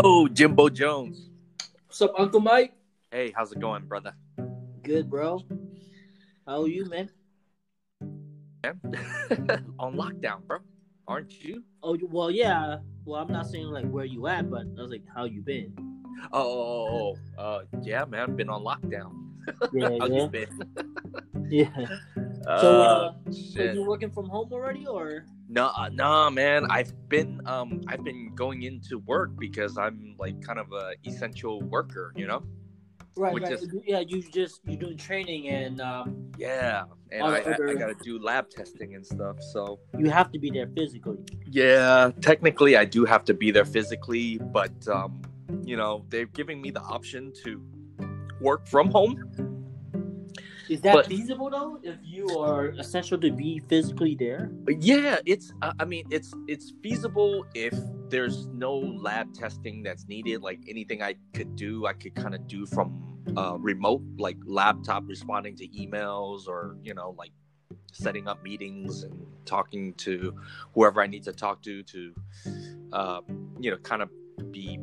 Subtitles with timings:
[0.00, 1.28] Yo, Jimbo Jones.
[1.86, 2.72] What's up, Uncle Mike?
[3.10, 4.14] Hey, how's it going, brother?
[4.84, 5.40] Good, bro.
[6.46, 7.10] How are you, man?
[8.62, 8.80] Man,
[9.80, 10.58] on lockdown, bro.
[11.08, 11.64] Aren't you?
[11.82, 12.76] Oh, well, yeah.
[13.04, 15.74] Well, I'm not saying like where you at, but I was like, how you been?
[16.32, 18.36] Oh, oh, oh, uh, yeah, man.
[18.36, 19.12] Been on lockdown.
[19.72, 21.48] Yeah, How yeah, you been?
[21.48, 21.86] yeah.
[22.60, 25.24] So, uh, so you working from home already, or?
[25.48, 26.66] No, uh, no, man.
[26.70, 31.62] I've been, um, I've been going into work because I'm like kind of a essential
[31.62, 32.42] worker, you know?
[33.16, 33.52] Right, Which right.
[33.52, 37.74] is- Yeah, you just you're doing training, and um, Yeah, and I, the I, I
[37.74, 39.36] gotta do lab testing and stuff.
[39.52, 41.18] So you have to be there physically.
[41.46, 45.22] yeah, technically I do have to be there physically, but um,
[45.64, 47.60] you know, they're giving me the option to
[48.40, 49.47] work from home.
[50.68, 51.78] Is that But- feasible though?
[51.82, 54.50] If you are essential to be physically there?
[54.68, 55.52] Yeah, it's.
[55.62, 57.74] Uh, I mean, it's it's feasible if
[58.10, 60.42] there's no lab testing that's needed.
[60.42, 63.02] Like anything I could do, I could kind of do from
[63.36, 67.32] uh, remote, like laptop responding to emails, or you know, like
[67.92, 70.34] setting up meetings and talking to
[70.74, 72.14] whoever I need to talk to to,
[72.92, 73.20] uh,
[73.60, 74.10] you know, kind of
[74.52, 74.76] be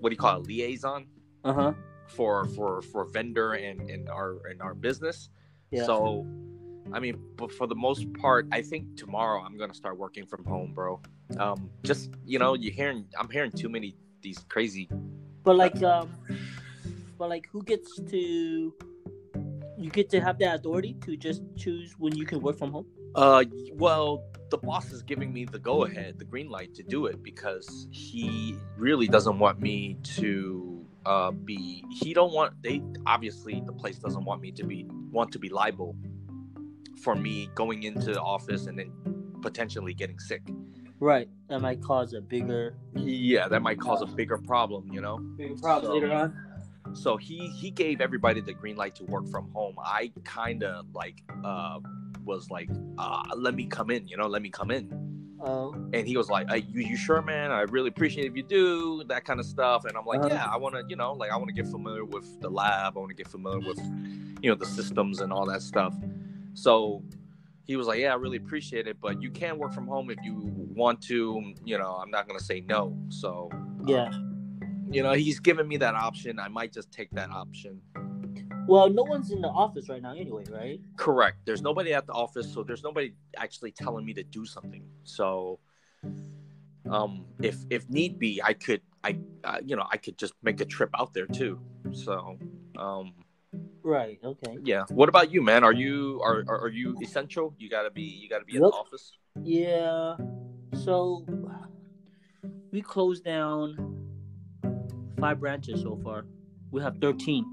[0.00, 1.06] what do you call it, liaison
[1.44, 1.72] Uh huh.
[2.08, 5.28] For for for vendor and and our and our business.
[5.70, 5.84] Yeah.
[5.84, 6.26] So,
[6.92, 10.44] I mean, but for the most part, I think tomorrow I'm gonna start working from
[10.44, 11.00] home, bro.
[11.38, 14.88] Um, just you know, you're hearing I'm hearing too many these crazy.
[15.44, 16.10] But like, um,
[17.18, 18.74] but like, who gets to?
[19.78, 22.86] You get to have that authority to just choose when you can work from home.
[23.14, 27.06] Uh, well, the boss is giving me the go ahead, the green light to do
[27.06, 30.75] it because he really doesn't want me to
[31.06, 31.84] uh be.
[31.90, 35.48] He don't want they obviously the place doesn't want me to be want to be
[35.48, 35.96] liable
[37.02, 38.90] for me going into the office and then
[39.42, 40.42] potentially getting sick.
[40.98, 41.28] Right.
[41.48, 45.18] That might cause a bigger, Yeah, that might cause a bigger problem, you know.
[45.18, 46.34] bigger problem So- later on.
[46.94, 49.74] So he he gave everybody the green light to work from home.
[49.78, 51.80] I kind of like uh
[52.24, 54.88] was like, uh, let me come in, you know, let me come in.
[55.40, 57.50] Oh, And he was like, hey, you you sure, man?
[57.52, 59.84] I really appreciate if you do that kind of stuff.
[59.84, 60.28] And I'm like, Uh-huh.
[60.30, 62.96] yeah, I want to, you know, like I want to get familiar with the lab.
[62.96, 63.78] I want to get familiar with,
[64.42, 65.94] you know, the systems and all that stuff.
[66.54, 67.02] So
[67.64, 70.18] he was like, yeah, I really appreciate it, but you can work from home if
[70.22, 70.34] you
[70.74, 71.52] want to.
[71.64, 72.96] You know, I'm not gonna say no.
[73.08, 73.50] So
[73.86, 74.10] yeah.
[74.90, 77.80] you know he's giving me that option i might just take that option
[78.66, 80.80] Well, no one's in the office right now, anyway, right?
[80.96, 84.82] correct there's nobody at the office so there's nobody actually telling me to do something
[85.04, 85.58] so
[86.90, 90.58] um if if need be i could i uh, you know i could just make
[90.62, 91.60] a trip out there too
[91.92, 92.38] so
[92.78, 93.12] um
[93.82, 94.18] Right.
[94.24, 94.56] Okay.
[94.64, 98.02] yeah what about you man are you are are, are you essential you gotta be
[98.02, 98.70] you gotta be in Yep.
[98.70, 99.12] the office
[99.42, 100.16] Yeah.
[100.84, 101.24] So
[102.72, 103.76] we closed down
[105.20, 106.24] five branches so far.
[106.70, 107.44] We have thirteen.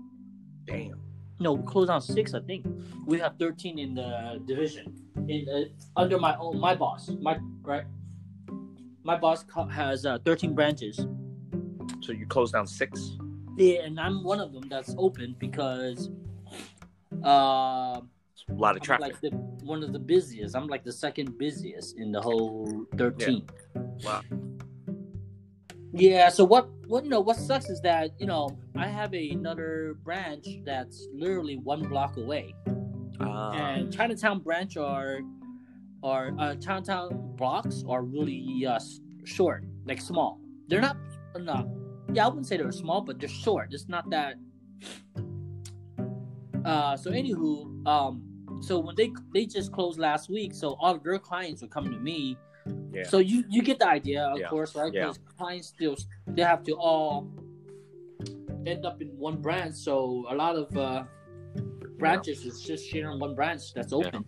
[0.66, 1.03] damn
[1.40, 2.66] No, we closed down six, I think.
[3.06, 4.94] We have thirteen in the division.
[5.28, 7.86] In uh, under my own my boss, my right.
[9.04, 11.06] My boss has uh, thirteen branches.
[12.02, 13.18] so you close down six
[13.58, 16.10] Yeah, and I'm one of them that's open because
[17.26, 18.02] uh, a
[18.50, 19.30] lot of I'm traffic like the
[19.66, 20.56] one of the busiest.
[20.56, 23.48] I'm like the second busiest in the whole thirteen.
[24.04, 24.22] wow
[25.94, 26.30] Yeah.
[26.30, 26.70] So what?
[26.88, 27.20] What you know?
[27.20, 32.56] What sucks is that you know I have another branch that's literally one block away,
[33.22, 35.20] uh, and Chinatown branch are
[36.02, 38.80] are uh, Chinatown blocks are really uh,
[39.24, 40.40] short, like small.
[40.68, 40.98] They're not
[41.38, 41.68] not.
[42.12, 43.70] Yeah, I wouldn't say they're small, but they're short.
[43.72, 44.36] It's not that.
[46.66, 51.04] Uh, so anywho, um, so when they they just closed last week, so all of
[51.04, 52.38] their clients were coming to me.
[52.94, 54.50] Yeah So you you get the idea, of Yeah.
[54.50, 54.94] course, right?
[54.94, 55.02] Yeah.
[55.08, 55.96] Because clients still
[56.28, 57.28] they have to all
[58.66, 59.76] end up in one branch.
[59.76, 61.04] So a lot of uh,
[61.98, 64.26] branches is just sharing one branch that's open.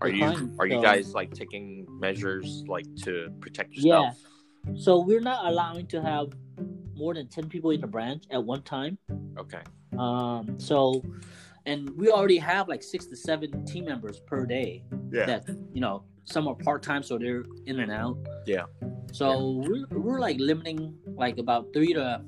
[0.00, 4.16] are you client, are you guys like taking measures like to protect yourself?
[4.66, 4.74] Yeah.
[4.84, 6.28] So we're not allowing to have
[6.94, 8.98] more than ten people in the branch at one time.
[9.38, 9.62] okay
[9.98, 11.02] Um, so,
[11.66, 14.84] and we already have like six to seven team members per day.
[15.12, 15.26] Yeah.
[15.26, 15.42] That
[15.74, 18.16] you know, some are part time, so they're in and out.
[18.46, 18.64] Yeah.
[19.12, 22.22] So we're we're like limiting like about three to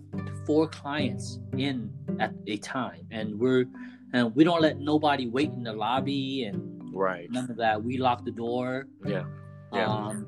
[0.46, 3.66] four clients in at a time, and we're
[4.12, 7.82] and we don't let nobody wait in the lobby and right none of that.
[7.82, 8.86] We lock the door.
[9.04, 9.24] yeah
[9.72, 9.86] Yeah.
[9.86, 10.26] Um,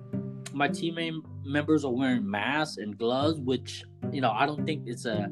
[0.52, 5.06] my team members are wearing masks and gloves, which you know I don't think it's
[5.06, 5.28] a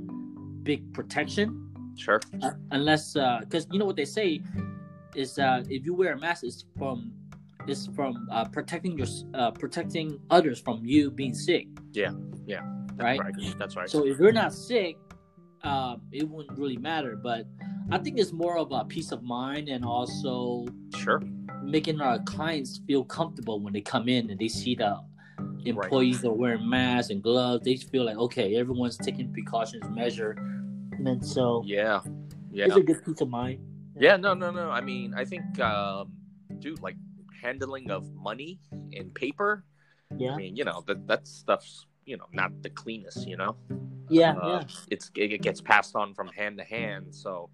[0.63, 1.67] big protection
[1.97, 4.41] sure uh, unless because you know what they say
[5.15, 7.13] is uh, if you wear a mask, it's from
[7.71, 11.67] it's from uh, protecting your uh, protecting others from you being sick.
[11.93, 12.13] Yeah,
[12.47, 12.63] yeah.
[12.97, 13.21] right?
[13.21, 13.35] Right.
[13.59, 13.89] That's right.
[13.89, 14.97] So if you're not sick,
[15.63, 17.17] um, it wouldn't really matter.
[17.17, 17.47] But
[17.91, 21.23] I think it's more of a peace of mind and also sure.
[21.63, 24.99] making our clients feel comfortable when they come in and they see the
[25.65, 27.65] employees are wearing masks and gloves.
[27.65, 30.33] They feel like okay, everyone's taking precautions measure,
[30.93, 32.01] and so Yeah.
[32.53, 32.67] Yeah.
[32.67, 33.61] it's a good peace of mind.
[33.99, 34.71] Yeah, no, no, no.
[34.71, 36.13] I mean, I think, um,
[36.59, 36.97] dude, like
[37.43, 39.65] handling of money and paper.
[40.17, 43.27] Yeah, I mean, you know, that that stuff's you know not the cleanest.
[43.29, 43.57] You know,
[44.09, 44.63] yeah, Uh, yeah.
[44.91, 47.15] it's it gets passed on from hand to hand.
[47.15, 47.51] So,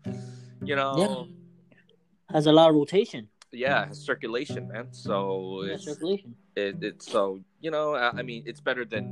[0.65, 1.29] you know,
[2.31, 3.29] Has a lot of rotation.
[3.53, 4.89] yeah, has circulation, man.
[4.93, 6.35] So Yeah, it's circulation.
[6.57, 9.05] it, it's so you know, I I mean, it's better than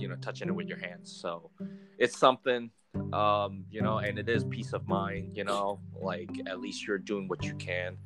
[0.00, 1.12] you know touching it with your hands.
[1.12, 1.50] So
[1.98, 2.70] it's something.
[3.12, 6.98] Um, you know, and it is peace of mind, you know, like at least you're
[6.98, 7.96] doing what you can.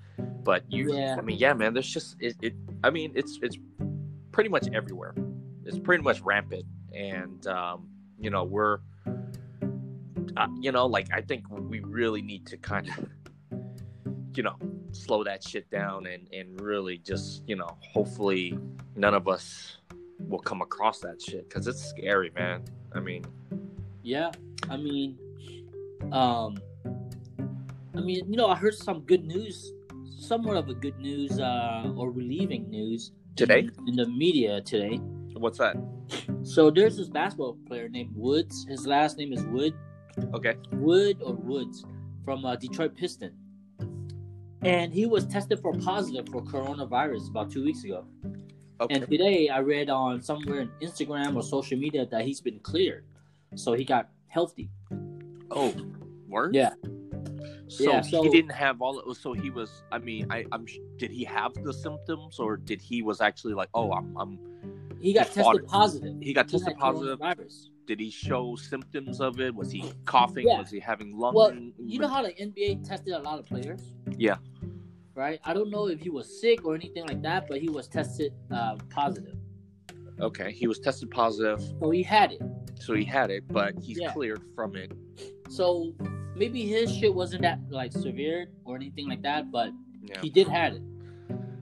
[0.43, 1.17] But you Yeah.
[1.19, 2.55] I mean, yeah, man, there's just it, it
[2.85, 3.57] I mean, it's it's
[4.33, 5.15] pretty much everywhere.
[5.65, 6.65] It's pretty much rampant.
[6.95, 7.89] And um,
[8.19, 8.79] you know, we're
[10.37, 13.09] uh, you know, like I think we really need to kind of
[14.37, 14.57] you know,
[14.93, 18.59] slow that shit down and and really just, you know, hopefully
[18.97, 19.79] none of us
[20.19, 22.65] will come across that shit cuz it's scary, man.
[22.93, 23.25] I mean,
[24.03, 24.31] Yeah,
[24.69, 25.19] I mean,
[26.13, 26.57] um,
[27.97, 29.73] I mean, you know, I heard some good news,
[30.19, 33.61] somewhat of a good news uh, or relieving news Today?
[33.61, 34.97] in, in the media today.
[35.35, 35.77] what's that?
[36.43, 38.67] So there's this basketball player named Woods.
[38.69, 39.75] His last name is Wood,
[40.35, 40.55] Okay.
[40.73, 41.85] Wood or Woods,
[42.25, 43.33] from uh, Detroit Piston,
[44.63, 48.05] and he was tested for positive for coronavirus about two weeks ago.
[48.81, 48.95] Okay.
[48.95, 53.05] And today I read on somewhere in Instagram or social media that he's been cleared,
[53.55, 54.71] so he got healthy.
[55.51, 55.75] oh,
[56.29, 56.55] word?
[56.55, 56.71] Yeah.
[57.69, 59.15] So, Yeah, he so- didn't have all.
[59.15, 59.83] So he was.
[59.93, 60.67] I mean, I, I'm.
[60.97, 64.17] Did he have the symptoms, or did he was actually like, oh, I'm.
[64.17, 64.39] I'm
[65.01, 65.69] He got He fought tested it.
[65.69, 66.17] positive.
[66.21, 67.19] he got tested had positive.
[67.87, 69.55] Did he show symptoms of it?
[69.55, 70.47] Was he coughing?
[70.49, 70.59] Yeah.
[70.61, 71.35] Was he having lung?
[71.35, 73.81] Well, you know how the NBA tested a lot of players,
[74.17, 74.37] Yeah.
[75.15, 75.41] right?
[75.45, 78.33] I don't know if he was sick or anything like that, but he was tested
[78.53, 79.37] uh, positive,
[80.21, 82.43] Okay, he was tested positive, so he had it.
[82.77, 84.13] so he had it, but he's Yeah.
[84.13, 84.91] cleared from it.
[85.49, 85.93] So
[86.35, 89.73] maybe his shit wasn't that like severe or anything like that, but
[90.03, 90.21] Yeah.
[90.23, 90.83] he did had it,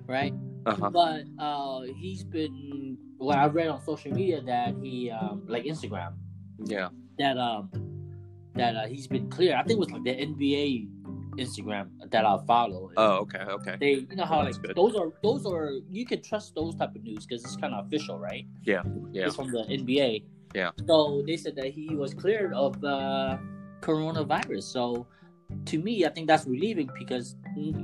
[0.07, 0.33] right?
[0.67, 0.91] Uh huh.
[0.91, 2.97] But uh, he's been.
[3.19, 6.13] Well, I read on social media that he, um, like Instagram,
[6.65, 6.89] Yeah.
[7.19, 7.71] that um,
[8.55, 9.57] that uh, he's been clear.
[9.57, 10.89] I think it was like the NBA
[11.39, 12.91] Instagram that I follow.
[12.97, 13.39] Oh, okay.
[13.57, 13.77] Okay.
[13.81, 14.75] they you know how like good.
[14.77, 17.87] those are those are you can trust those type of news because it's kind of
[17.87, 18.83] official right Yeah.
[19.13, 19.27] Yeah.
[19.27, 20.23] it's from the nba
[20.55, 20.71] Yeah.
[20.87, 23.39] so they said that he was cleared of the
[23.81, 25.07] coronavirus so
[25.71, 27.37] to me i think that's relieving because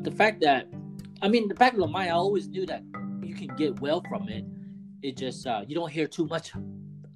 [0.03, 0.67] the fact that
[1.23, 2.83] i mean the fact of the mind i always knew that
[3.23, 4.45] you can get well from it
[5.03, 6.53] it just uh, you don't hear too much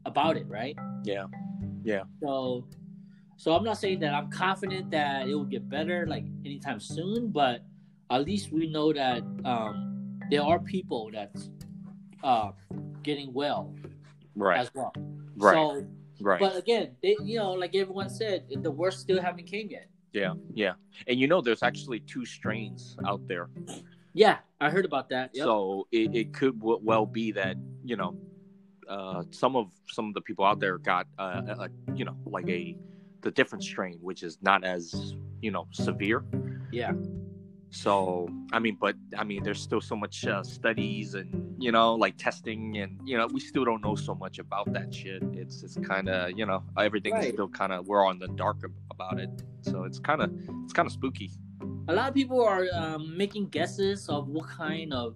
[0.05, 1.27] about it right Yeah.
[1.85, 2.05] Yeah.
[2.23, 2.65] so
[3.39, 7.31] so i'm not saying that i'm confident that it will get better like anytime soon
[7.31, 7.63] but
[8.11, 11.49] at least we know that um there are people that's
[12.23, 12.51] uh
[13.03, 13.75] getting well
[14.37, 14.61] Right.
[14.61, 14.93] as well
[15.37, 15.55] Right.
[15.55, 15.87] so
[16.21, 16.39] right.
[16.41, 20.33] but again they you know like everyone said the worst still haven't came yet yeah.
[20.55, 20.73] Yeah.
[21.07, 23.51] And you know, there's actually two strains out there.
[24.15, 25.45] yeah i heard about that yep.
[25.45, 28.17] So it, it could w- well be that you know,
[28.89, 32.17] uh, some of some of the people out there got uh, a, a you know
[32.25, 32.75] like a
[33.23, 36.25] the different strain, which is not as you know severe.
[36.73, 36.93] yeah
[37.71, 41.95] So I mean, but I mean, there's still so much uh, studies and you know
[41.95, 45.23] like testing and you know we still don't know so much about that shit.
[45.43, 47.33] It's it's kind of you know everything's Right.
[47.35, 48.59] still kind of we're on the dark
[48.91, 49.31] about it.
[49.63, 50.31] So it's kind of
[50.65, 51.31] it's kind of spooky.
[51.89, 55.15] a lot of people are um, making guesses of what kind of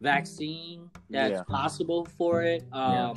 [0.00, 1.44] vaccine that's Yeah.
[1.48, 3.14] possible for it um, Yeah.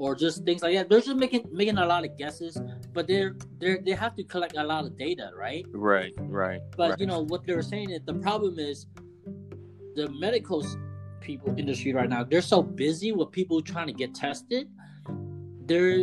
[0.00, 2.58] Or just things like that they're just making making a lot of guesses
[2.94, 6.14] but they're they they have to collect a lot of data right Right.
[6.18, 6.62] Right.
[6.76, 7.00] but right.
[7.00, 8.86] you know what they're saying is the problem is
[9.96, 10.66] the medical
[11.20, 14.68] people industry right now they're so busy with people trying to get tested
[15.66, 15.98] there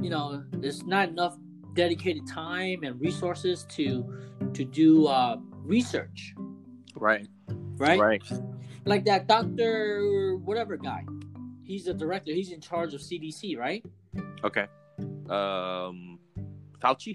[0.00, 1.36] you know there's not enough
[1.74, 3.86] dedicated time and resources to
[4.54, 6.34] to do uh, research
[6.96, 7.28] right.
[7.76, 8.00] right?
[8.00, 8.22] Right.
[8.86, 11.04] like that doctor whatever guy
[11.72, 13.82] he's the director he's in charge of cdc right
[14.48, 14.66] Okay.
[15.36, 16.18] Um,
[16.82, 17.12] Fauci.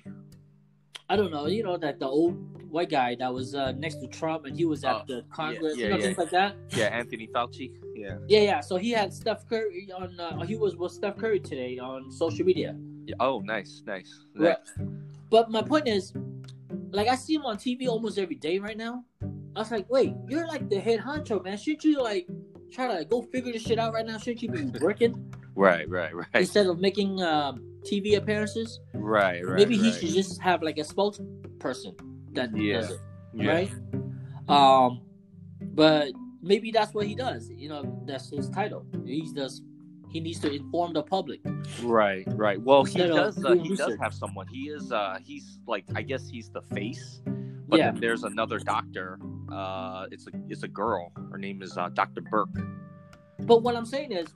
[1.09, 2.35] i don't know you know that the old
[2.75, 5.75] white guy that was uh, next to trump and he was at Oh, the congress
[5.77, 6.05] yeah, you know yeah.
[6.05, 7.67] things like that Yeah, Anthony Fauci.
[8.03, 8.15] Yeah.
[8.33, 8.59] Yeah, yeah.
[8.69, 10.09] So he had Steph Curry on.
[10.19, 12.71] Uh, he was with Steph Curry today on social media.
[13.09, 13.15] yeah.
[13.27, 14.11] Oh, nice, nice.
[14.35, 14.57] Right.
[15.33, 16.13] But my point is,
[16.97, 18.95] like, I see him on TV almost every day right now.
[19.55, 21.57] I was like, wait, you're like the head honcho, man.
[21.57, 22.27] Should you like
[22.71, 24.17] try to go figure this shit out right now?
[24.17, 28.79] Shouldn't you be working Right, right, right, instead of making um, TV appearances?
[28.93, 29.55] right, right.
[29.57, 29.99] Maybe he right.
[29.99, 31.95] should just have like a spokesperson
[32.33, 32.81] that Yeah.
[32.81, 32.99] does it,
[33.33, 33.51] Yeah.
[33.51, 33.71] right?
[34.47, 35.01] Um,
[35.73, 37.49] but maybe that's what he does.
[37.49, 38.85] You know, that's his title.
[39.05, 39.61] He does.
[40.09, 41.41] He needs to inform the public.
[41.83, 42.61] Right, right.
[42.61, 43.43] Well, he does.
[43.43, 44.47] Uh, he does have someone.
[44.47, 44.91] He is.
[44.91, 45.83] Uh, he's like.
[45.95, 47.21] I guess he's the face.
[47.67, 47.91] But Yeah.
[47.91, 49.19] then there's another doctor.
[49.51, 51.11] Uh, it's a it's a girl.
[51.31, 52.21] Her name is uh, Dr.
[52.21, 52.47] Birx.
[53.39, 54.27] But what I'm saying is,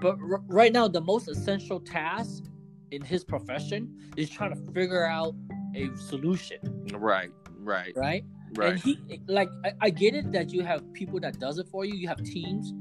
[0.00, 2.44] but r- right now the most essential task
[2.90, 5.34] in his profession is trying to figure out
[5.74, 6.58] a solution,
[6.92, 8.24] Right, right, right?
[8.54, 8.70] right.
[8.72, 11.84] And he like I, I get it that you have people that does it for
[11.84, 12.72] you, you have teams,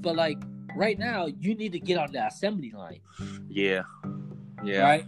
[0.00, 0.38] but like
[0.76, 3.00] right now you need to get on the assembly line,
[3.48, 3.82] yeah,
[4.64, 5.06] yeah, right?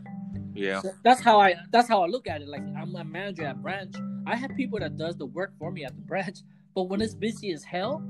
[0.55, 2.49] yeah, So that's how I that's how I look at it.
[2.49, 3.95] Like I'm a manager at branch.
[4.27, 6.39] I have people that does the work for me at the branch,
[6.75, 8.03] but when it's busy as hell,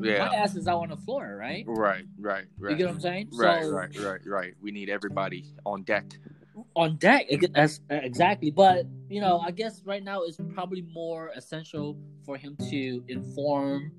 [0.00, 0.26] yeah.
[0.28, 1.64] my ass is out on the floor, right?
[1.66, 2.70] Right, right, right.
[2.70, 3.28] You get what I'm saying?
[3.32, 4.54] Right, So- right, right, right.
[4.60, 6.04] We need everybody on deck.
[6.74, 11.98] on deck as- exactly but you know i guess right now it's probably more essential
[12.24, 13.92] for him to inform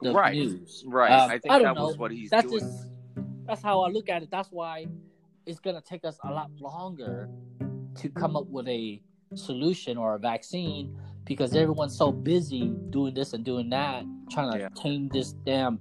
[0.00, 1.10] the Right, news Right.
[1.10, 2.60] Um, I think I that was what he's that's doing.
[2.60, 2.86] just
[3.46, 4.86] that's how i look at it that's why
[5.44, 7.28] it's gonna take us a lot longer
[7.96, 9.02] to come up with a
[9.34, 14.58] solution or a vaccine because everyone's so busy doing this and doing that trying to
[14.58, 14.68] Yeah.
[14.76, 15.78] tame this damn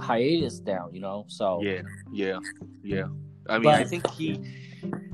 [0.00, 2.38] hiatus down you know so Yeah, yeah,
[2.82, 3.06] yeah.
[3.48, 4.38] I mean, I think he,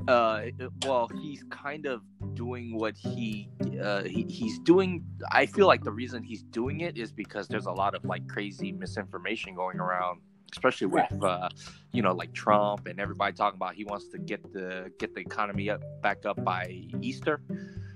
[0.09, 0.41] uh,
[0.85, 2.01] well, he's kind of
[2.33, 3.49] doing what he,
[3.81, 5.05] uh, he, he's doing.
[5.31, 8.27] I feel like the reason he's doing it is because there's a lot of like
[8.27, 10.19] crazy misinformation going around,
[10.51, 11.47] especially with, uh,
[11.93, 15.21] you know, like Trump and everybody talking about he wants to get the get the
[15.21, 17.39] economy up back up by Easter.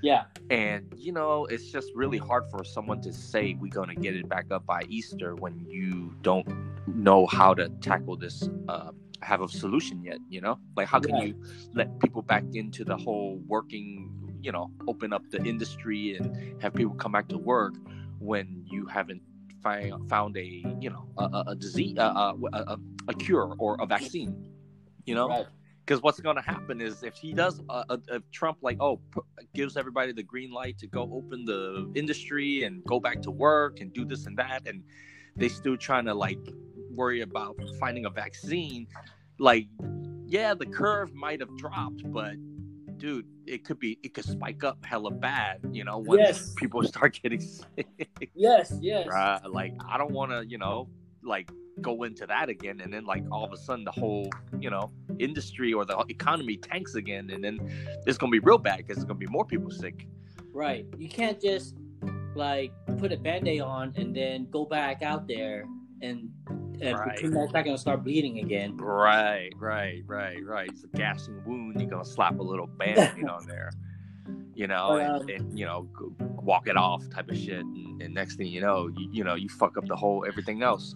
[0.01, 3.95] Yeah And you know, it's just really hard for someone to say we're going to
[3.95, 6.47] get it back up by Easter when you don't
[6.87, 8.91] know how to tackle this, uh,
[9.21, 10.19] have a solution yet.
[10.29, 11.27] You know, like how can Right.
[11.27, 11.35] you
[11.73, 14.11] let people back into the whole working?
[14.41, 17.75] You know, open up the industry and have people come back to work
[18.19, 19.21] when you haven't
[19.61, 22.77] fi- found a you know a, a, a disease, a, a, a,
[23.09, 24.33] a cure or a vaccine.
[25.05, 25.45] You know, right
[25.89, 28.97] because what's going to happen is if he does uh, uh, if trump like oh
[29.11, 29.21] p-
[29.55, 33.79] gives everybody the green light to go open the industry and go back to work
[33.81, 34.83] and do this and that and
[35.35, 36.37] they still trying to like
[36.91, 38.85] worry about finding a vaccine
[39.39, 39.67] like
[40.27, 42.35] yeah the curve might have dropped but
[42.97, 46.53] dude it could be it could spike up hella bad you know when Yes.
[46.55, 47.87] people start getting sick
[48.35, 49.39] yes yes right?
[49.49, 50.89] Like, I don't want to, you know,
[51.23, 51.49] like
[51.81, 54.91] go into that again, and then like all of a sudden the whole, you know,
[55.19, 57.59] industry or the economy tanks again, and then
[58.05, 60.07] it's gonna be real bad because there's gonna be more people sick.
[60.53, 60.85] Right.
[60.97, 61.75] You can't just
[62.35, 65.65] like put a band-aid on and then go back out there
[66.01, 66.29] and
[66.81, 67.09] and Right.
[67.09, 68.77] pretend that's not gonna start bleeding again.
[68.77, 70.69] Right, right, right, right.
[70.69, 71.79] It's a gashing wound.
[71.79, 73.71] You're gonna slap a little band-aid on there,
[74.55, 78.01] you know, But, and, um, and you know, walk it off type of shit, and,
[78.01, 80.95] and next thing you know, you, you know, you fuck up the whole everything else.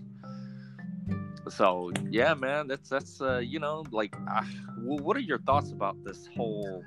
[1.50, 4.44] So yeah, man, that's that's uh, you know, like, uh,
[4.80, 6.84] what are your thoughts about this whole,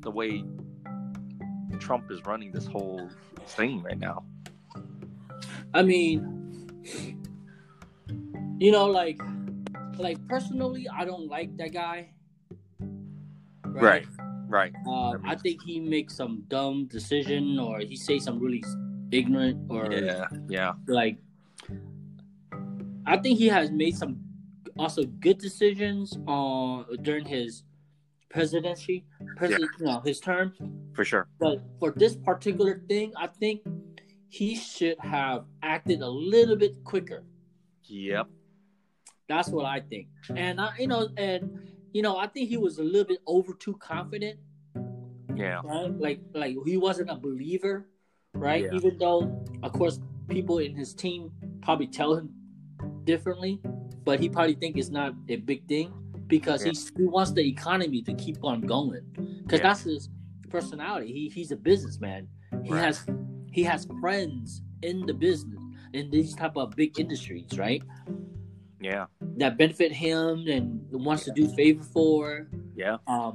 [0.00, 0.44] the way
[1.78, 3.08] Trump is running this whole
[3.46, 4.24] thing right now?
[5.72, 6.68] I mean,
[8.58, 9.20] you know, like,
[9.98, 12.10] like personally, I don't like that guy.
[13.64, 14.06] Right,
[14.46, 18.62] right, Uh, I think he makes some dumb decision, or he say some really
[19.10, 21.18] ignorant, or yeah, yeah, like.
[23.06, 24.18] I think he has made some
[24.78, 27.62] also good decisions on during his
[28.28, 29.04] presidency,
[29.36, 30.52] president, you know, his term.
[30.92, 31.28] for sure.
[31.38, 33.62] But for this particular thing, I think
[34.28, 37.24] he should have acted a little bit quicker.
[37.84, 38.26] Yep.
[39.28, 40.08] That's what I think.
[40.34, 43.54] And I, you know, and you know, I think he was a little bit over
[43.54, 44.38] too confident,
[45.34, 45.60] Yeah.
[45.64, 45.90] right?
[45.98, 47.88] Like, like he wasn't a believer,
[48.34, 48.64] right?
[48.64, 48.74] Yeah.
[48.74, 51.30] Even though, of course, people in his team
[51.62, 52.30] probably tell him
[53.06, 53.60] differently,
[54.04, 55.92] but he probably think it's not a big thing
[56.26, 56.70] because Yeah.
[56.70, 59.04] he's, he wants the economy to keep on going
[59.42, 59.68] because Yeah.
[59.68, 60.10] that's his
[60.50, 61.12] personality.
[61.12, 62.28] He he's a businessman.
[62.64, 62.84] He Right.
[62.84, 63.06] has
[63.50, 65.62] he has friends in the business
[65.94, 67.82] in these type of big industries, right?
[68.80, 69.06] Yeah.
[69.38, 72.48] That benefit him and wants to do favor for.
[72.76, 72.98] Yeah.
[73.06, 73.34] Um,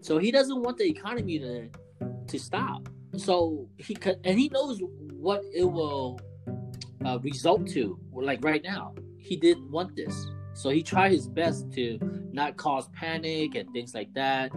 [0.00, 1.68] so he doesn't want the economy to
[2.26, 2.88] to stop.
[3.16, 4.80] So he could, and he knows
[5.26, 6.18] what it will
[7.04, 7.98] uh, result to.
[8.12, 11.98] Like right now, he didn't want this, so he tried his best to
[12.32, 14.52] not cause panic and things like that.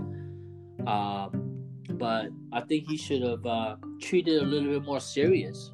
[0.87, 1.45] Um,
[1.91, 5.71] but I think he should have uh, treated it a little bit more serious.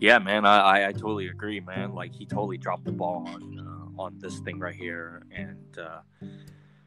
[0.00, 1.94] Yeah, man, I, I, I totally agree, man.
[1.94, 6.00] Like he totally dropped the ball on uh, on this thing right here, and uh,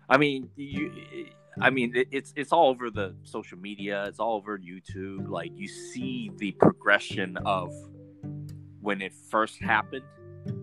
[0.09, 0.91] I mean, you,
[1.59, 5.29] I mean, it, it's it's all over the social media, it's all over YouTube.
[5.29, 7.73] Like you see the progression of
[8.87, 10.05] when it first happened,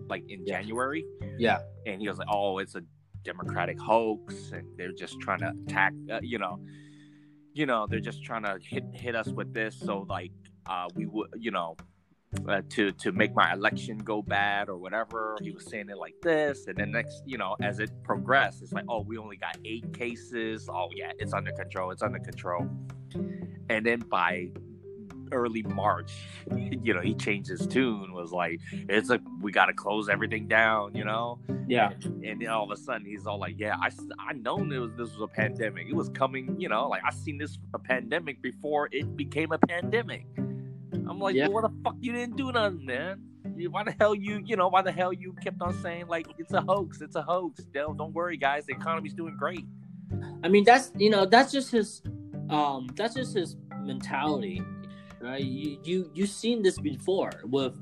[0.09, 0.59] like in Yeah.
[0.59, 1.05] January,
[1.37, 1.59] Yeah.
[1.85, 2.81] and he was like, "Oh, it's a
[3.23, 6.55] Democratic hoax, and they're just trying to attack, uh, you know,
[7.53, 10.31] you know, they're just trying to hit hit us with this, so like,
[10.65, 11.75] uh, we would, you know."
[12.49, 16.15] Uh, to to make my election go bad or whatever he was saying it like
[16.21, 19.55] this and then next you know as it progressed it's like oh we only got
[19.63, 22.67] eight cases oh yeah it's under control it's under control
[23.69, 24.49] and then by
[25.31, 26.11] early march
[26.55, 30.47] you know he changed his tune was like it's like we got to close everything
[30.47, 31.39] down you know?
[31.67, 31.91] Yeah.
[32.03, 33.89] and then all of a sudden he's all like yeah I
[34.19, 35.87] I known it was this was a pandemic.
[35.87, 39.57] It was coming you know like i seen this a pandemic before it became a
[39.57, 40.25] pandemic.
[40.37, 41.47] I'm like Yeah.
[41.47, 43.21] well, what the fuck you didn't do nothing man.
[43.55, 46.27] You- why the hell you you know why the hell you kept on saying like
[46.37, 49.65] it's a hoax it's a hoax don't, don't worry guys the economy's doing great.
[50.43, 52.01] I mean, that's you know, that's just his,
[52.49, 54.61] um, that's just his mentality,
[55.21, 55.43] right?
[55.43, 57.75] You you you've seen this before with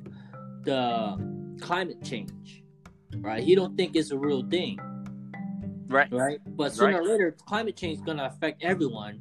[0.63, 1.17] the
[1.61, 2.63] climate change,
[3.17, 3.43] right?
[3.43, 4.79] He don't think it's a real thing,
[5.87, 6.39] right right?
[6.45, 6.95] But sooner Right.
[7.01, 9.19] or later, climate change is gonna affect everyone,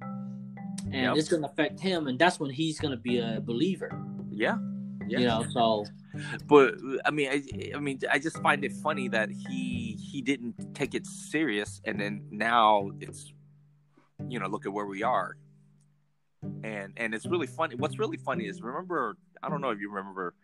[0.93, 1.17] and Yep.
[1.17, 3.91] it's gonna affect him, and that's when he's gonna be a believer,
[4.31, 4.57] yeah
[5.09, 5.45] yeah you know.
[5.53, 5.85] So
[6.47, 6.75] but
[7.07, 7.43] I mean, I,
[7.75, 11.99] I mean, I just find it funny that he he didn't take it serious, and
[11.99, 13.33] then now it's,
[14.29, 15.37] you know, look at where we are,
[16.65, 17.75] and and it's really funny.
[17.77, 20.35] What's really funny is remember, I don't know if you remember,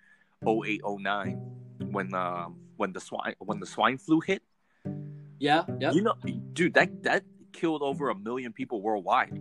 [0.46, 1.36] 0809
[1.90, 4.42] when um when the swine when the swine flu hit.
[5.38, 6.14] yeah, yeah, You know,
[6.52, 9.40] dude, that that killed over a million people worldwide.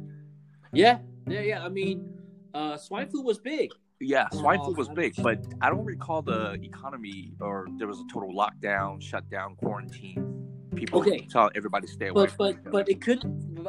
[0.73, 1.63] yeah, yeah, yeah.
[1.65, 2.09] I mean,
[2.53, 3.71] uh, swine flu was big.
[3.99, 7.99] Yeah, swine flu Oh, was big, but I don't recall the economy or there was
[7.99, 10.36] a total lockdown, shutdown, quarantine.
[10.77, 11.27] People Okay.
[11.29, 12.25] tell everybody stay away.
[12.27, 13.19] But but but it could.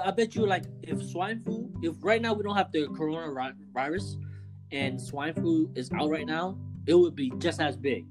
[0.04, 1.70] I bet you like if swine flu.
[1.82, 4.16] If right now we don't have the coronavirus,
[4.72, 8.06] and swine flu is out right now, it would be just as big.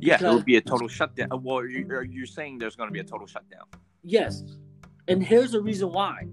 [0.00, 1.28] yeah, it would be a total shutdown.
[1.30, 3.64] Uh, Well, you- you're, you're saying there's going to be a total shutdown.
[4.02, 4.42] Yes,
[5.06, 6.26] and here's the reason why.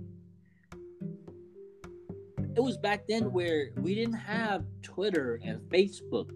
[2.55, 6.29] It was back then where we didn't have Twitter and Facebook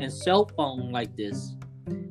[0.00, 1.56] and cell phone like this,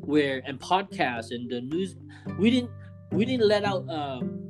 [0.02, 1.96] where and podcasts and the news.
[2.38, 2.72] We didn't
[3.12, 4.42] we didn't let out um,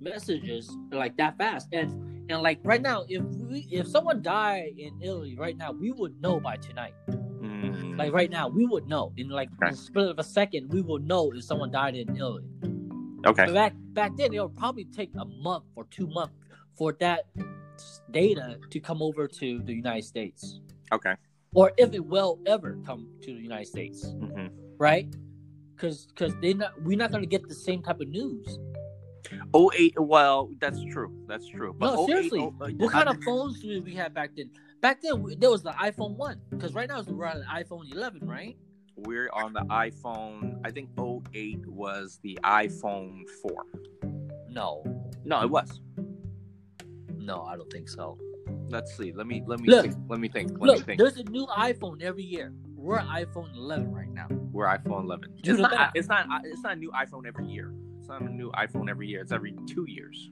[0.00, 1.68] messages like that fast.
[1.72, 1.90] And
[2.30, 6.20] and like right now, if we if someone died in Italy right now, we would
[6.20, 6.94] know by tonight.
[7.08, 9.72] Mm, Like right now, we would know in like Okay.
[9.72, 10.72] a split of a second.
[10.72, 12.44] We will know if someone died in Italy.
[13.26, 13.44] okay.
[13.46, 16.34] But back back then, it would probably take a month or two months
[16.76, 17.26] for that
[18.10, 20.60] data to come over to the United States,
[20.92, 21.14] Okay.
[21.54, 24.46] or if it will ever come to the United States, hmm
[24.78, 25.06] right?
[25.74, 28.58] Because because they not we're not gonna get the same type of news.
[29.52, 29.94] Oh eight.
[29.98, 31.12] Well, that's true.
[31.26, 31.74] That's true.
[31.80, 32.40] No, 08, seriously.
[32.40, 34.50] oh, uh, What kind I- of phones did we have back then?
[34.80, 36.40] Back then, we- there was the iPhone one.
[36.50, 38.56] Because right now we're on an iPhone 11, right?
[38.96, 40.60] We're on the iPhone.
[40.64, 43.64] I think 08 was the iPhone 4.
[44.50, 44.84] No,
[45.24, 45.80] No, it was.
[47.16, 48.18] no, I don't think so.
[48.68, 49.12] Let's see.
[49.12, 49.86] Let me let me Look.
[49.86, 49.96] think.
[50.08, 50.50] Let me think.
[50.60, 50.98] Let me think.
[51.00, 52.52] there's a new iPhone every year.
[52.84, 54.26] We're iPhone 11 right now.
[54.52, 55.36] We're iPhone 11.
[55.42, 56.26] Do It's not, it's not.
[56.44, 57.72] It's not a new iPhone every year.
[57.98, 59.22] It's not a new iPhone every year.
[59.22, 60.28] It's every two years.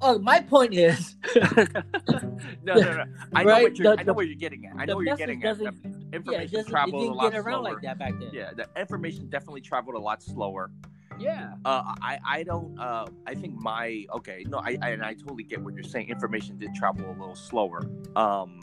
[0.00, 3.04] Oh, my point is, no, no, no.
[3.34, 3.96] I know Right, what you're.
[3.96, 4.76] the- I know where you're getting at.
[4.78, 5.58] I know where you're getting at.
[5.58, 5.72] The
[6.12, 7.74] Information doesn't, traveled a lot get around slower.
[7.74, 8.30] like that back then.
[8.32, 10.70] Yeah, the information definitely traveled a lot slower.
[11.18, 11.54] Yeah.
[11.64, 12.78] Uh, I, I don't.
[12.78, 14.44] Uh, I think my okay.
[14.48, 16.08] No, I, I and I totally get what you're saying.
[16.08, 17.82] Information did travel a little slower.
[18.16, 18.60] Um,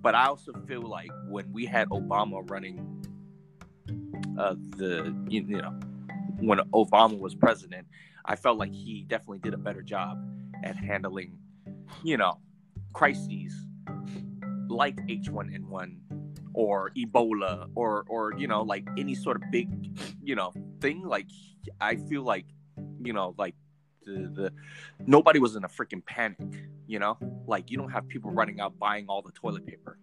[0.00, 3.04] but I also feel like when we had Obama running,
[4.38, 5.78] uh, the you, you know,
[6.40, 7.86] when Obama was president,
[8.24, 10.18] I felt like he definitely did a better job
[10.64, 11.38] at handling,
[12.04, 12.38] you know,
[12.92, 13.54] crises
[14.68, 15.96] like H1N1
[16.54, 19.68] or Ebola or or you know like any sort of big
[20.22, 21.30] you know thing like
[21.80, 22.46] I feel like
[23.02, 23.54] you know like
[24.04, 24.52] the the
[25.06, 26.52] nobody was in a freaking panic
[26.92, 27.16] you know?
[27.46, 29.98] Like you don't have people running out buying all the toilet paper.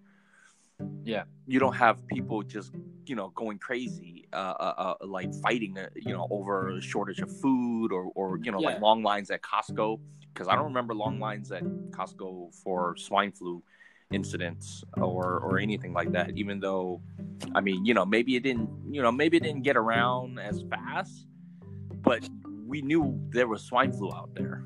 [1.03, 1.23] Yeah.
[1.45, 2.71] you don't have people just
[3.05, 7.19] you know going crazy uh, uh, uh like fighting uh, you know over a shortage
[7.19, 9.99] of food or or you know like long lines at Costco.
[10.33, 13.61] Because I don't remember long lines at Costco for swine flu
[14.11, 17.01] incidents or or anything like that even though
[17.53, 20.63] i mean you know maybe it didn't you know maybe it didn't get around as
[20.69, 21.27] fast
[22.01, 22.27] but
[22.65, 24.63] we knew there was swine flu out there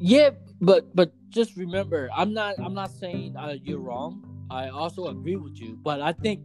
[0.00, 4.22] Yeah, but but just remember, I'm not I'm not saying uh, you're wrong.
[4.50, 6.40] I also agree with you, but I think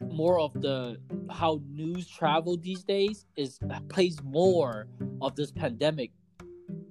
[0.00, 0.96] more of the
[1.30, 4.88] how news travel these days is plays more
[5.20, 6.12] of this pandemic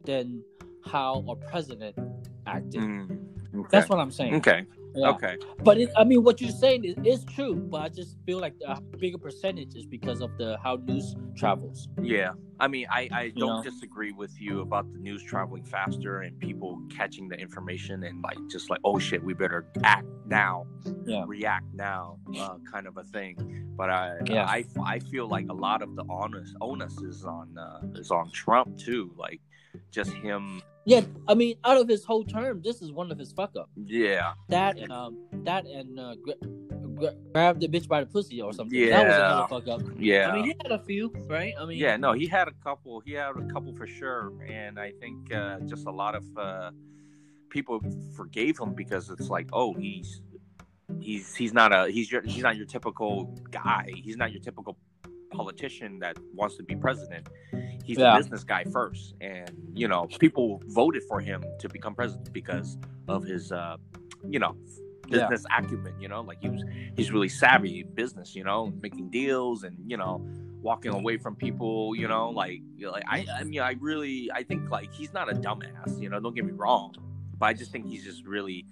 [0.06, 0.44] than
[0.86, 1.98] how a president
[2.46, 2.82] acted.
[2.82, 3.68] Mm, okay.
[3.72, 4.36] That's what I'm saying.
[4.36, 4.66] okay.
[4.98, 5.10] Yeah.
[5.10, 5.36] Okay.
[5.62, 7.56] But it, I mean, what you're saying is, is true.
[7.56, 11.90] But I just feel like a bigger percentage is because of the how news travels.
[12.02, 12.32] Yeah.
[12.62, 13.64] I mean, I, I don't know?
[13.64, 18.38] disagree with you about the news traveling faster and people catching the information and like
[18.50, 20.66] just like, oh shit, we better act now,
[21.06, 21.26] Yeah.
[21.28, 23.36] react now, uh, kind of a thing.
[23.76, 24.46] But I, Yeah.
[24.46, 28.32] I, I feel like a lot of the onus onus is on uh, is on
[28.32, 29.14] Trump too.
[29.18, 29.42] Like,
[29.92, 30.62] just him.
[30.86, 31.02] Yeah.
[31.28, 33.70] I mean, out of his whole term, this is one of his fuck up.
[33.76, 34.34] Yeah.
[34.50, 36.48] That and um, that and uh, gra-
[36.96, 38.78] gra- grab the bitch by the pussy or something.
[38.80, 38.90] Yeah.
[38.90, 39.26] That was Yeah.
[39.26, 39.82] another fuck up.
[39.98, 40.30] Yeah.
[40.30, 41.54] I mean, he had a few, right?
[41.60, 43.00] I mean, yeah, no, he had a couple.
[43.00, 46.72] He had a couple for sure, and I think uh, just a lot of uh,
[47.50, 47.82] people
[48.16, 50.22] forgave him because it's like, oh, he's
[51.00, 53.90] he's he's not a he's your he's not your typical guy.
[53.96, 54.78] He's not your typical
[55.32, 57.28] politician that wants to be president.
[57.84, 58.16] He's Yeah.
[58.16, 62.78] a business guy first, and you know, people voted for him to become president because
[63.08, 63.78] of his, uh,
[64.28, 64.56] you know,
[65.08, 65.28] Yeah.
[65.30, 65.94] business acumen.
[66.00, 66.64] You know, like he was
[66.96, 68.36] he's really savvy business.
[68.36, 70.26] You know, making deals and you know
[70.62, 74.32] walking away from people, you know, like you know, like I I mean I really
[74.32, 76.96] I think like he's not a dumbass, you know, don't get me wrong.
[77.38, 78.66] But I just think he's just really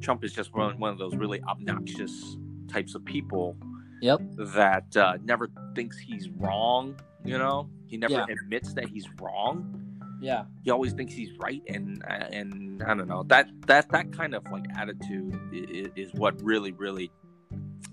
[0.00, 2.36] Trump is just one, one of those really obnoxious
[2.68, 3.56] types of people
[4.02, 4.20] Yep.
[4.54, 7.68] that uh, never thinks he's wrong, you know?
[7.86, 8.26] He never Yeah.
[8.28, 9.82] admits that he's wrong.
[10.20, 10.44] Yeah.
[10.62, 13.22] He always thinks he's right and uh, and I don't know.
[13.24, 17.10] That that that kind of like attitude is, is what really really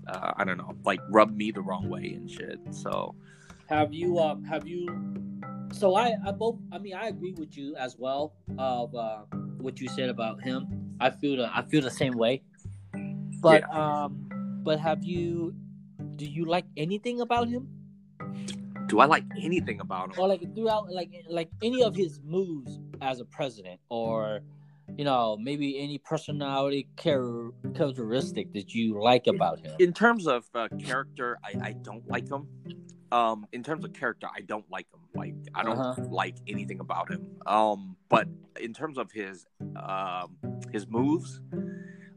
[0.08, 2.58] uh, I don't know, like rubbed me the wrong way and shit.
[2.70, 3.14] So,
[3.68, 4.88] Have you um have you
[5.72, 9.22] so I I both I mean I agree with you as well of uh
[9.58, 10.96] what you said about him.
[11.00, 12.42] I feel the I feel the same way.
[13.40, 14.28] But um
[14.64, 15.54] but have you
[16.16, 17.68] do you like anything about him?
[18.86, 20.20] do I like anything about him?
[20.20, 24.40] Or like throughout like like any of his moves as a president or
[24.98, 29.72] you know, maybe any personality char- characteristic that you like about him.
[29.80, 32.46] in terms of uh, character, I, I don't like him.
[33.10, 35.00] Um, in terms of character, I don't like him.
[35.14, 36.02] Like I don't Uh-huh.
[36.10, 37.26] like anything about him.
[37.46, 38.28] Um, but
[38.60, 39.46] in terms of his
[39.76, 40.36] um,
[40.70, 41.40] his moves,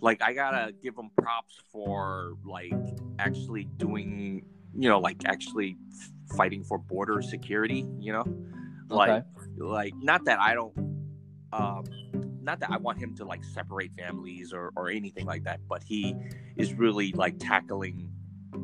[0.02, 2.74] like I gotta give him props for like
[3.20, 5.78] actually doing, you know, like actually
[6.36, 7.86] fighting for border security.
[8.00, 8.24] You know,
[8.90, 9.24] like Okay.
[9.58, 10.78] like not that I don't
[11.54, 11.86] um
[12.42, 15.84] not that I want him to like separate families or or anything like that, but
[15.84, 16.16] he
[16.56, 18.10] is really like tackling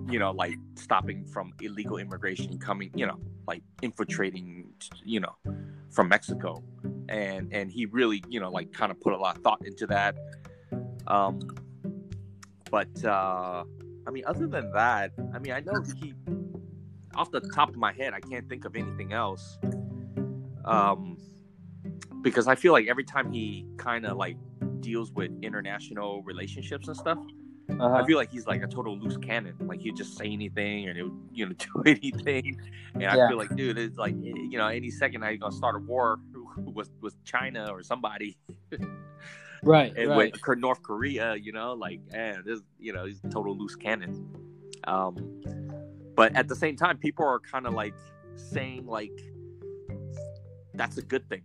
[0.10, 4.68] you know like stopping from illegal immigration coming, you know, like infiltrating
[5.04, 5.36] you know
[5.92, 6.64] from Mexico.
[7.10, 9.88] And and he really, you know, like kind of put a lot of thought into
[9.88, 10.16] that.
[11.08, 11.40] Um
[12.72, 13.64] but uh
[14.08, 16.14] I mean other than that, I mean I know he
[17.16, 19.58] off the top of my head I can't think of anything else.
[20.66, 21.18] Um
[22.22, 24.38] because I feel like every time he kind of like
[24.80, 27.18] deals with international relationships and stuff,
[27.70, 27.96] Uh-huh.
[27.96, 29.56] I feel like he's like a total loose cannon.
[29.62, 32.60] Like he'd just say anything and it would, you know, do anything.
[32.94, 35.56] And I feel like, dude, it's like, eh, you know, any second now you're gonna
[35.56, 36.20] start a war
[36.58, 38.38] with with China or somebody,
[39.64, 40.34] Right, and right.
[40.48, 44.28] with North Korea, you know, like, man, this, you know, he's a total loose cannon.
[44.86, 45.42] Um,
[46.16, 47.94] but at the same time, people are kind of like
[48.36, 49.12] saying like
[50.74, 51.44] that's a good thing.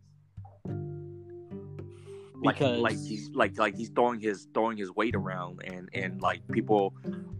[2.42, 6.20] like Because like he's like like he's throwing his throwing his weight around and and
[6.20, 6.94] like people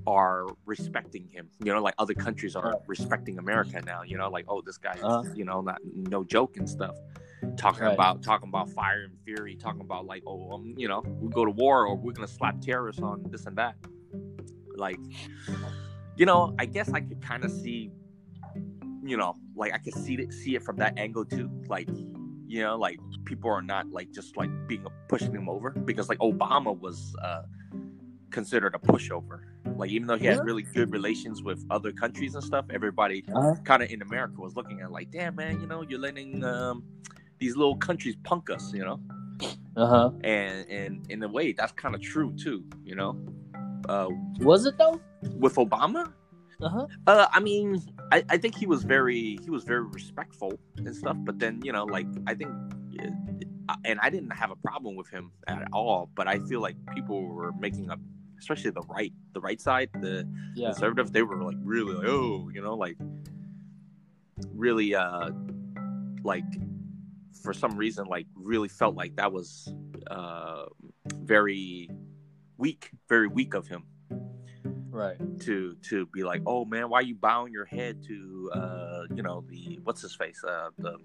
[0.09, 2.81] are respecting him you know like other countries are Right.
[2.87, 5.23] respecting america now you know like oh this guy's Uh-huh.
[5.35, 6.97] you know not no joke and stuff
[7.59, 7.93] talking Right.
[7.93, 11.45] about talking about fire and fury talking about like oh um, you know we go
[11.45, 13.75] to war or we're gonna slap tariffs on this and that
[14.77, 14.99] like
[16.17, 17.91] you know i guess i could kind of see
[19.05, 21.89] you know like i could see it see it from that angle too like
[22.47, 26.19] you know like people are not like just like being pushing him over because like
[26.21, 27.43] obama was uh
[28.31, 29.41] considered a pushover
[29.77, 33.55] like even though he had really good relations with other countries and stuff everybody Uh-huh.
[33.65, 36.83] kind of in america was looking at like damn man you know you're letting um
[37.39, 38.99] these little countries punk us you know
[39.77, 40.11] Uh-huh.
[40.25, 43.17] and and in a way that's kind of true too you know
[43.89, 44.09] uh
[44.41, 45.01] Was it though?
[45.45, 46.13] with obama
[46.61, 46.87] Uh-huh.
[47.07, 47.67] uh, I mean,
[48.11, 50.53] I, I think he was very he was very respectful
[50.87, 51.17] and stuff.
[51.27, 52.51] But then you know, like I think,
[53.71, 56.11] uh, and I didn't have a problem with him at all.
[56.19, 58.01] But I feel like people were making up,
[58.39, 60.69] especially the right the right side, the Yeah.
[60.73, 61.11] conservatives.
[61.11, 62.97] They were like really like oh, you know, like
[64.55, 65.31] really uh
[66.25, 66.45] like
[67.43, 69.73] for some reason like really felt like that was
[70.11, 70.65] uh,
[71.15, 71.89] very
[72.57, 73.85] weak, very weak of him
[74.91, 75.17] Right.
[75.41, 79.23] to to be like, oh man, why are you bowing your head to uh, you
[79.23, 80.97] know the what's his face uh, the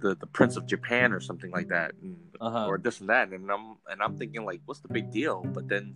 [0.00, 2.66] the the Prince of Japan or something like that, and, Uh-huh.
[2.68, 5.42] or this and that, and I'm and I'm thinking like, what's the big deal?
[5.56, 5.94] But then,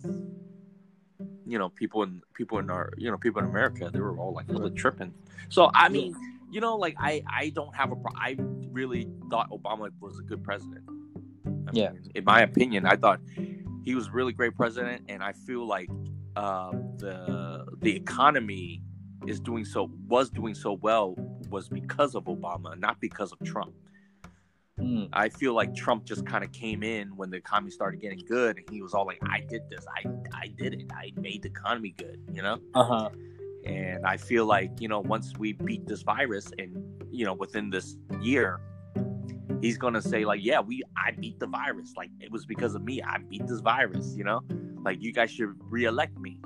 [1.45, 4.33] you know, people in people in our you know people in America, they were all
[4.33, 5.13] like really tripping.
[5.49, 6.15] So I mean,
[6.51, 8.37] you know, like I I don't have a pro- I
[8.71, 10.83] really thought Obama was a good president.
[11.67, 11.91] I Yeah.
[11.91, 13.19] mean, in my opinion, I thought
[13.83, 15.89] he was a really great president, and I feel like
[16.35, 18.81] uh, the the economy
[19.27, 21.15] is doing so was doing so well
[21.49, 23.73] was because of Obama, not because of Trump.
[24.79, 25.09] Mm.
[25.11, 28.57] I feel like Trump just kind of came in when the economy started getting good,
[28.57, 29.85] and he was all like, "I did this.
[29.97, 30.91] I I did it.
[30.93, 32.59] I made the economy good." You know.
[32.73, 33.09] Uh huh.
[33.65, 37.69] And I feel like you know once we beat this virus, and you know within
[37.69, 38.61] this year,
[39.61, 41.93] he's gonna say like, "Yeah, we I beat the virus.
[41.97, 43.01] Like it was because of me.
[43.01, 44.41] I beat this virus." You know,
[44.83, 46.39] like you guys should reelect me.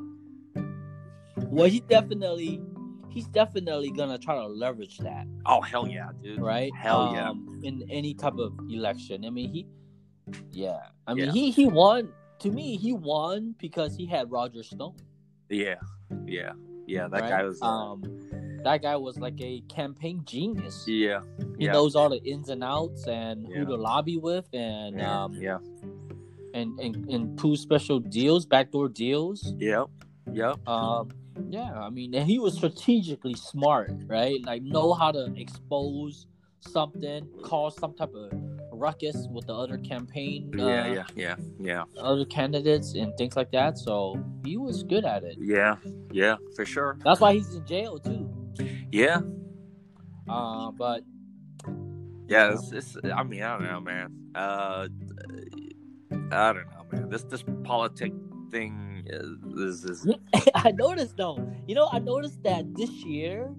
[1.54, 2.62] Well, he definitely,
[3.10, 6.42] he's definitely gonna try to leverage that, Oh hell yeah, dude.
[6.42, 6.72] right?
[6.76, 7.30] Hell yeah.
[7.30, 9.68] Um, in any type of election, I mean, he,
[10.52, 11.32] yeah, I mean, Yeah.
[11.32, 12.10] he he won.
[12.39, 14.96] To me, he won because he had Roger Stone.
[15.50, 15.76] Yeah,
[16.26, 16.54] yeah,
[16.88, 17.08] yeah.
[17.08, 17.30] That right?
[17.30, 17.62] guy was.
[17.62, 18.04] Uh, um,
[18.63, 20.86] that guy was like a campaign genius.
[20.88, 21.20] yeah,
[21.60, 23.60] He yeah, knows all the ins and outs and Yeah.
[23.60, 25.60] who to lobby with, and yeah, um, yeah,
[26.54, 29.54] and and and pull special deals, backdoor deals.
[29.60, 29.88] yep,
[30.32, 30.66] yep.
[30.68, 31.10] Um,
[31.50, 34.39] yeah, I mean, and he was strategically smart, right?
[34.46, 36.28] Like know how to expose
[36.62, 38.32] something, cause some type of
[38.72, 43.52] ruckus with the other campaign, uh, Yeah, yeah, yeah, yeah, other candidates and things like
[43.52, 43.78] that.
[43.78, 45.38] So he was good at it.
[45.39, 45.76] yeah,
[46.12, 46.98] yeah, for sure.
[47.04, 48.30] That's why he's in jail too.
[48.91, 49.22] Yeah,
[50.30, 51.02] Uh, but
[52.28, 52.54] yeah.
[52.54, 52.98] It's, it's.
[53.13, 54.12] I mean, I don't know, man.
[54.36, 54.88] Uh,
[56.32, 57.10] I don't know, man.
[57.10, 58.13] This this politic
[58.52, 60.08] thing is is.
[60.56, 61.38] I noticed though,
[61.68, 63.50] you know, I noticed that this year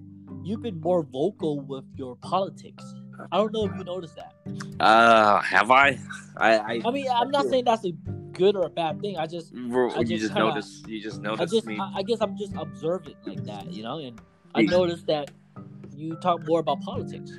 [0.42, 2.84] you've been more vocal with your politics.
[3.30, 4.34] I don't know if you noticed that.
[4.80, 5.98] Uh, have I?
[6.36, 6.56] I.
[6.58, 7.92] I, I mean, I'm not saying that's a
[8.32, 9.16] good or a bad thing.
[9.16, 10.82] I just, you I just, just notice.
[10.88, 11.78] You just I just, me.
[11.80, 13.98] I, I guess I'm just observant like that, you know.
[13.98, 14.20] And
[14.54, 15.30] I noticed that
[15.96, 17.30] you talk more about politics.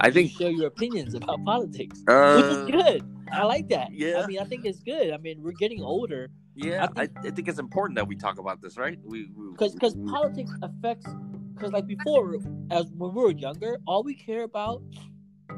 [0.00, 0.32] I You think.
[0.32, 2.44] share your opinions about politics, Uh, which
[2.76, 3.04] is good.
[3.32, 3.92] I like that.
[3.92, 4.22] yeah.
[4.22, 5.12] I mean, I think it's good.
[5.12, 6.28] I mean, we're getting older
[6.62, 8.98] Yeah, I I, I think it's important that we talk about this, right?
[9.04, 11.06] We because because politics affects
[11.60, 12.36] because like before
[12.70, 14.82] as when we were younger all we care about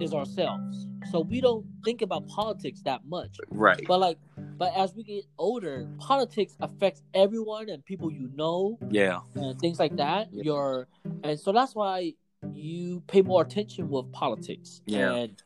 [0.01, 3.85] is ourselves so we don't think about politics that much right.
[3.87, 4.19] but like
[4.59, 9.79] but as we get older politics affects everyone and people you know Yeah, and things
[9.79, 10.43] like that Yeah.
[10.45, 10.89] your
[11.23, 12.15] and so that's why
[12.55, 15.13] you pay more attention with politics Yeah.
[15.13, 15.43] and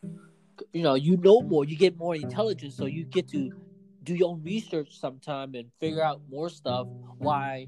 [0.72, 3.50] you know you know more you get more intelligence so you get to
[4.06, 6.86] do your own research sometime and figure out more stuff
[7.18, 7.66] why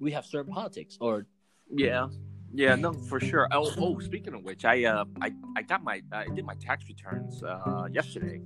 [0.00, 1.26] we have certain politics or
[1.72, 2.08] yeah,
[2.52, 2.74] yeah.
[2.74, 3.46] No, for sure.
[3.52, 3.98] Oh, oh.
[4.00, 7.86] Speaking of which, I uh, I I got my I did my tax returns uh
[7.92, 8.40] yesterday,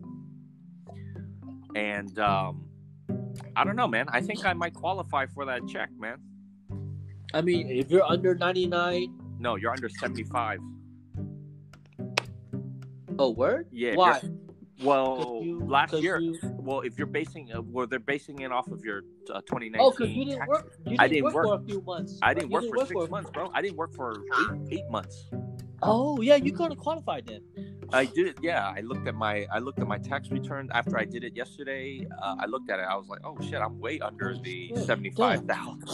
[1.74, 2.66] and um,
[3.56, 4.06] I don't know, man.
[4.10, 6.18] I think I might qualify for that check, man.
[7.32, 9.08] i mean if you're under 99
[9.40, 10.60] No, you're under seventy five.
[13.18, 13.94] oh word Yeah.
[13.94, 14.20] why
[14.82, 16.18] Well, you- last year.
[16.18, 19.80] you- Well, if you're basing, uh, well, they're basing it off of your uh, 2019.
[19.80, 21.46] oh because you didn't work you didn't, I didn't work, work.
[21.46, 23.50] for a few months I didn't You work for six a- months, bro.
[23.54, 25.30] I didn't work for eight, eight months.
[25.82, 27.40] oh yeah you're gonna qualify then
[27.92, 28.38] I did.
[28.42, 31.36] Yeah, I looked at my I looked at my tax return after I did it
[31.36, 32.04] yesterday.
[32.20, 32.86] Uh, I looked at it.
[32.88, 35.84] I was like, oh shit, I'm way under the Yeah, seventy five thousand.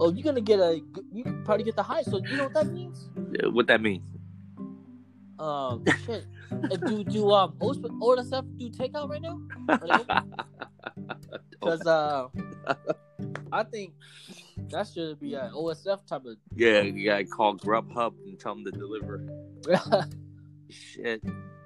[0.00, 0.80] oh you're gonna get a
[1.12, 3.10] you probably get the highest so you know what that means
[3.52, 4.02] What that mean?
[5.38, 6.24] Um, shit.
[6.86, 9.38] Do do um OSP OSF do takeout right now?
[11.50, 12.28] Because uh,
[13.52, 13.92] I think
[14.70, 16.36] that should be an OSF type of.
[16.54, 19.26] yeah, you gotta call Grubhub and tell them to deliver.
[20.70, 21.22] Shit.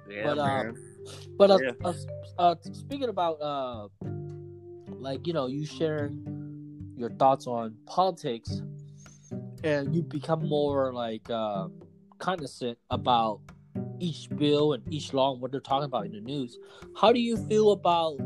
[0.09, 0.75] Yeah, But, uh, man.
[1.37, 1.71] but uh, Yeah.
[1.85, 1.93] uh,
[2.37, 3.87] uh, speaking about uh,
[4.99, 8.61] like you know, you sharing your thoughts on politics,
[9.63, 11.67] and you become more like uh,
[12.19, 13.39] cognizant about
[13.99, 16.57] each bill and each law and what they're talking about in the news.
[16.99, 18.17] How do you feel about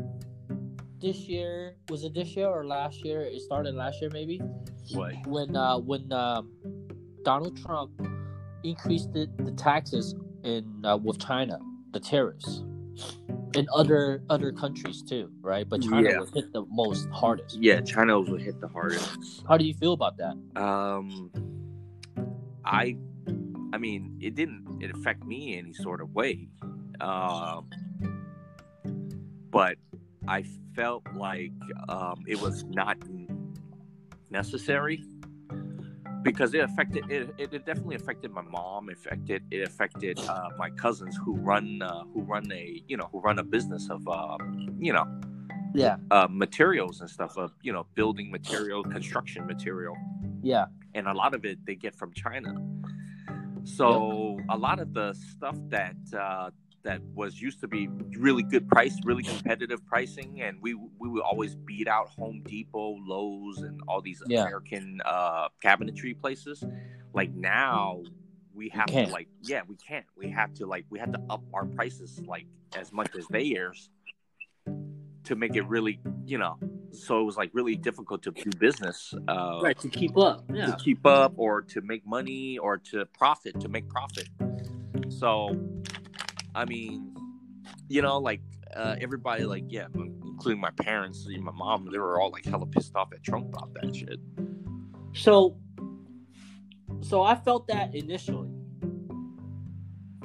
[1.00, 1.76] this year?
[1.88, 3.20] Was it this year or last year?
[3.22, 4.40] It started last year, maybe
[4.92, 5.14] what?
[5.26, 6.50] when uh, when um,
[7.24, 7.90] Donald Trump
[8.64, 11.58] increased the, the taxes in uh, with China,
[11.92, 12.62] the tariffs,
[13.54, 15.68] and other other countries too, right?
[15.68, 16.18] But China Yeah.
[16.20, 17.58] was hit the most hardest.
[17.60, 19.44] Yeah, China was hit the hardest.
[19.48, 20.36] How do you feel about that?
[20.60, 21.30] Um,
[22.64, 22.96] I,
[23.76, 26.48] I mean, it didn't it affect me any sort of way.
[26.98, 27.68] Um,
[29.50, 29.76] but
[30.26, 31.52] I felt like
[31.90, 32.96] um, it was not
[34.30, 35.04] necessary
[36.22, 41.14] because it affected it, it definitely affected my mom affected it affected uh, my cousins
[41.22, 44.38] who run uh, who run a you know who run a business of uh,
[44.78, 45.04] you know
[45.74, 45.96] Yeah.
[46.10, 49.94] uh, materials and stuff of you know building material construction material
[50.42, 50.64] Yeah.
[50.94, 52.54] and a lot of it they get from china
[53.66, 56.50] so a lot of the stuff that uh,
[56.84, 61.22] that was used to be really good price really competitive pricing and we we would
[61.22, 64.42] always beat out home depot lowes and all these Yeah.
[64.44, 66.62] american uh, cabinetry places.
[67.12, 68.02] Like now
[68.54, 70.06] we have to like yeah we can't.
[70.16, 73.90] We have to like we have to up our prices like as much as theirs
[75.26, 76.58] to make it really you know
[76.90, 80.44] so it was like really difficult to do business uh, Right to keep up.
[80.52, 80.66] Yeah.
[80.66, 84.28] To keep up or to make money or to profit to make profit
[85.08, 85.56] so
[86.54, 87.14] i mean
[87.88, 88.40] you know like
[88.74, 92.94] uh, everybody like yeah including my parents my mom they were all like hella pissed
[92.96, 94.18] off at trump about that shit
[95.12, 95.56] So.
[97.02, 98.48] So I felt that initially,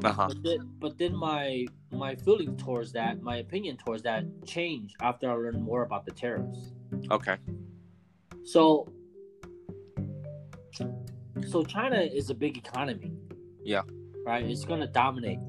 [0.03, 4.95] uh-huh but then, but then my my feeling towards that, my opinion towards that, changed
[5.01, 6.71] after I learned more about the tariffs.
[7.11, 7.37] okay
[8.43, 8.87] So,
[11.47, 13.13] so China is a big economy.
[13.63, 13.81] Yeah.
[14.25, 14.43] Right.
[14.45, 15.39] It's gonna dominate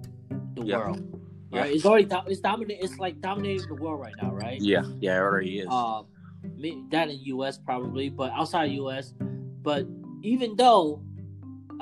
[0.54, 0.78] the Yeah.
[0.78, 1.20] world.
[1.52, 1.60] Yeah.
[1.60, 1.74] Right.
[1.74, 2.78] It's already do- it's dominate.
[2.80, 4.32] It's like dominating the world right now.
[4.32, 4.60] Right.
[4.60, 6.02] yeah yeah it already is Uh,
[6.90, 7.58] that in the U.S.
[7.58, 9.14] probably, but outside U.S.
[9.62, 9.86] But
[10.22, 11.02] even though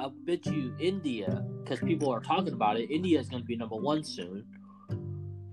[0.00, 3.76] I bet you India, because people are talking about it, India is gonna be number
[3.76, 4.46] one soon.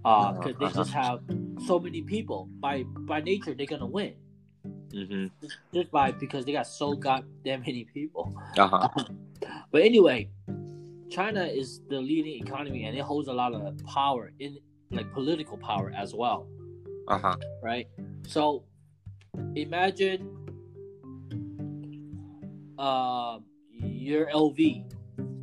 [0.06, 0.84] Uh, because they Uh-huh.
[0.84, 1.20] just have
[1.66, 2.48] so many people.
[2.62, 4.16] By by nature, they're gonna win
[4.92, 5.28] hmm
[5.74, 8.34] just by because they got so goddamn many people.
[8.58, 8.88] uh-huh
[9.72, 10.30] But anyway,
[11.10, 14.58] China is the leading economy and it holds a lot of power in
[14.92, 16.48] like political power as well,
[17.08, 17.88] uh-huh right?
[18.28, 18.64] So
[19.56, 20.38] imagine
[22.78, 23.40] uh
[24.08, 24.86] your LV,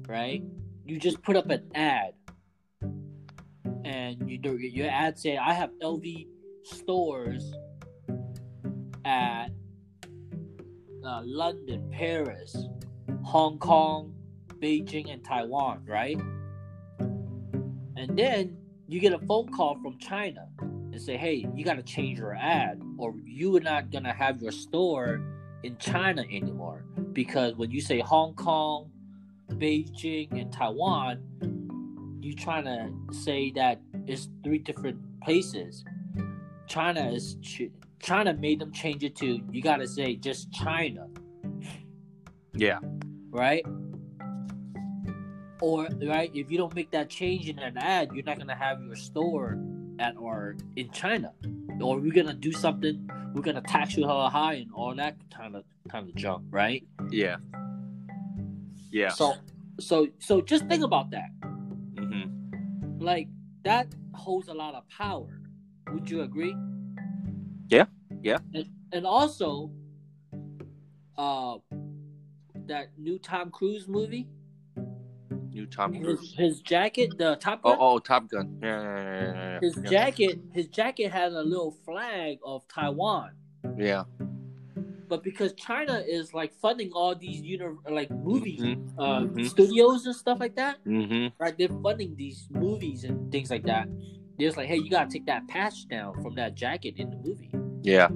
[0.09, 0.43] right?
[0.87, 2.15] You just put up an ad
[3.85, 6.27] and you do your ad say I have LV
[6.63, 7.53] stores
[9.05, 9.49] at
[11.05, 12.57] uh, London, Paris,
[13.23, 14.15] Hong Kong,
[14.55, 16.19] Beijing, and Taiwan, right?
[16.99, 18.57] And then
[18.89, 22.35] you get a phone call from China and say, "Hey, you got to change your
[22.35, 25.21] ad, or you are not gonna have your store
[25.65, 28.91] in China anymore because when you say Hong Kong,
[29.53, 35.85] Beijing, and Taiwan, you trying to say that it's three different places.
[36.67, 37.37] China is
[38.01, 41.09] China made them change it to you got to say just China,
[42.55, 42.79] yeah
[43.35, 43.67] right?
[45.61, 48.81] Or right, if you don't make that change in an ad, you're not gonna have
[48.83, 49.59] your store
[49.99, 51.33] at or in China,
[51.81, 53.11] or we're gonna do something.
[53.35, 56.87] We're gonna tax you hella high and all that kind of kind of junk, right?
[57.11, 57.37] yeah
[58.91, 59.35] yeah So,
[59.81, 61.31] so, so just think about that.
[61.99, 62.27] hmm
[63.01, 63.29] Like
[63.65, 65.41] that holds a lot of power.
[65.93, 66.55] Would you agree?
[67.69, 67.87] Yeah,
[68.23, 68.39] yeah.
[68.55, 69.71] And, and also,
[71.19, 71.57] uh,
[72.67, 74.29] that new Tom Cruise movie,
[75.55, 79.23] new tom his, cruise his jacket, the Top oh Gun, oh top gun yeah, yeah,
[79.23, 83.31] yeah, yeah, his jacket, his jacket had a little flag of Taiwan.
[83.79, 84.05] yeah
[85.09, 88.79] But because China is like funding all these uni- like movie Mhm.
[88.99, 89.47] uh, Mhm.
[89.53, 91.55] studios and stuff like that, hmm right?
[91.59, 93.87] They're funding these movies and things like that.
[94.37, 97.17] They're just like, hey, you gotta take that patch down from that jacket in the
[97.27, 97.51] movie,
[97.83, 98.09] yeah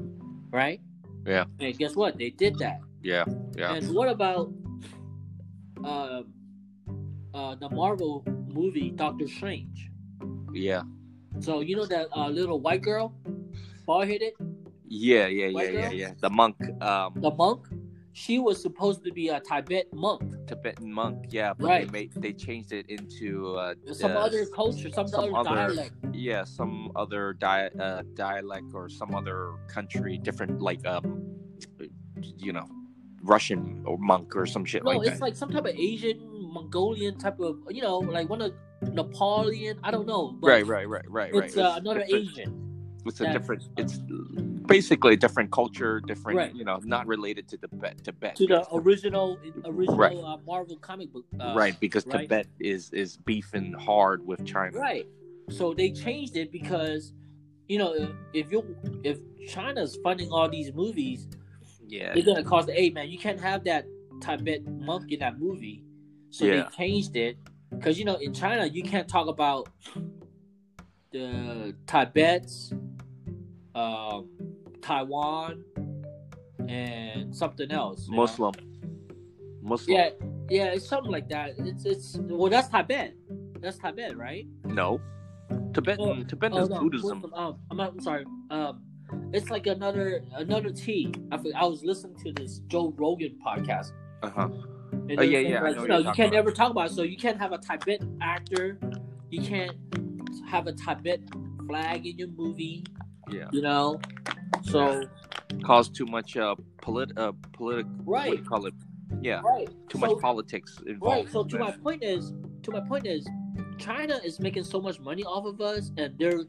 [0.50, 0.80] right?
[1.26, 1.44] Yeah.
[1.60, 2.16] And guess what?
[2.18, 2.80] They did that.
[3.02, 3.24] yeah
[3.56, 4.50] yeah And what about
[5.84, 6.22] uh,
[7.38, 8.24] uh, the Marvel
[8.58, 9.90] movie Doctor Strange?
[10.52, 10.82] yeah
[11.40, 13.06] So you know that uh, little white girl,
[13.86, 14.32] bald headed,
[14.84, 15.92] yeah yeah yeah White yeah girl?
[16.02, 17.62] yeah the monk um the monk.
[18.24, 21.86] She was supposed to be a Tibet monk, Tibetan monk, yeah, but Right.
[21.86, 25.54] they made they changed it into uh, some uh, other culture, some, some other, other-
[25.70, 25.94] dialect.
[26.12, 31.06] yeah, some other di- uh, dialect or some other country, different like um,
[32.46, 32.66] you know,
[33.22, 35.06] Russian or monk or some shit No, like that.
[35.06, 36.18] No, it's like some type of Asian,
[36.48, 38.52] Mongolian type of, you know, like one of
[38.92, 39.78] Napoleon.
[39.82, 40.32] I don't know.
[40.40, 41.44] But right, right, right, right, right.
[41.44, 42.64] It's uh, another different- Asian.
[43.06, 43.62] It's a different.
[43.78, 43.98] It's
[44.66, 46.36] basically a different culture, different.
[46.36, 46.54] Right.
[46.54, 48.04] You know, not related to Tibet.
[48.04, 48.36] Tibet.
[48.36, 50.16] to the original original Right.
[50.16, 51.24] uh, Marvel comic book.
[51.40, 52.22] Uh, right, because right.
[52.22, 54.76] Tibet is is beefing hard with China.
[54.78, 55.06] Right.
[55.48, 57.14] So they changed it because,
[57.68, 57.94] you know,
[58.34, 59.18] if- you if
[59.48, 61.28] China's funding all these movies,
[61.86, 62.12] Yeah.
[62.12, 62.68] they're gonna cost.
[62.68, 63.86] Hey man, you can't have that
[64.20, 65.82] Tibet monk in that movie.
[66.30, 66.64] So Yeah.
[66.64, 67.36] they changed it
[67.70, 69.68] because you know in China you can't talk about
[71.10, 72.72] the Tibet's,
[73.74, 74.28] um,
[74.82, 75.64] Taiwan,
[76.68, 78.06] and something else.
[78.06, 78.22] you know?
[78.22, 78.52] Muslim.
[79.62, 79.96] Muslim.
[79.96, 80.10] Yeah,
[80.50, 81.52] yeah, it's something like that.
[81.58, 83.14] It's it's well, that's Tibet.
[83.60, 84.46] That's Tibet, right?
[84.64, 85.00] No.
[85.72, 86.00] Tibetan.
[86.08, 87.20] Oh, Tibetan Oh is no, Buddhism.
[87.22, 88.24] Muslim, um, I'm, not- I'm sorry.
[88.50, 88.82] Um,
[89.32, 91.12] it's like another another T.
[91.32, 93.92] I for- I was listening to this Joe Rogan podcast.
[94.22, 94.48] Uh huh.
[94.92, 96.94] And Oh, yeah, yeah, Like, know you know, you can't never talk about it.
[96.94, 98.78] So you can't have a Tibet actor.
[99.30, 99.76] You can't
[100.48, 101.20] have a Tibet
[101.66, 102.84] flag in your movie.
[103.30, 103.48] Yeah.
[103.52, 104.00] You know.
[104.62, 105.02] So
[105.64, 107.86] Cause too much uh polit uh politic.
[108.04, 108.74] What do right, you call it?
[109.22, 109.40] Yeah.
[109.40, 109.68] right.
[109.88, 111.24] Too so, much politics involved.
[111.24, 111.32] Right.
[111.32, 112.32] So to my point is,
[112.62, 113.26] to my point is,
[113.78, 116.44] China is making so much money off of us, and they're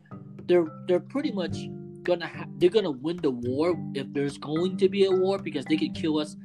[0.45, 1.57] they're they're pretty much
[2.03, 5.65] gonna ha- they're gonna win the war if there's going to be a war because
[5.65, 6.35] they could kill us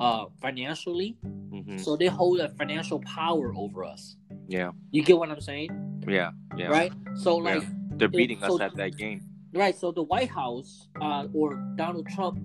[0.00, 1.16] uh financially.
[1.24, 1.80] Mhm.
[1.80, 4.16] So they hold a financial power over us.
[4.48, 4.72] Yeah.
[4.90, 5.70] You get what I'm saying,
[6.08, 6.30] Yeah.
[6.56, 6.68] Yeah.
[6.68, 6.92] right?
[7.14, 7.62] So like.
[7.98, 9.22] They're beating so- us at that game.
[9.54, 9.74] Right.
[9.74, 12.38] So the White House uh, or Donald Trump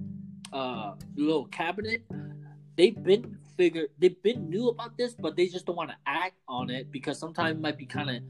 [0.53, 2.03] uh, little cabinet,
[2.77, 6.35] they've been figured they've been knew about this, but they just don't want to act
[6.47, 8.23] on it because sometimes it might be kind of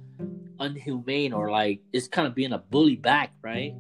[0.60, 3.76] unhumane or like it's kind of being a bully back, right?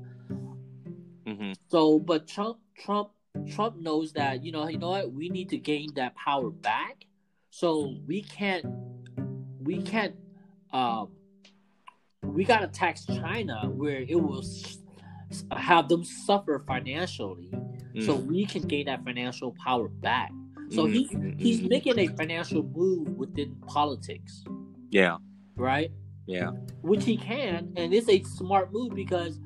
[1.25, 3.09] hmm So, but Trump, Trump,
[3.49, 7.05] Trump knows that you know, you know what, we need to gain that power back.
[7.49, 8.65] So we can't,
[9.61, 10.15] we can't,
[10.71, 11.09] um,
[12.23, 14.43] we gotta tax China where it will
[15.51, 17.49] have them suffer financially,
[17.99, 18.27] so Mm-hmm.
[18.27, 20.31] we can gain that financial power back.
[20.69, 21.39] So he Mhm.
[21.39, 21.69] he's Mhm.
[21.69, 24.43] making a financial move within politics,
[24.89, 25.17] Yeah.
[25.55, 25.91] right?
[26.27, 26.51] Yeah.
[26.81, 29.39] which he can, and it's a smart move because,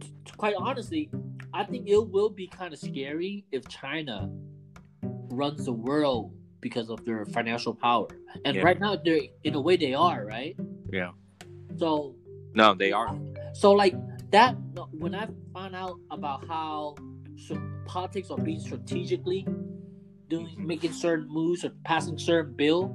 [0.00, 1.08] t- quite honestly,
[1.54, 4.28] I think it will be kind of scary if China
[5.30, 8.08] runs the world because of their financial power.
[8.44, 8.62] And Yeah.
[8.62, 10.56] right now, they're in a way they are right.
[10.92, 11.12] Yeah.
[11.76, 12.16] So,
[12.54, 13.16] No, they are.
[13.52, 13.94] so like
[14.30, 14.56] that.
[14.98, 16.96] When I found out about how
[17.86, 19.46] politics are being strategically
[20.28, 22.88] doing, making certain moves or passing certain bill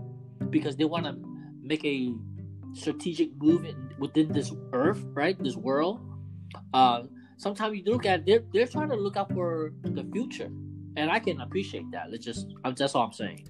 [0.50, 1.16] because they want to
[1.62, 2.14] make a
[2.74, 5.38] strategic move in, within this earth, right?
[5.42, 6.02] This world.
[6.74, 7.04] Uh,
[7.40, 10.52] sometimes you look at it, they're they're trying to look out for the future,
[10.96, 12.14] and I can appreciate that.
[12.14, 13.48] It's just that's all I'm saying.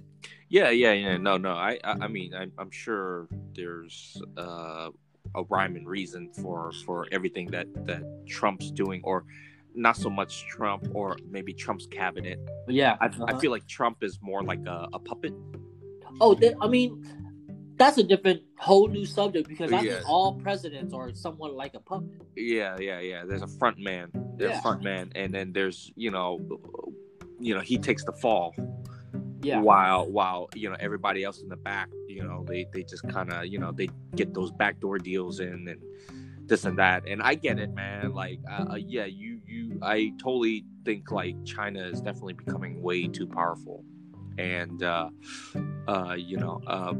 [0.48, 1.16] Yeah, yeah, yeah.
[1.16, 1.52] No, no.
[1.52, 4.88] I, I, I mean, I'm, I'm sure there's uh,
[5.34, 9.24] a rhyme and reason for for everything that that Trump's doing, or
[9.74, 12.38] not so much Trump, or maybe Trump's cabinet.
[12.68, 13.26] Yeah, I, uh-huh.
[13.28, 15.34] I feel like Trump is more like a, a puppet.
[16.20, 17.06] Oh, they, I mean,
[17.80, 19.94] that's a different whole new subject because I Yeah.
[19.94, 22.20] think all presidents are someone like a puppet.
[22.36, 23.24] Yeah, yeah, yeah.
[23.24, 24.10] There's a front man.
[24.36, 24.58] There's Yeah.
[24.58, 26.28] a front man, and then there's you know,
[27.40, 28.54] you know, he takes the fall.
[29.42, 29.62] Yeah.
[29.62, 33.32] While while you know everybody else in the back, you know, they they just kind
[33.32, 35.80] of you know they get those backdoor deals in and
[36.50, 37.08] this and that.
[37.08, 38.12] And I get it, man.
[38.12, 43.08] Like, uh, uh, yeah, you you I totally think like China is definitely becoming way
[43.08, 43.82] too powerful,
[44.36, 45.08] and uh,
[45.88, 46.92] uh, you know, uh,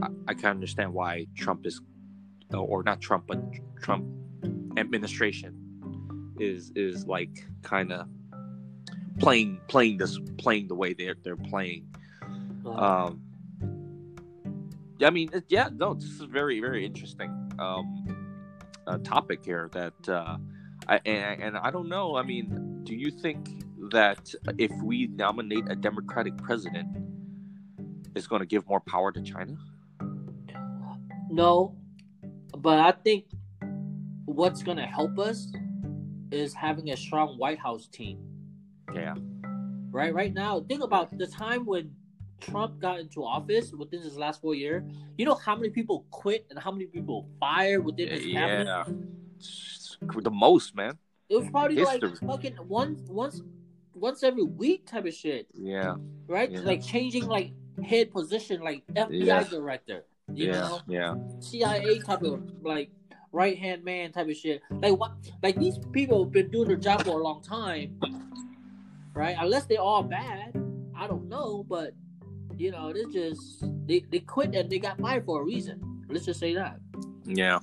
[0.00, 1.80] I, I can understand why Trump is,
[2.52, 3.40] or not Trump, but
[3.80, 4.06] Trump
[4.76, 5.58] administration
[6.38, 8.08] is is like kind of
[9.18, 11.86] playing playing this playing the way they're they're playing.
[12.66, 13.20] Um,
[15.02, 18.26] I mean, yeah, no, this is very very interesting um,
[18.86, 19.68] uh, topic here.
[19.72, 20.36] That uh,
[20.88, 22.16] I and, and I don't know.
[22.16, 26.88] I mean, do you think that if we nominate a Democratic president,
[28.14, 29.56] is going to give more power to China?
[31.32, 31.76] No,
[32.58, 33.24] but I think
[34.26, 35.52] what's gonna help us
[36.30, 38.18] is having a strong White House team.
[38.94, 39.14] Yeah,
[39.92, 41.90] right right now think about the time when
[42.40, 44.82] trump got into office within his last four years
[45.16, 48.84] you know how many people quit and how many people fired within his cabinet yeah,
[50.22, 50.98] the most, man.
[51.28, 52.26] it was probably like History.
[52.26, 53.42] fucking once once
[53.94, 55.94] once every week type of shit Yeah,
[56.26, 56.60] right Yeah.
[56.60, 57.52] like changing like
[57.84, 59.44] head position like fbi Yeah.
[59.44, 60.04] director
[60.34, 60.80] you yeah, know?
[60.86, 62.90] yeah, cia type of like
[63.32, 64.62] right hand man type of shit.
[64.70, 65.12] Like what
[65.42, 67.98] like these people have been doing their job for a long time
[69.14, 69.36] right?
[69.38, 70.52] Unless they're all bad
[70.94, 71.92] i don't know but
[72.56, 76.04] you know they just they, they quit and they got fired for a reason.
[76.08, 76.78] Let's just say that.
[77.24, 77.58] Yeah,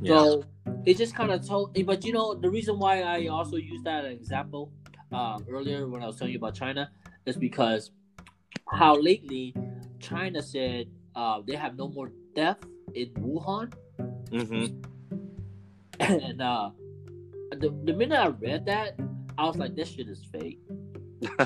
[0.00, 0.16] yeah.
[0.16, 0.44] so
[0.86, 4.04] it just kind of told but you know the reason why i also used that
[4.04, 4.72] example
[5.12, 6.90] um, earlier when i was telling you about china
[7.26, 7.90] is because
[8.70, 9.54] how lately
[9.98, 12.58] china said uh, they have no more death
[12.94, 13.72] in wuhan
[14.30, 14.66] hmm
[16.00, 16.70] and uh,
[17.52, 18.98] the, the minute I read that,
[19.36, 20.58] I was like, this shit is fake.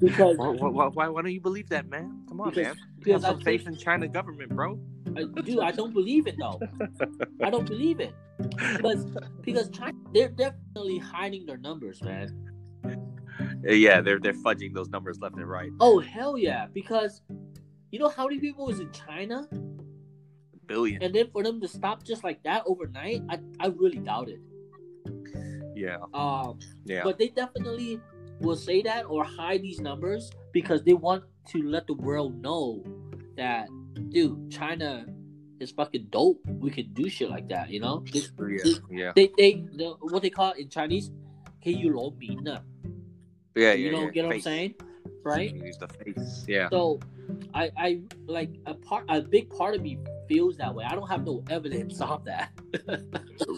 [0.00, 2.22] Because why, why, why, why don't you believe that, man?
[2.28, 2.76] Come on, Because- man.
[2.98, 4.78] Because I some faith in China government, bro.
[5.16, 6.60] I, dude, I don't believe it though.
[7.42, 8.14] I don't believe it
[8.76, 9.06] because
[9.40, 12.28] because China they're definitely hiding their numbers, man.
[13.64, 15.70] Yeah, they're they're fudging those numbers left and right.
[15.80, 16.66] Oh hell yeah!
[16.72, 17.22] Because
[17.91, 19.47] you know how many people is in China,
[20.67, 21.01] Billion.
[21.01, 24.39] and then for them to stop just like that overnight, I I really doubt it.
[25.75, 27.03] Yeah, Um, yeah.
[27.03, 27.99] but they definitely
[28.41, 32.83] will say that or hide these numbers because they want to let the world know
[33.37, 33.67] that,
[34.09, 35.05] dude, China
[35.59, 36.41] is fucking dope.
[36.47, 38.03] We can do shit like that, you know.
[38.11, 41.11] They yeah, yeah, they, they the, what they call it in Chinese,
[41.63, 42.63] 可以有名的.
[43.55, 43.91] yeah, You yeah.
[43.91, 44.11] know, yeah.
[44.11, 44.43] get what I'm Face.
[44.43, 44.73] saying,
[45.23, 45.53] right?
[45.55, 46.45] Use the face.
[46.47, 46.69] Yeah.
[46.69, 46.99] So,
[47.54, 49.98] I I like a part a big part of me
[50.28, 50.84] feels that way.
[50.84, 52.50] I don't have no evidence of that.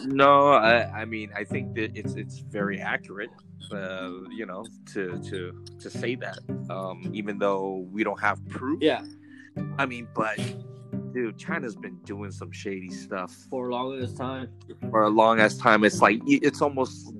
[0.07, 3.29] No, I, I mean, I think that it's it's very accurate.
[3.71, 6.37] Uh, you know, to to to say that,
[6.69, 8.79] um, even though we don't have proof.
[8.81, 9.03] yeah,
[9.77, 10.37] I mean, but
[11.13, 14.49] dude, China's been doing some shady stuff for a long as time.
[14.91, 15.83] for a long as time.
[15.83, 17.13] It's like it's almost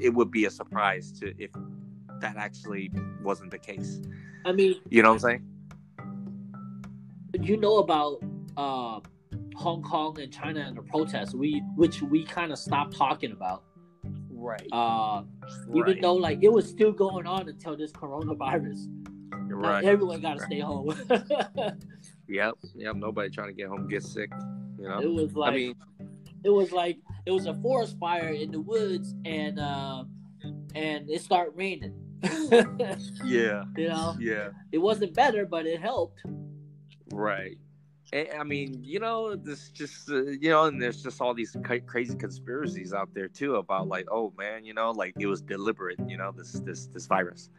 [0.00, 1.50] it would be a surprise to if
[2.20, 2.90] that actually
[3.22, 4.00] wasn't the case.
[4.44, 5.51] I mean, You know what I'm saying?
[7.40, 8.22] You know about
[8.56, 9.00] uh,
[9.56, 13.64] Hong Kong and China and the protests, we which we kind of stopped talking about.
[14.30, 14.66] Right.
[14.72, 15.22] Uh,
[15.74, 18.86] even though like it was still going on until this coronavirus.
[19.48, 19.84] You're Now, right.
[19.84, 20.94] everyone got to stay home.
[22.28, 22.54] Yep.
[22.76, 22.96] Yep.
[22.96, 24.30] Nobody trying to get home get sick.
[24.78, 25.00] You know.
[25.00, 25.74] it was like I mean,
[26.44, 30.04] it was like it was a forest fire in the woods, and uh,
[30.74, 31.94] and it started raining.
[33.24, 33.64] yeah.
[33.76, 34.48] you know, Yeah.
[34.70, 36.22] it wasn't better, but it helped.
[37.12, 37.58] Right.
[38.12, 41.56] I I mean, you know, this just, uh, you know, and there's just all these
[41.62, 45.40] ca- crazy conspiracies out there too about like, oh man, you know, like it was
[45.40, 47.50] deliberate, you know, this this this virus.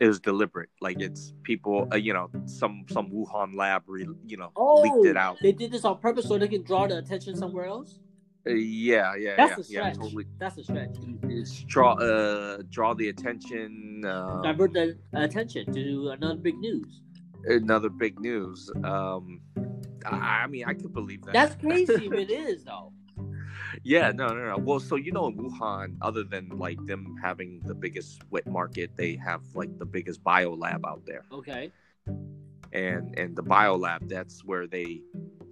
[0.00, 0.70] It was deliberate.
[0.80, 5.06] Like it's people, uh, you know, some some Wuhan lab, re, you know, Oh, leaked
[5.06, 5.38] it out.
[5.42, 7.98] They did this on purpose so they can draw the attention somewhere else.
[8.46, 9.96] Uh, yeah, yeah, That's yeah, a yeah, stretch.
[9.96, 10.26] totally.
[10.38, 10.96] That's a stretch.
[11.24, 14.04] It's draw uh draw the attention.
[14.04, 17.02] Uh, Divert the attention to another big news.
[17.44, 18.70] Another big news.
[18.84, 19.40] Um,
[20.06, 21.32] I, I mean, I could believe that.
[21.32, 22.92] That's crazy if it is though.
[23.84, 24.56] Yeah, no, no, no.
[24.58, 28.90] Well, so you know, in Wuhan, other than like them having the biggest wet market,
[28.96, 31.70] they have like the biggest bio lab out there, Okay.
[32.72, 35.02] and and the bio lab, that's where they,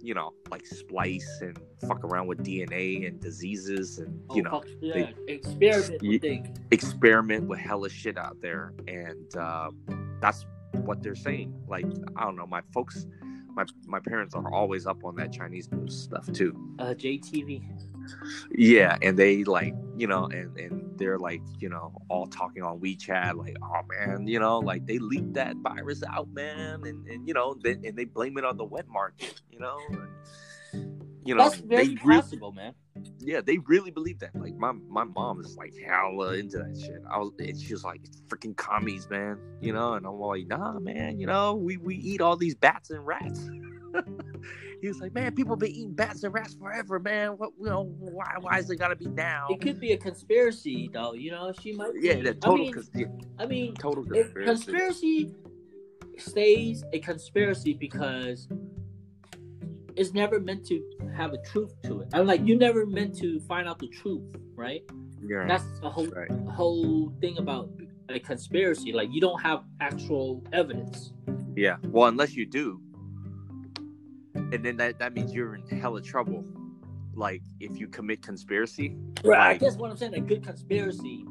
[0.01, 1.57] you know, like splice and
[1.87, 5.09] fuck around with DNA and diseases, and Oh, you know, fuck, yeah.
[5.27, 6.57] experiment Ye- with things.
[6.71, 9.71] experiment with hella shit out there, and uh,
[10.21, 10.45] that's
[10.85, 11.53] what they're saying.
[11.67, 13.07] Like, I don't know, my folks.
[13.49, 16.55] My, my parents are always up on that Chinese news stuff too.
[16.77, 17.63] Uh, JTV.
[18.51, 22.79] Yeah, and they like, you know, and and they're like, you know, all talking on
[22.79, 27.27] WeChat, like, oh man, you know, like they leaked that virus out, man, and and
[27.27, 31.35] you know, they, and they blame it on the wet market, you know, and, you
[31.35, 32.73] know, That's very they really, possible, man.
[33.19, 34.31] Yeah, they really believe that.
[34.35, 37.01] Like my my mom is like hella into that shit.
[37.09, 40.79] I was, and she was like, freaking commies, man, you know, and I'm like, nah,
[40.79, 43.49] man, you know, we we eat all these bats and rats.
[44.81, 47.31] he was like, man, people have been eating bats and rats forever, man.
[47.31, 49.47] What you know, why why is it gotta be now?
[49.49, 51.13] It could be a conspiracy, though.
[51.13, 51.91] You know, she might.
[51.99, 53.07] Yeah, be- the I mean, cons- yeah,
[53.39, 54.45] I mean, total conspiracy.
[54.45, 55.31] conspiracy
[56.17, 58.47] stays a conspiracy because
[59.97, 60.81] it's never meant to
[61.15, 62.09] have a truth to it.
[62.13, 64.23] I'm like, you never meant to find out the truth,
[64.55, 64.83] right?
[65.27, 66.29] Yeah, That's a whole right.
[66.49, 67.69] whole thing about
[68.09, 68.93] a conspiracy.
[68.93, 71.11] Like, you don't have actual evidence.
[71.55, 71.77] Yeah.
[71.83, 72.79] Well, unless you do,
[74.35, 76.45] and then that that means you're in hella trouble.
[77.15, 78.95] Like if you commit conspiracy.
[79.23, 79.55] Right.
[79.55, 81.25] I guess what I'm saying, a good conspiracy,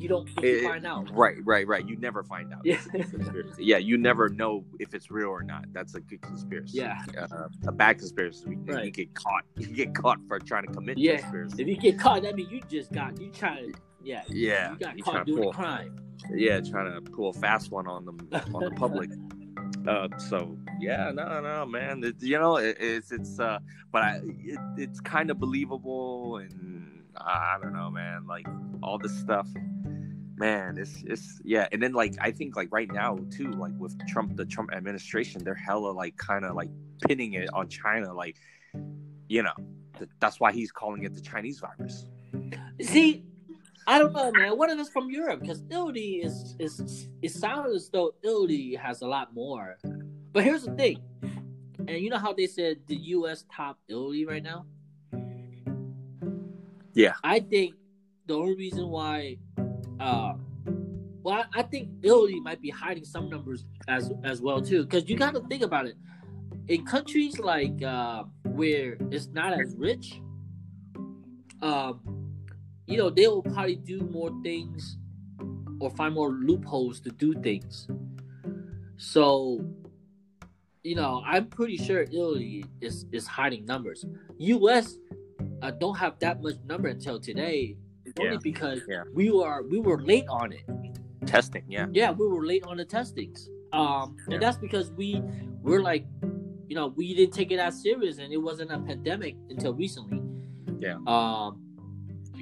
[0.00, 1.10] you don't to It- find out.
[1.14, 1.86] Right, right, right.
[1.86, 2.60] You never find out.
[2.64, 2.76] Yeah.
[2.76, 3.64] It's a conspiracy.
[3.64, 5.66] yeah, you never know if it's real or not.
[5.72, 6.78] That's a good conspiracy.
[6.78, 7.02] Yeah.
[7.18, 9.44] Uh, a bad conspiracy, you, you get caught.
[9.56, 11.18] You get caught for trying to commit Yeah.
[11.18, 11.62] conspiracy.
[11.62, 14.22] If you get caught, that means you just got you trying to yeah.
[14.28, 15.96] Yeah, You got you caught doing pull, a crime.
[16.34, 18.18] yeah, trying to pull a fast one on them
[18.54, 19.10] on the public.
[19.88, 22.04] Uh, so yeah, no, no, man.
[22.04, 23.58] It, you know, it, it's it's uh,
[23.90, 28.26] but I, it, it's kind of believable, and I don't know, man.
[28.26, 28.46] Like
[28.82, 29.48] all this stuff,
[30.40, 30.78] man.
[30.78, 31.12] It's mm.
[31.12, 34.44] it's yeah, and then like I think like right now too, like with Trump, the
[34.46, 36.70] Trump administration, they're hella like kind of like
[37.06, 38.36] pinning it on China, like
[39.28, 39.54] you know,
[39.98, 42.06] th- that's why he's calling it the Chinese virus.
[42.82, 43.24] See,
[43.86, 44.58] I don't know, man.
[44.58, 49.02] One of us from Europe, because Italy is is it sounds as though Italy has
[49.02, 49.78] a lot more.
[50.32, 50.98] But here's the thing,
[51.86, 53.44] and you know how they said the U.S.
[53.54, 54.64] top Italy right now.
[56.92, 57.14] Yeah.
[57.22, 57.74] I think
[58.26, 59.38] the only reason why
[60.00, 60.34] uh,
[61.22, 65.16] well, I, think Italy might be hiding some numbers as as well too, because you
[65.16, 65.96] got to think about it.
[66.68, 70.20] In countries like uh, where it's not as rich,
[71.60, 72.00] um,
[72.86, 74.96] you know, they will probably do more things
[75.80, 77.86] or find more loopholes to do things.
[78.96, 79.64] So,
[80.82, 84.06] you know, I'm pretty sure Italy is is hiding numbers.
[84.38, 84.96] U.S.
[85.60, 87.76] Uh, don't have that much number until today,
[88.20, 89.02] only Yeah, because yeah.
[89.12, 90.62] we were we were late on it.
[91.26, 91.86] Testing, yeah.
[91.92, 93.48] Yeah, we were late on the testings.
[93.72, 94.34] Um, Yeah.
[94.34, 95.22] and that's because we
[95.62, 96.06] we're like,
[96.68, 100.20] you know, we didn't take it as serious, and it wasn't a pandemic until recently.
[100.80, 100.96] Yeah.
[101.06, 101.60] Um.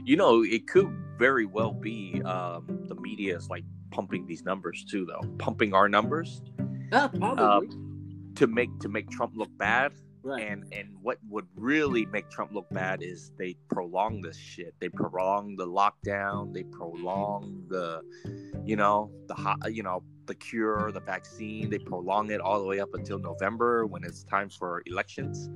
[0.04, 4.84] You know, it could very well be um, the media is like pumping these numbers
[4.84, 6.40] too, though, pumping our numbers
[6.92, 7.68] Yeah, probably.
[8.36, 9.92] to make to make Trump look bad.
[10.22, 10.46] Right.
[10.46, 14.74] And and what would really make Trump look bad is they prolong this shit.
[14.80, 16.52] They prolong the lockdown.
[16.52, 18.02] They prolong the,
[18.64, 21.70] you know, the hot, you know, the cure, the vaccine.
[21.70, 25.48] They prolong it all the way up until November when it's time for elections.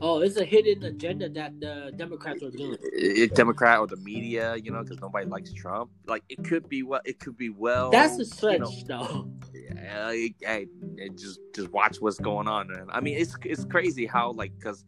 [0.00, 2.76] Oh, it's a hidden agenda that the Democrats are doing.
[2.82, 5.90] It, Democrat or the media, you know, because nobody likes Trump.
[6.06, 7.90] Like it could be what it could be well.
[7.90, 9.30] That's a stretch, you know, though.
[9.54, 10.66] yeah, it- hey,
[10.96, 12.70] it just just watch what's going on.
[12.70, 14.84] And I mean, it's it's crazy how like because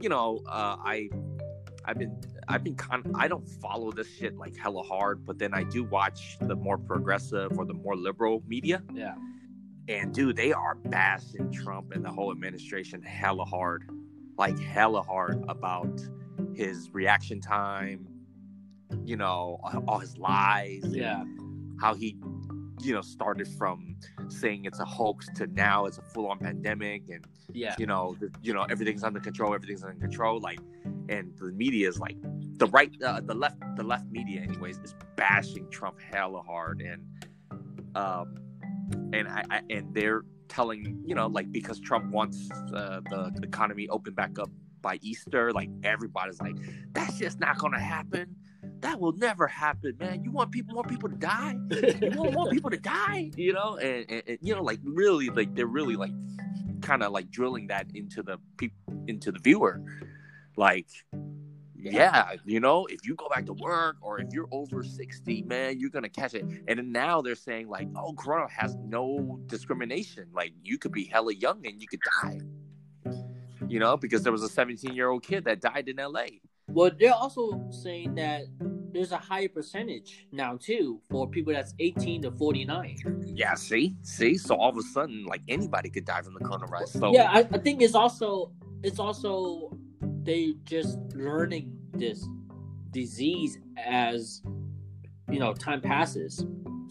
[0.00, 1.08] you know uh, I
[1.84, 2.16] I've been
[2.48, 5.84] I've been kind I don't follow this shit like hella hard, but then I do
[5.84, 8.82] watch the more progressive or the more liberal media.
[8.92, 9.14] Yeah.
[9.88, 13.90] And dude, they are bashing Trump and the whole administration hella hard,
[14.42, 16.00] like hella hard about
[16.54, 18.00] his reaction time.
[19.04, 20.82] You know, all his lies.
[20.82, 21.22] and Yeah.
[21.80, 22.08] how he
[22.86, 23.78] you know started from
[24.28, 27.76] saying it's a hoax to now it's a full-on pandemic and Yeah.
[27.78, 30.58] you know the, you know everything's under control everything's under control like
[31.14, 32.16] and the media is like
[32.62, 37.00] the right uh, the left the left media anyways is bashing trump hella hard and
[38.02, 38.26] um
[39.18, 40.22] and i, I and they're
[40.52, 44.50] telling you know like because trump wants uh, the economy open back up
[44.82, 46.56] by easter like everybody's like
[46.92, 48.36] that's just not gonna happen.
[48.80, 50.22] That will never happen man.
[50.24, 51.56] You want people more people to die?
[51.70, 53.30] You want more people to die?
[53.36, 56.12] You know and, and, and, you know like really like they're really like
[56.82, 58.76] kind of like drilling that into the people
[59.06, 59.80] into the viewer.
[60.56, 60.88] Like
[61.90, 62.32] yeah.
[62.44, 65.90] You know if you go back to work or if you're over 60 man you're
[65.90, 66.44] gonna catch it.
[66.68, 70.26] And then now they're saying like oh corona has no discrimination.
[70.32, 72.40] Like you could be hella young and you could die.
[73.68, 76.22] You know because there was a 17 year old kid that died in la
[76.68, 78.42] Well, they're also saying that
[78.92, 83.32] there's a higher percentage now too for people that's 18 to 49.
[83.34, 83.96] yeah see?
[84.02, 84.36] See?
[84.36, 87.38] So all of a sudden like anybody could die from the coronavirus so yeah, I,
[87.38, 88.52] I think it's also
[88.82, 89.76] it's also
[90.22, 92.26] they just learning this
[92.90, 94.42] disease as
[95.30, 96.44] you know time passes.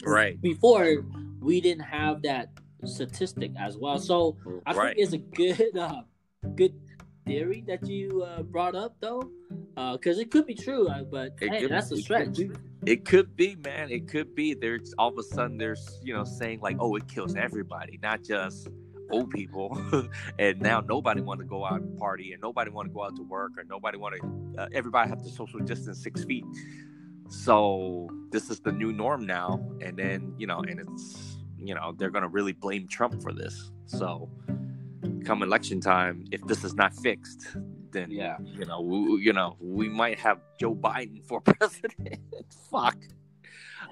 [0.03, 1.03] right Before
[1.39, 2.49] we didn't have that
[2.85, 6.01] statistic as well, so I right think it's a good uh,
[6.55, 6.73] good
[7.25, 9.21] theory that you uh, brought up though,
[9.77, 12.35] Uh because it could be true, uh, but It hey, could- that's a it could
[12.35, 12.39] stretch.
[12.83, 13.91] It could be, man.
[13.91, 14.55] It could be.
[14.55, 18.23] There's all of a sudden there's you know saying like, oh, it kills everybody, not
[18.23, 18.67] just
[19.11, 19.79] old people.
[20.39, 23.15] and now nobody want to go out and party, and nobody want to go out
[23.15, 24.61] to work, or nobody want to.
[24.61, 26.45] Uh, everybody have to social distance six feet.
[27.29, 31.93] So this is the new norm now, and then you know, and it's you know
[31.97, 33.71] they're gonna really blame Trump for this.
[33.85, 34.29] So
[35.25, 37.47] come election time, if this is not fixed,
[37.91, 38.37] then Yeah.
[38.41, 42.19] you know, we, you know, we might have Joe Biden for president.
[42.71, 42.97] Fuck.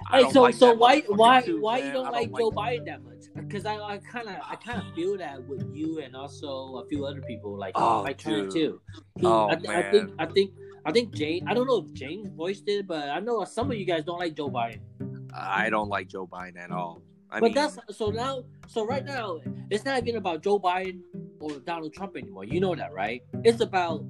[0.08, 1.88] I Hey, don't so like so why why too, why man.
[1.88, 3.24] you don't I like Joe Biden that much?
[3.36, 6.88] Because I I kind of I kind of feel that with you and also a
[6.88, 8.82] few other people like Oh, like Trent too.
[9.20, 10.12] He- Oh, I, th- I think.
[10.20, 10.54] I think
[10.86, 11.47] I think Jane.
[11.47, 14.20] I don't know if James voiced it, but I know some of you guys don't
[14.20, 14.80] like Joe Biden.
[15.34, 17.02] I don't like Joe Biden at all.
[17.32, 18.43] I but mean, that's so now.
[18.68, 19.39] So right now,
[19.70, 21.02] it's not even about Joe Biden
[21.39, 22.45] or Donald Trump anymore.
[22.45, 23.22] You know that, right?
[23.43, 24.04] It's about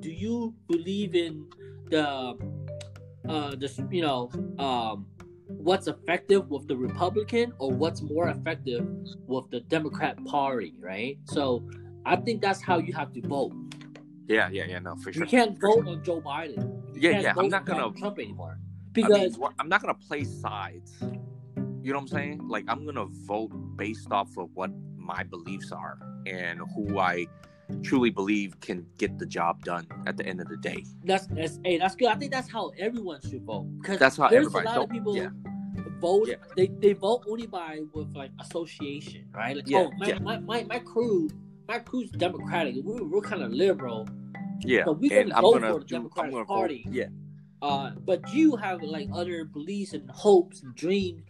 [0.00, 1.46] do you believe in
[1.90, 2.34] the
[3.28, 4.28] uh the you know
[4.58, 5.06] um
[5.58, 8.86] what's effective with the Republican or what's more effective
[9.26, 11.18] with the Democrat Party, right?
[11.24, 11.68] So
[12.04, 13.52] I think that's how you have to vote.
[14.28, 15.24] yeah, yeah, yeah, no, for sure.
[15.24, 16.56] You can't vote on Joe Biden.
[16.94, 18.58] You Yeah, yeah, I'm not gonna- Trump anymore
[18.96, 20.94] I mean, because I'm not gonna play sides.
[21.82, 22.48] You know what I'm saying?
[22.48, 27.26] Like I'm gonna vote based off of what my beliefs are and who I
[27.82, 30.84] truly believe can get the job done at the end of the day.
[31.04, 32.08] that's that's hey that's good.
[32.08, 34.90] I think that's how everyone should vote because That's how there's everybody a lot of
[34.90, 35.28] people yeah.
[36.00, 36.28] vote.
[36.28, 36.36] Yeah.
[36.56, 39.56] They they vote only by with like association, right?
[39.56, 40.18] Like, Yeah, oh, my, yeah.
[40.18, 41.28] my, my, my crew,
[41.68, 42.76] my crew's Democratic.
[42.84, 44.08] We're, we're kind of liberal.
[44.60, 45.94] Yeah, But we gonna vote for the do.
[45.96, 46.82] Democratic Party.
[46.86, 46.94] vote.
[46.94, 47.06] Yeah,
[47.60, 51.22] Uh, but you have like other beliefs and hopes and dreams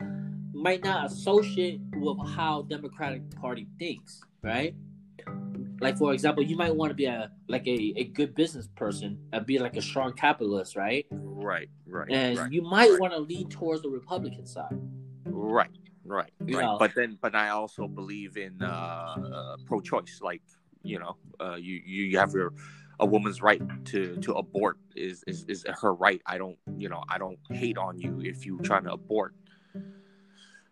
[0.53, 4.75] might not associate with how Democratic Party thinks, right?
[5.81, 9.19] Like for example, you might want to be a like a, a good business person
[9.33, 11.07] and be like a strong capitalist, right?
[11.11, 13.01] Right, right, And right, you might right.
[13.01, 14.79] want to lean towards the Republican side.
[15.27, 15.71] right,
[16.05, 16.65] right, You right.
[16.65, 16.77] know.
[16.79, 20.21] But then, but I also believe in uh, uh, pro-choice.
[20.23, 20.43] Like
[20.83, 22.53] you know, uh, you you have your
[23.01, 26.23] a woman's right to to abort is, is is her right.
[26.27, 29.35] I don't you know I don't hate on you if you're trying to abort.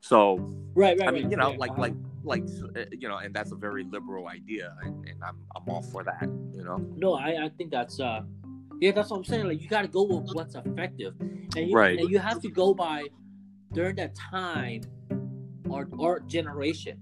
[0.01, 0.37] So
[0.75, 1.09] Right, right.
[1.09, 1.81] I mean, right, you know, like Uh-huh.
[1.83, 1.95] like
[2.25, 2.45] like
[2.77, 6.03] uh, you know, and that's a very liberal idea, and, and I'm I'm all for
[6.05, 6.23] that.
[6.55, 8.23] You know, No, I, I think that's uh
[8.81, 9.47] yeah, that's what I'm saying.
[9.47, 11.15] Like you gotta go with what's effective.
[11.21, 11.99] And you Right.
[11.99, 13.05] and you have to go by
[13.73, 14.83] during that time
[15.69, 16.99] or or generation.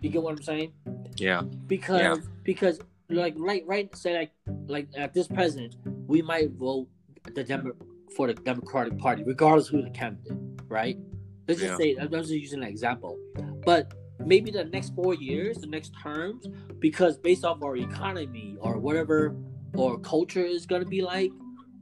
[0.00, 0.72] You get what I'm saying?
[1.16, 2.16] yeah, Because Yeah.
[2.44, 2.80] because
[3.10, 4.32] like right right say like
[4.66, 6.88] like at this president, we might vote
[7.34, 7.76] the Demo-
[8.16, 10.38] for the Democratic Party, regardless who the candidate,
[10.68, 10.98] right?
[11.46, 11.76] Let's just Yeah.
[11.78, 13.18] say I'm just using an example.
[13.68, 16.48] But maybe the next four years, the next terms,
[16.78, 19.36] because based off our economy or whatever
[19.74, 21.30] or culture is gonna be like,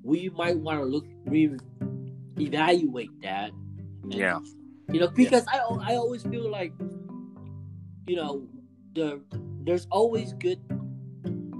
[0.02, 1.54] we might want to look re
[2.40, 3.52] evaluate that.
[4.02, 4.40] And, yeah,
[4.92, 5.58] You know, because I
[5.90, 6.72] I always feel like,
[8.08, 8.48] you know,
[8.96, 9.22] the
[9.62, 10.58] there's always good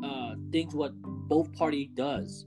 [0.03, 0.91] uh things what
[1.31, 2.47] both party does.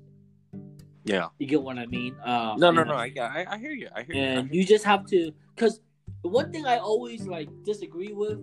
[1.06, 1.28] yeah.
[1.40, 2.14] You get what I mean?
[2.20, 2.96] Uh, No, no, no.
[2.96, 3.88] I I, I hear you.
[3.96, 4.22] I hear you.
[4.22, 5.80] And you just have to because
[6.24, 8.40] the one thing i always like disagree with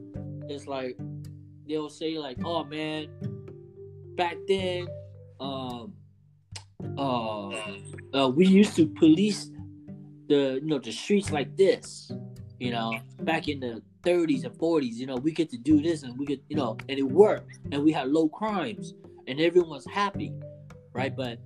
[0.49, 0.97] is like
[1.69, 3.09] they'll say like oh man
[4.17, 4.87] back then
[5.41, 5.93] um
[6.99, 7.49] uh,
[8.15, 9.51] uh we used to police
[10.29, 12.11] the you know the streets like this
[12.59, 16.03] you know back in the 30s and 40s you know we get to do this
[16.05, 18.95] and we get you know and it worked and we had low crimes
[19.27, 20.33] and everyone's happy
[20.97, 21.15] right?
[21.15, 21.39] But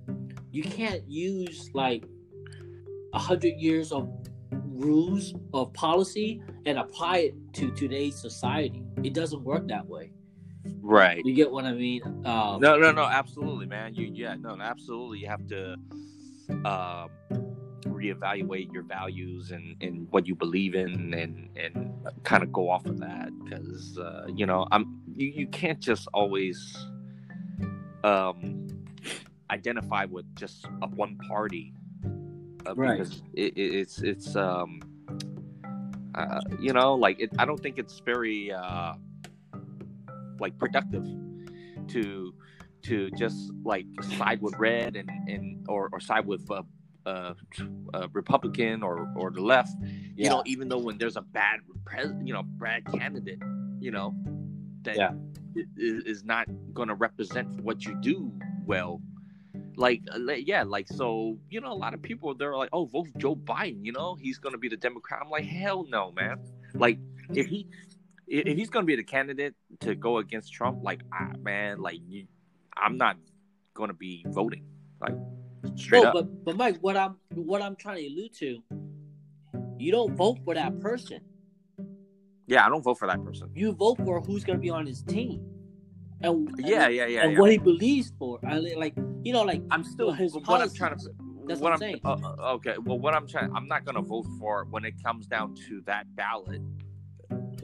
[0.51, 2.05] you can't use like
[3.13, 4.09] a hundred years of
[4.51, 8.83] rules of policy and apply it to today's society.
[9.03, 10.11] It doesn't work that way.
[10.81, 11.23] Right.
[11.25, 12.03] You get what I mean?
[12.25, 13.03] Um, No, no, no.
[13.03, 13.95] Absolutely, man.
[13.95, 15.19] You, yeah, no, absolutely.
[15.19, 15.75] You have to
[16.65, 17.09] um,
[17.85, 21.93] reevaluate your values and, and what you believe in, and and
[22.23, 26.07] kind of go off of that because uh, you know I'm you, you can't just
[26.13, 26.75] always
[28.03, 28.67] um,
[29.49, 31.73] identify with just a one party,
[32.65, 32.97] uh, Right.
[32.99, 34.79] Because it, it, it's it's um,
[36.15, 38.93] uh, you know like it, I don't think it's very uh,
[40.39, 41.05] like productive
[41.89, 42.33] to
[42.83, 43.85] to just like
[44.17, 46.63] side with red and and or, or side with uh,
[47.05, 47.33] uh,
[47.93, 49.75] uh, Republican or or the left.
[49.81, 50.29] You Yeah.
[50.29, 53.41] know, even though when there's a bad pres, you know, bad candidate,
[53.79, 54.13] you know,
[54.83, 55.11] that Yeah.
[55.55, 55.65] i- i-
[56.05, 58.31] is not going to represent what you do
[58.65, 59.01] well.
[59.81, 63.07] Like, uh, yeah, like so, you know, a lot of people they're like, "Oh, vote
[63.17, 65.21] Joe Biden." You know, he's going to be the Democrat.
[65.23, 66.37] I'm like, hell no, man.
[66.75, 66.99] Like,
[67.33, 67.67] if he
[68.27, 71.99] if he's going to be the candidate to go against Trump, like, ah, man, like,
[72.07, 72.27] you,
[72.77, 73.17] I'm not
[73.73, 74.65] going to be voting.
[75.01, 75.15] Like,
[75.75, 76.13] straight no, up.
[76.13, 78.61] but but Mike, what I'm what I'm trying to allude to,
[79.79, 81.21] you don't vote for that person.
[82.45, 83.49] yeah, I don't vote for that person.
[83.55, 85.43] You vote for who's gonna be on his team.
[86.21, 87.23] And Yeah, and, yeah, yeah.
[87.23, 87.39] and yeah.
[87.39, 88.39] what he believes for.
[88.45, 91.09] I like you know like I'm still his what I'm trying to.
[91.47, 92.01] That's what what I'm saying.
[92.05, 92.75] uh, uh, okay.
[92.77, 96.15] Well, what I'm trying, I'm not gonna vote for when it comes down to that
[96.15, 96.61] ballot,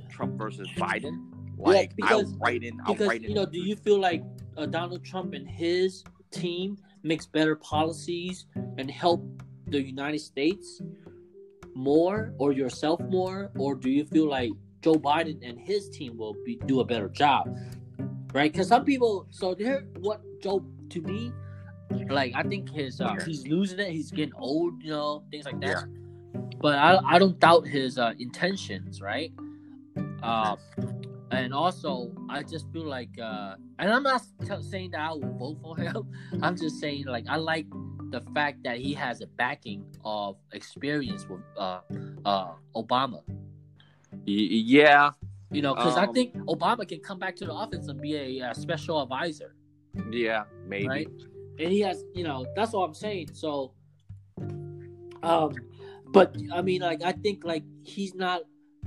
[0.10, 1.26] Trump versus Biden.
[1.58, 3.30] Like I'll because- write in, I'll because write in.
[3.30, 4.24] you know, do you feel like
[4.58, 8.46] uh, Donald Trump and his team makes better policies
[8.78, 9.24] and help
[9.68, 10.82] the United States
[11.76, 14.52] more, or yourself more, or do you feel like
[14.82, 17.56] Joe Biden and his team will be do a better job?
[18.34, 18.52] Right?
[18.52, 21.32] Because some people, so they're what Joe to me,
[22.10, 23.92] like I think his uh, he's losing it.
[23.92, 25.86] He's getting old, you know, things like that.
[26.60, 29.32] But I I don't doubt his uh, intentions, right?
[30.24, 30.56] Uh,
[31.32, 35.36] and also I just feel like, uh, and I'm not t- saying that I will
[35.38, 36.08] vote for him.
[36.42, 37.68] I'm just saying like I like
[38.12, 41.82] the fact that he has a backing of experience with uh,
[42.26, 43.22] uh, Obama.
[44.26, 45.12] Y- yeah,
[45.52, 48.16] You know, because I Um, think Obama can come back to the office and be
[48.16, 49.56] a, uh special advisor,
[50.12, 50.88] yeah, maybe.
[50.88, 51.08] right?
[51.60, 53.30] And he has, you know, that's what I'm saying.
[53.34, 53.74] So,
[55.24, 55.56] um,
[56.12, 58.42] but I mean, like I think like he's not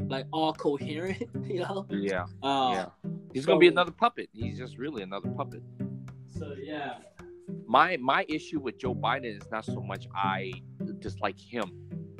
[0.07, 1.87] like all coherent, you know.
[1.91, 2.87] Yeah, Uh, yeah.
[3.33, 4.29] He's gonna be another puppet.
[4.33, 5.62] He's just really another puppet.
[6.39, 6.95] So yeah.
[7.66, 10.53] My my issue with Joe Biden is not so much I
[11.01, 11.71] dislike him,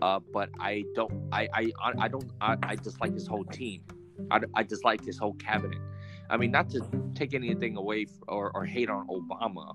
[0.03, 3.82] uh, but I don't I I I don't I, I dislike his whole team.
[4.30, 5.78] I, I dislike his whole cabinet.
[6.28, 6.80] I mean, not to
[7.14, 9.74] take anything away or, or hate on Obama,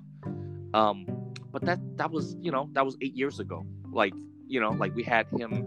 [0.74, 1.05] um,
[1.51, 3.66] but that that was you know that was eight years ago.
[3.91, 4.13] Like
[4.47, 5.66] you know, like we had him,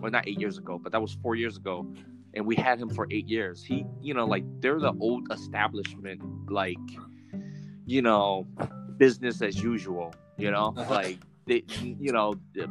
[0.00, 1.86] well not eight years ago, but that was four years ago,
[2.34, 3.62] and we had him for eight years.
[3.62, 6.20] He, you know, like they're the old establishment,
[6.50, 6.78] like
[7.86, 8.46] you know,
[8.96, 10.14] business as usual.
[10.38, 10.94] You know, Uh-huh.
[10.94, 12.66] like they, you know, the,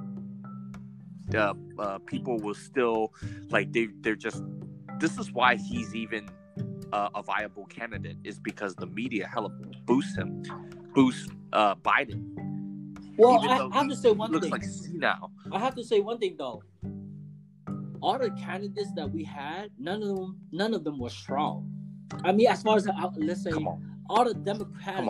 [1.27, 3.13] the uh, people will still
[3.49, 4.43] like they they're just.
[4.99, 6.27] This is why he's even
[6.91, 9.49] uh, a viable candidate is because the media hella
[9.85, 10.43] boosts him,
[10.93, 12.23] boosts uh, Biden.
[13.17, 14.51] Well, I, have to say one Looks thing.
[14.51, 15.31] like senile.
[15.51, 16.63] I have to say one thing though.
[18.01, 21.69] All the candidates that we had, none of them, none of them were strong.
[22.23, 23.51] I mean, as far as uh, let's say
[24.09, 25.05] all the Democratic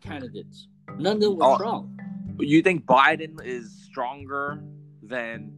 [0.00, 0.68] candidates,
[0.98, 1.54] none of them were Oh.
[1.56, 1.98] strong.
[2.38, 4.62] You think Biden is stronger
[5.02, 5.52] than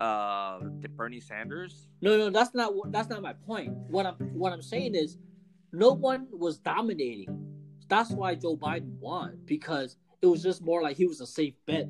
[0.00, 0.60] uh
[0.96, 1.88] Bernie Sanders?
[2.02, 3.72] No, no, that's not that's not my point.
[3.88, 5.16] What I'm what I'm saying is,
[5.72, 7.46] no one was dominating.
[7.90, 11.54] That's why Joe Biden won because it was just more like he was a safe
[11.66, 11.88] bet.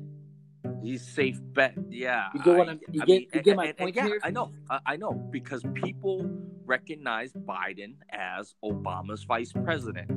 [0.83, 1.75] He's safe bet.
[1.89, 2.29] Yeah.
[2.33, 3.95] You get what I- I'm- you I get- mean, you get my and- and point
[3.95, 4.19] yeah, here?
[4.23, 4.51] I know.
[4.69, 6.23] I, I know because people
[6.65, 10.09] recognize Biden as Obama's vice president.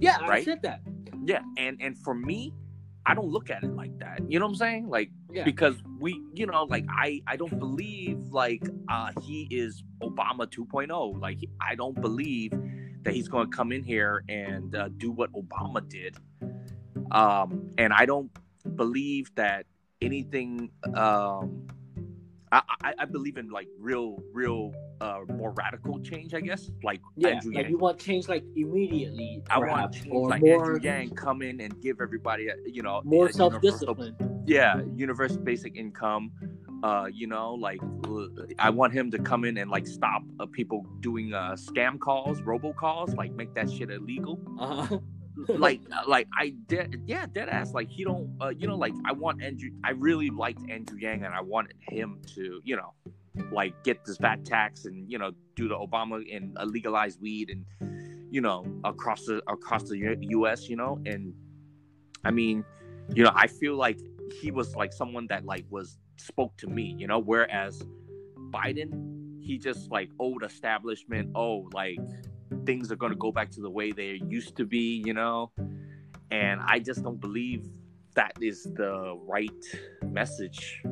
[0.00, 0.44] Yeah, I Right?
[0.44, 0.80] said that.
[1.24, 2.54] Yeah, and and for me,
[3.06, 4.20] I don't look at it like that.
[4.30, 4.88] You know what I'm saying?
[4.88, 5.44] Like Yeah.
[5.44, 11.18] because we, you know, like I I don't believe like uh he is Obama 2.0.
[11.20, 12.52] Like I don't believe
[13.02, 16.16] that he's going to come in here and uh, do what Obama did.
[17.10, 18.30] Um and I don't
[18.76, 19.66] believe that
[20.00, 21.66] anything um
[22.52, 26.34] I, I, I believe in like real, real, uh, more radical change.
[26.34, 27.70] I guess, like Yeah, Andrew like Yang.
[27.70, 31.60] you want change like immediately, I want change, or like more Andrew Yang come in
[31.60, 34.16] and give everybody, a, you know, more self discipline.
[34.46, 36.32] Yeah, universal basic income.
[36.82, 37.80] Uh, you know, like
[38.58, 42.40] I want him to come in and like stop uh, people doing uh scam calls,
[42.40, 44.40] robocalls, like make that shit illegal.
[44.58, 44.98] Uh-huh.
[45.48, 47.72] like, uh, like I did, yeah, dead ass.
[47.72, 49.70] Like he don't, uh, you know, like I want Andrew.
[49.84, 52.94] I really liked Andrew Yang, and I wanted him to, you know,
[53.52, 57.50] like get this VAT tax and you know do the Obama and uh, legalize weed
[57.50, 57.64] and
[58.30, 60.68] you know across the across the U- U.S.
[60.68, 61.32] You know, and
[62.24, 62.64] I mean,
[63.14, 63.98] you know, I feel like
[64.32, 66.94] he was like someone that like was spoke to me.
[66.98, 67.82] You know, whereas
[68.50, 71.30] Biden, he just like old establishment.
[71.34, 71.98] Oh, like
[72.66, 75.02] things are going to go back to the way they used to be.
[75.04, 75.50] You know,
[76.30, 77.68] and I just don't believe
[78.14, 79.50] that is the right
[80.04, 80.82] message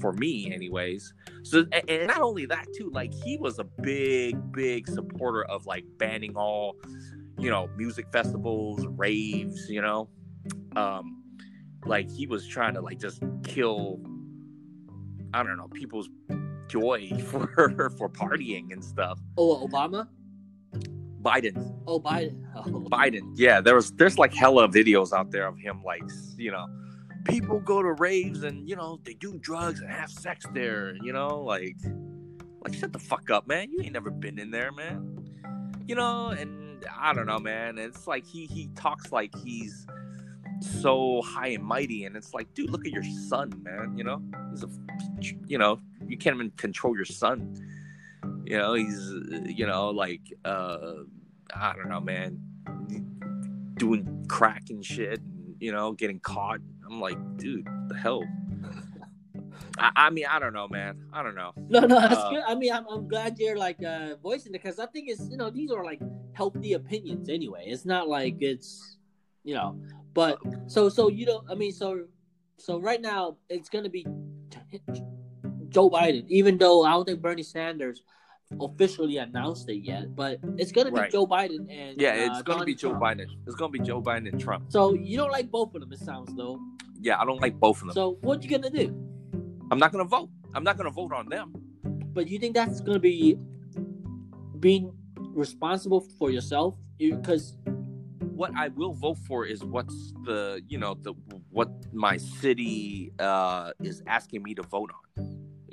[0.00, 4.86] for me anyways so and not only that too like he was a big big
[4.86, 6.76] supporter of like banning all
[7.38, 10.08] you know music festivals raves you know
[10.76, 11.17] um
[11.88, 14.00] like he was trying to like just kill
[15.34, 16.08] i don't know people's
[16.68, 17.46] joy for
[17.98, 20.06] for partying and stuff Oh, Obama.
[21.22, 22.44] biden Oh, Biden.
[22.56, 22.62] Oh.
[22.90, 23.32] Biden.
[23.34, 26.02] Yeah, there was there's like hella videos out there of him like
[26.36, 26.66] you know,
[27.24, 30.94] people go to raves and you know they do drugs and have sex there.
[31.02, 31.76] You know, like
[32.62, 33.70] like shut the fuck up, man.
[33.70, 35.24] You ain't never been in there, man.
[35.86, 37.78] You know, and I don't know, man.
[37.78, 39.86] It's like he he talks like he's
[40.60, 43.96] so high and mighty, and it's like, dude, look at your son, man.
[43.96, 44.68] You know, he's a
[45.46, 47.54] you know you can't even control your son.
[48.44, 49.12] You know, he's
[49.46, 50.94] you know like uh
[51.54, 52.40] I don't know, man
[53.78, 56.60] doing crack and shit, and, you know, getting caught.
[56.86, 58.24] I'm like, dude, the hell.
[59.78, 61.04] I, I mean, I don't know, man.
[61.12, 61.52] I don't know.
[61.68, 62.42] No, no, that's Uh, good.
[62.46, 65.36] I mean, I'm, I'm glad you're like uh, voicing it because I think it's you
[65.36, 66.00] know these are like
[66.32, 67.64] healthy opinions anyway.
[67.66, 68.96] It's not like it's
[69.44, 69.80] you know,
[70.18, 71.48] but so so you don't.
[71.48, 72.02] I mean, so
[72.56, 74.04] so right now it's gonna be
[75.68, 78.02] Joe Biden, even though I don't think Bernie Sanders
[78.60, 81.12] officially announced it yet, but it's gonna be Right.
[81.12, 83.04] Joe Biden and Yeah, uh, it's gonna be Donald Joe Trump.
[83.04, 83.26] Biden.
[83.46, 84.64] It's gonna be Joe Biden and Trump.
[84.72, 86.58] So you don't like both of them, it sounds though.
[87.00, 87.94] Yeah, I don't like both of them.
[87.94, 88.86] So what you gonna do?
[89.70, 90.30] I'm not gonna vote.
[90.52, 91.52] I'm not gonna vote on them.
[92.12, 93.38] But you think that's gonna be
[94.58, 94.92] being
[95.44, 96.74] responsible for yourself?
[96.98, 97.56] Because
[98.38, 101.12] What I will vote for is what's the you know the
[101.50, 105.04] what my city uh is asking me to vote on.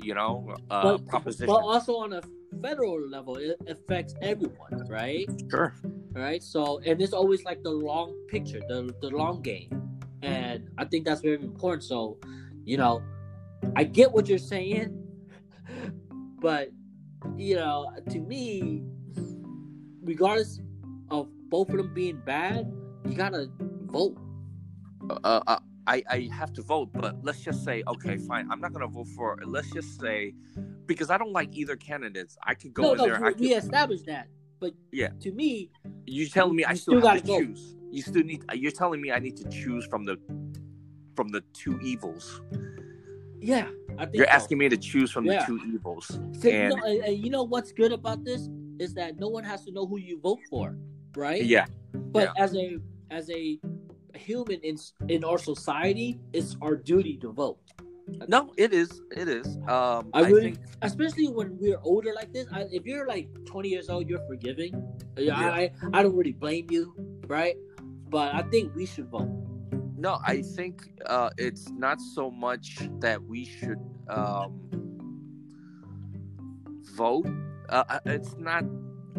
[0.02, 0.32] You know,
[0.68, 1.46] uh, but, proposition.
[1.46, 2.22] but also on a
[2.60, 5.28] federal level, it affects everyone, right?
[5.48, 5.74] sure.
[6.10, 6.42] Right.
[6.42, 9.70] So and it's always like the long picture, the the long game,
[10.22, 11.84] and I think that's very important.
[11.84, 12.18] So,
[12.64, 13.00] you know,
[13.76, 14.90] I get what you're saying,
[16.40, 16.70] but
[17.36, 18.82] you know, to me,
[20.02, 20.58] regardless
[21.10, 22.72] of both of them being bad,
[23.06, 23.48] you gotta
[23.84, 24.16] vote.
[25.10, 28.50] uh, uh, I, I have to vote, but let's just say, okay, fine.
[28.50, 29.38] I'm not gonna vote for.
[29.44, 30.34] Let's just say,
[30.86, 32.36] because I don't like either candidates.
[32.42, 33.16] I could go no, in no, there.
[33.16, 34.26] I we, could, we established that.
[34.58, 35.10] But Yeah.
[35.20, 35.70] to me,
[36.06, 37.38] you're telling me I still, still have to vote.
[37.38, 37.76] choose?
[37.92, 38.42] You still need.
[38.52, 40.18] You're telling me I need to choose from the
[41.14, 42.40] from the two evils.
[43.40, 44.32] Yeah, I think You're so.
[44.32, 45.40] asking me to choose from Yeah.
[45.40, 46.18] the two evils.
[46.40, 48.48] So, you, know, and, and you know what's good about this
[48.78, 50.76] is that no one has to know who you vote for,
[51.16, 51.42] right?
[51.44, 52.78] Yeah, But as a
[53.10, 53.58] as a
[54.14, 54.76] human in
[55.08, 57.58] in our society, it's our duty to vote.
[58.28, 59.02] no, it is.
[59.10, 59.58] It is.
[59.66, 62.46] Um, I I, really, think especially when we're older like this.
[62.52, 64.72] I, if you're like 20 years old, you're forgiving.
[65.18, 65.34] Yeah.
[65.34, 66.94] I I don't really blame you,
[67.26, 67.56] right?
[68.08, 69.26] But I think we should vote.
[69.98, 70.20] no.
[70.22, 74.54] I think uh, it's not so much that we should um,
[76.94, 77.26] vote.
[77.68, 78.62] Uh, uh, it's not.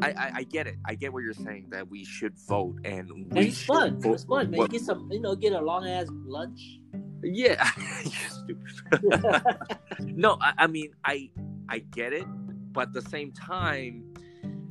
[0.02, 0.76] I, I, I get it.
[0.86, 4.02] I get what you're saying that we should vote and we And it's should fun.
[4.02, 4.58] vote- It's fun, man.
[4.60, 6.80] what- Get some, you know, get a long ass lunch.
[7.24, 7.64] Yeah,
[8.30, 9.58] stupid.
[10.00, 11.30] no, I, I mean I
[11.68, 12.26] I get it,
[12.74, 14.14] but at the same time,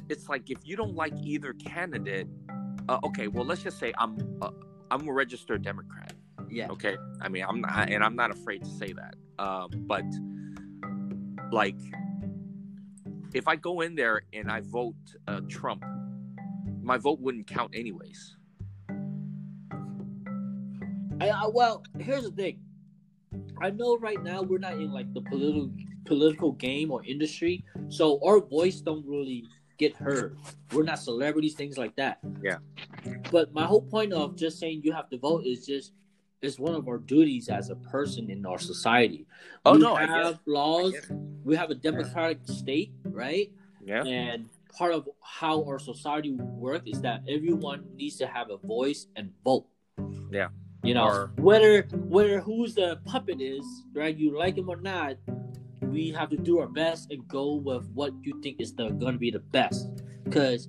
[0.08, 2.28] it's like if you don't like either candidate,
[2.88, 4.50] uh, okay, well let's just say I'm uh,
[4.92, 6.12] I'm a registered Democrat.
[6.48, 6.68] yeah.
[6.68, 9.16] Okay, I mean I'm not, and I'm not afraid to say that.
[9.40, 10.04] Um, but
[11.52, 11.76] like,
[13.34, 14.94] if I go in there and I vote
[15.28, 15.84] uh, Trump,
[16.82, 18.36] my vote wouldn't count anyways.
[21.20, 22.60] I, I, well, here's the thing.
[23.60, 25.70] I know right now we're not in like the political
[26.04, 29.44] political game or industry, so our voice don't really
[29.78, 30.36] get heard.
[30.72, 32.18] We're not celebrities, things like that.
[32.42, 32.58] Yeah.
[33.30, 35.92] But my whole point of just saying you have to vote is just
[36.42, 39.26] is one of our duties as a person in our society.
[39.64, 40.94] Oh, we no, I get have laws.
[41.44, 43.50] We have a democratic state, right?
[43.84, 44.04] Yeah.
[44.04, 49.06] And part of how our society works is that everyone needs to have a voice
[49.16, 49.66] and vote.
[50.30, 50.48] Yeah.
[50.82, 54.16] You know, Or- whether whether who's the puppet is, right?
[54.16, 55.16] You like him or not,
[55.82, 59.14] we have to do our best and go with what you think is the going
[59.14, 59.88] to be the best.
[60.24, 60.68] Because,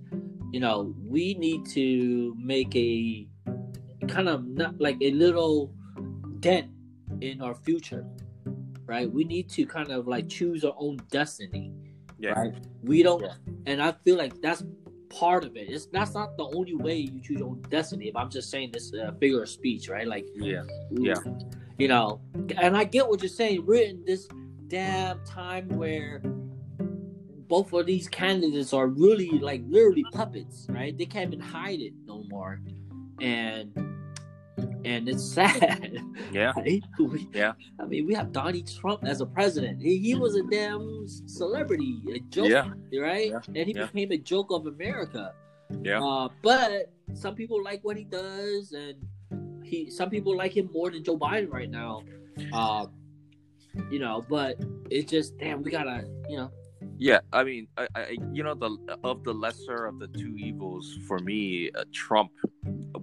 [0.51, 3.27] you know, we need to make a
[4.07, 5.73] kind of not like a little
[6.39, 6.69] dent
[7.21, 8.05] in our future,
[8.85, 9.11] right?
[9.11, 11.73] We need to kind of like choose our own destiny
[12.19, 12.31] Yeah.
[12.31, 12.53] right?
[12.83, 13.33] We don't, Yeah.
[13.65, 14.63] and I feel like that's
[15.09, 15.69] part of it.
[15.69, 18.07] It's that's not the only way you choose your own destiny.
[18.07, 20.07] If I'm just saying this uh, figure of speech, right?
[20.07, 20.63] Like, Yeah.
[20.91, 21.15] Yeah.
[21.77, 22.21] you know,
[22.57, 23.65] and I get what you're saying.
[23.65, 24.27] We're in this
[24.67, 26.21] damn time where
[27.47, 30.97] both of these candidates are really like literally puppets, right?
[30.97, 32.59] They can't even hide it no more,
[33.21, 33.71] and
[34.85, 35.97] and it's sad.
[36.31, 36.53] Yeah.
[36.57, 36.83] right?
[36.99, 37.53] We- Yeah.
[37.79, 39.81] I mean, we have Donald Trump as a president.
[39.81, 42.69] He, he was a damn celebrity, a joke, Yeah.
[42.99, 43.29] right?
[43.31, 43.39] Yeah.
[43.47, 43.85] And he Yeah.
[43.85, 45.33] became a joke of America.
[45.83, 46.01] Yeah.
[46.03, 48.95] Uh, but some people like what he does, and
[49.63, 52.03] he some people like him more than Joe Biden right now.
[52.53, 52.85] Uh,
[53.91, 54.55] you know, but
[54.89, 56.51] it's just damn, we gotta, you know,
[56.97, 58.71] Yeah, I mean, I, I, you know, the
[59.03, 62.31] of the lesser of the two evils for me, uh, Trump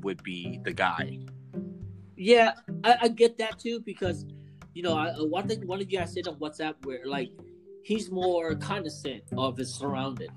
[0.02, 1.18] would be the guy.
[2.24, 2.52] Yeah,
[2.84, 4.24] I, I get that too because,
[4.72, 7.28] you know, I, uh, one thing one of you guys said on WhatsApp where like
[7.82, 10.30] he's more cognizant of his surrounding,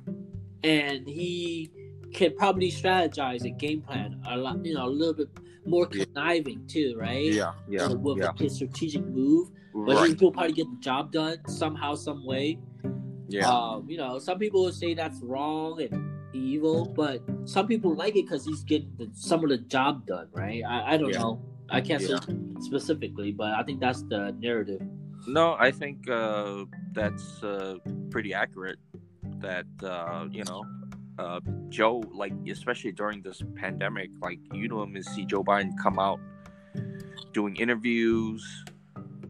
[0.66, 1.72] and he
[2.14, 5.30] can probably strategize a game plan a lot, you know, a little bit
[5.66, 7.32] more conniving too, right?
[7.32, 11.14] yeah, Uh, with yeah, his strategic move, but right, he will probably get the job
[11.14, 12.60] done somehow, some way.
[13.30, 17.96] yeah, Um, you know, some people will say that's wrong and evil, but some people
[17.96, 20.64] like it because he's getting the, some of the job done, right?
[20.68, 21.20] I, I don't Yeah.
[21.20, 21.40] know.
[21.70, 22.20] I can't Yeah.
[22.20, 24.82] say specifically, but I think that's the narrative.
[25.28, 27.78] No, I think uh, that's uh,
[28.09, 28.80] pretty accurate.
[29.39, 30.63] That uh, you know,
[31.20, 31.39] uh,
[31.70, 36.20] Joe, like especially during this pandemic, like you don't even see Joe Biden come out
[37.34, 38.43] doing interviews,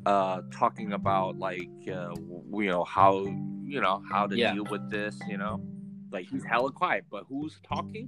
[0.06, 2.14] uh, talking about like uh,
[2.54, 3.24] you know how
[3.66, 4.54] you know how to Yeah.
[4.54, 5.20] deal with this.
[5.28, 5.60] You know,
[6.12, 8.08] like he's hella quiet, but who's talking?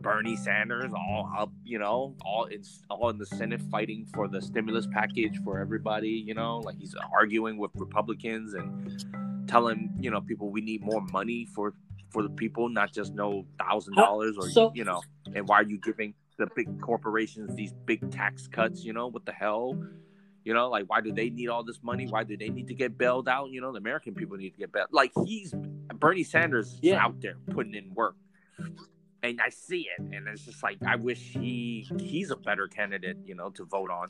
[0.00, 4.40] Bernie Sanders, all up, you know, all in all in the Senate fighting for the
[4.40, 6.10] stimulus package for everybody.
[6.10, 9.04] You know, like he's arguing with Republicans and
[9.48, 11.74] telling you know people we need more money for
[12.10, 15.00] for the people, not just no thousand dollars or So- you know.
[15.34, 18.84] And why are you giving the big corporations these big tax cuts?
[18.84, 19.80] You know, what the hell?
[20.44, 22.06] You know, like why do they need all this money?
[22.08, 23.50] Why do they need to get bailed out?
[23.50, 24.88] You know, the American people need to get bailed.
[24.90, 25.54] Like he's
[25.94, 27.02] Bernie Sanders is Yeah.
[27.04, 28.16] out there putting in work,
[29.22, 33.18] and I see it, and it's just like I wish he he's a better candidate,
[33.24, 34.08] you know, to vote on.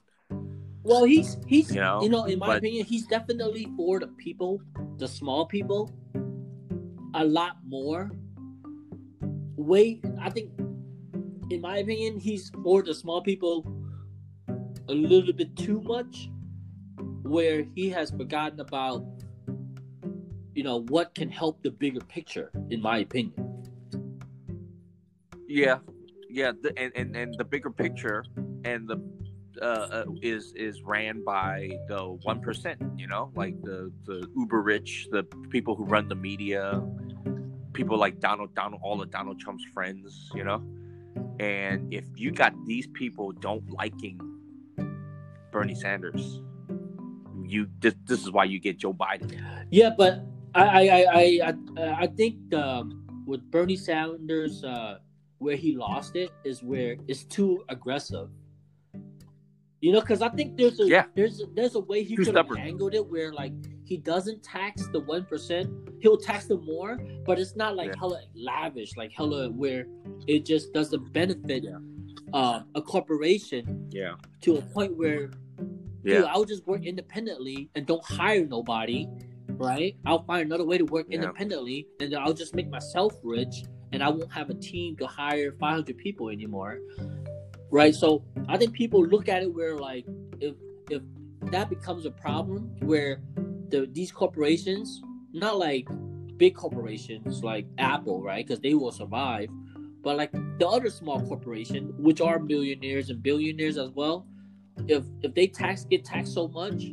[0.84, 4.08] Well, he's he's You know, you know, in my but- opinion, he's definitely for the
[4.08, 4.60] people,
[4.98, 5.90] the small people,
[7.14, 8.10] a lot more.
[9.56, 10.50] Way, I think,
[11.50, 13.64] in my opinion, he's for the small people
[14.88, 16.30] a little bit too much,
[17.22, 19.04] where he has forgotten about,
[20.54, 22.50] you know, what can help the bigger picture.
[22.70, 23.41] In my opinion,
[25.52, 25.78] Yeah,
[26.30, 28.24] yeah, the, and, and and the bigger picture
[28.64, 28.96] and the
[29.60, 32.80] uh, uh, is is ran by the one percent.
[32.96, 36.82] You know, like the the uber rich, the people who run the media,
[37.74, 40.30] people like Donald Donald, all of Donald Trump's friends.
[40.34, 40.64] You know,
[41.38, 44.18] and if you got these people don't liking
[45.50, 46.40] Bernie Sanders,
[47.44, 49.38] you this this is why you get Joe Biden.
[49.70, 50.24] Yeah, but
[50.54, 54.96] I I I I, I think um, with Bernie Sanders, uh,
[55.42, 58.28] where he lost it is where it's too aggressive.
[59.80, 61.06] You know, because I think there's a Yeah.
[61.16, 62.60] there's there's a way he Too could have stubborn.
[62.66, 63.52] angled it where like
[63.84, 65.68] he doesn't tax the one percent,
[66.00, 67.98] he'll tax them more, but it's not like Yeah.
[67.98, 69.86] hella lavish, like hella where
[70.28, 71.64] it just doesn't benefit
[72.32, 75.30] uh, a corporation Yeah, to a point where
[76.04, 79.06] yeah, Dude, I'll just work independently and don't hire nobody,
[79.48, 79.96] right?
[80.06, 81.16] I'll find another way to work Yeah.
[81.16, 84.20] independently, and then I'll just make myself rich, and I mm-hmm.
[84.20, 86.78] won't have a team to hire 500 people anymore,
[87.70, 87.94] right?
[87.94, 90.06] So I think people look at it where like
[90.40, 90.54] if
[90.90, 91.02] if
[91.50, 93.20] that becomes a problem where
[93.68, 95.88] the these corporations, not like
[96.36, 98.46] big corporations like Apple, right?
[98.46, 99.48] Because they will survive,
[100.02, 104.26] but like the other small corporation, which are millionaires and billionaires as well,
[104.88, 106.92] if if they tax get taxed so much,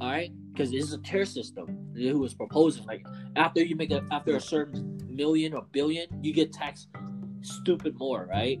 [0.00, 1.84] all right, because this is a tier system.
[1.94, 6.32] Who was proposing like after you make a after a certain million or billion, you
[6.32, 6.88] get taxed
[7.42, 8.58] stupid more, right?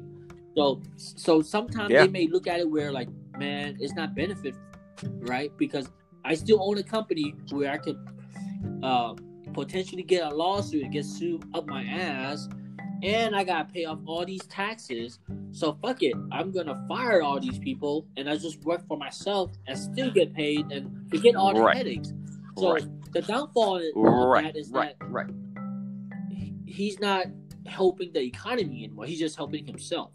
[0.56, 2.02] So so sometimes Yeah.
[2.02, 4.54] they may look at it where like, man, it's not benefit,
[5.34, 5.50] right?
[5.56, 5.86] Because
[6.24, 7.98] I still own a company where I could
[8.82, 9.14] uh,
[9.54, 12.48] potentially get a lawsuit and get sued up my ass,
[13.02, 15.20] and I gotta pay off all these taxes.
[15.52, 19.52] So fuck it, I'm gonna fire all these people, and I just work for myself
[19.66, 21.76] and still get paid and forget all the Right.
[21.76, 22.12] headaches.
[22.58, 22.86] So Right.
[23.12, 25.30] the downfall of right, that is right, that right.
[26.68, 27.26] He- he's not
[27.66, 29.06] helping the economy anymore.
[29.06, 30.12] He's just helping himself.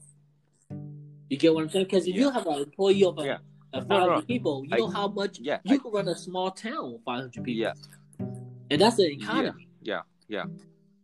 [1.29, 1.85] You get what I'm saying?
[1.85, 3.37] Because if you have an employee of a, Yeah.
[3.73, 4.21] of No, no, 500 no.
[4.25, 7.03] people, you I- know how much Yeah, you I- can run a small town with
[7.03, 7.61] 500 people.
[7.61, 7.73] Yeah.
[8.69, 9.67] And that's the economy.
[9.81, 10.45] yeah, yeah,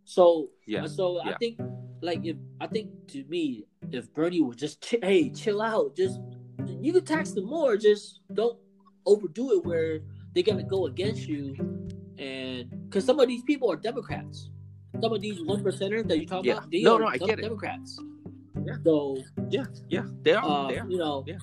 [0.05, 0.85] So yeah.
[0.87, 1.59] so I think
[2.01, 6.19] like if I think to me if Bernie would just ch- hey chill out just
[6.79, 8.57] you can tax them more just don't
[9.05, 9.99] overdo it where
[10.33, 11.55] they're gonna go against you
[12.17, 14.49] and because some of these people are Democrats
[15.01, 16.53] some of these one percenters that you talk Yeah.
[16.57, 17.43] about they No, are no, I get it.
[17.43, 17.99] Democrats
[18.65, 18.73] Yeah.
[18.83, 19.17] so
[19.49, 20.05] yeah, yeah.
[20.23, 20.43] They are.
[20.45, 20.89] uh, they are.
[20.89, 21.37] you know Yeah.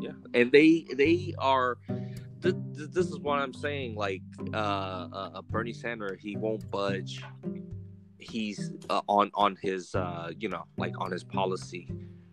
[0.00, 1.78] yeah and they they are
[2.42, 4.22] th- th- this is what i'm saying like
[4.52, 7.22] uh, uh uh, bernie sanders he won't budge
[8.18, 11.88] he's uh, on on his uh you know like on his policy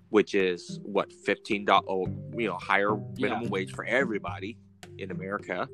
[0.10, 4.58] which is what 15 dollars you know higher minimum wage for everybody
[4.98, 5.68] in america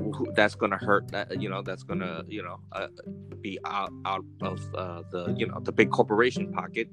[0.00, 2.88] Who- that's gonna hurt that you know that's gonna you know uh,
[3.40, 6.88] be out out of uh, the you know the big corporation pocket.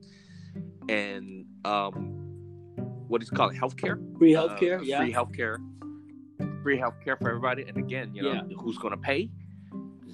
[0.90, 2.24] And um
[3.08, 3.54] what is it called?
[3.54, 3.98] Healthcare?
[4.18, 5.00] Free uh, healthcare yeah.
[5.00, 5.58] free healthcare.
[6.64, 7.64] Free healthcare for everybody.
[7.68, 8.56] And again you know Yeah.
[8.58, 9.30] who's going to pay?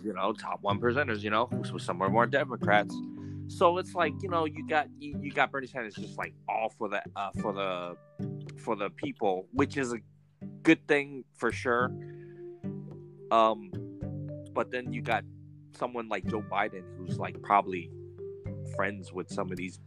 [0.04, 2.96] You know top one percenters you know who's some are more democrats.
[3.48, 6.70] So it's like you know you got you, you got bernie sanders just like all
[6.78, 7.98] for the uh, for the
[8.58, 9.98] for the people which is a
[10.64, 11.91] good thing for sure
[13.34, 13.72] um
[14.54, 15.24] but then you got
[15.76, 17.90] someone like joe biden who's like probably
[18.76, 19.80] friends with some of these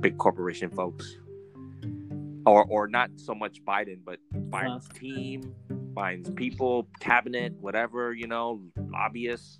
[0.00, 1.16] big corporation folks
[2.46, 4.18] or or not so much Biden, but
[4.50, 5.54] Biden's team,
[5.94, 9.58] Biden's people, cabinet, whatever, you know, lobbyists.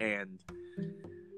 [0.00, 0.40] And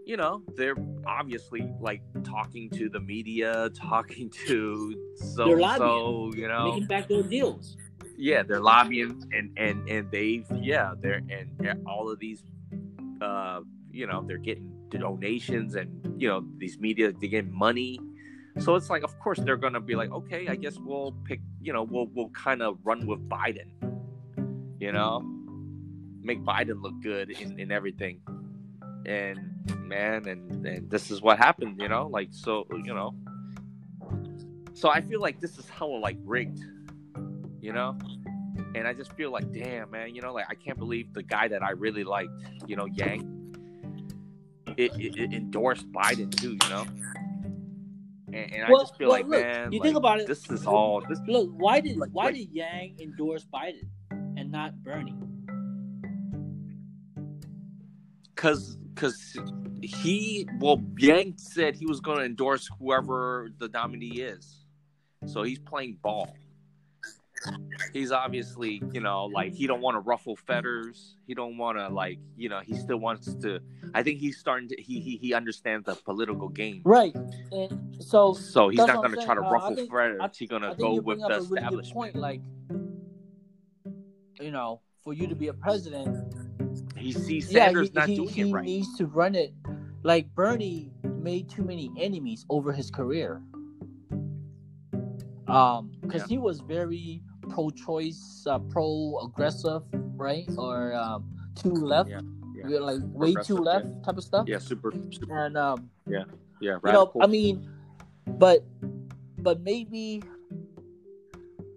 [0.05, 0.77] you know, they're
[1.07, 6.73] obviously like talking to the media, talking to so so, you know.
[6.73, 7.77] making back those deals
[8.19, 12.43] Yeah, they're lobbying and and and they've yeah, they're and and all of these
[13.21, 18.01] uh you know, they're getting donations and you know, these media they get money.
[18.59, 21.73] So it's like of course they're gonna be like, okay, I guess we'll pick you
[21.73, 23.71] know, we'll we'll kind of run with Biden.
[24.81, 25.21] You know?
[26.21, 28.21] Make Biden look good in, in everything.
[29.07, 29.39] And
[29.85, 33.15] man, and, and this is what happened, you know, like so you know.
[34.75, 36.63] So I feel like this is hella like rigged,
[37.61, 37.99] you know?
[38.75, 41.49] and I just feel like, damn, man, you know, like I can't believe the guy
[41.49, 42.33] that I really liked,
[42.67, 43.23] you know, Yang,
[44.77, 46.85] it, it, it endorsed Biden too, you know,
[48.33, 50.27] and, and Well- I just feel well, like, look, man, you like, think about it-
[50.27, 54.51] this is all this look why did Like- why like- did Yang endorse Biden and
[54.53, 55.15] not Bernie
[58.35, 59.37] because because
[59.83, 64.65] he well Yang said he was going to endorse whoever the nominee is,
[65.27, 66.35] so he's playing ball.
[67.93, 71.17] He's obviously you know like he don't want to ruffle feathers.
[71.27, 73.61] He don't want to like you know he still wants to
[73.95, 76.83] i think he's starting to he he, he understands the political game.
[76.85, 77.15] Right.
[77.53, 79.41] And so so he's not going to try to.
[79.43, 81.95] Uh, ruffle think- feathers I- he's going to go with the really establishment.
[81.95, 82.41] point like
[84.41, 86.35] you know for you to be a president
[86.97, 88.65] he sees yeah he, not he, doing he it right.
[88.67, 89.53] he needs to run it.
[90.03, 93.43] Like bernie made too many enemies over his career.
[95.47, 96.29] Um because Yeah.
[96.29, 97.23] he was very
[97.59, 99.83] pro-choice uh, pro-aggressive
[100.17, 100.49] right?
[100.57, 101.25] Or um
[101.55, 102.11] too left?
[102.11, 102.21] Yeah,
[102.55, 102.69] yeah.
[102.69, 104.47] We're, like way too left type of stuff?
[104.47, 104.59] yeah.
[104.59, 106.25] Super, super and um yeah
[106.61, 107.71] you know i mean
[108.27, 108.65] but
[109.39, 110.23] but maybe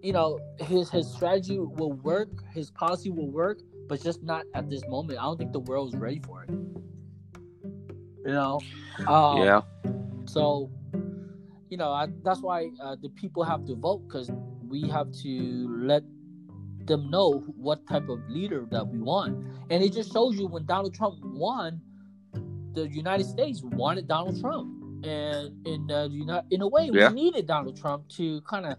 [0.01, 3.59] you know his his strategy will work his policy will work
[3.91, 5.19] but just not at this moment.
[5.19, 6.49] I don't think the world's ready for it.
[8.25, 8.61] You know?
[9.05, 9.61] Um, yeah.
[10.23, 10.71] so
[11.69, 14.31] you know I, that's why uh, the people have to vote because
[14.71, 15.33] we have to
[15.77, 16.03] let
[16.85, 19.33] them know what type of leader that we want.
[19.69, 21.79] And it just shows you when donald trump won
[22.73, 24.67] the united states wanted donald trump.
[25.03, 27.09] And in you know in a way Yeah.
[27.09, 28.75] we needed donald trump to kind of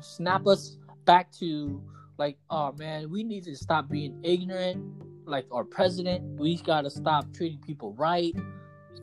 [0.00, 1.82] snap us back to
[2.18, 4.78] like oh man we need to stop being ignorant
[5.26, 6.22] like our president.
[6.38, 8.34] We got to stop treating people right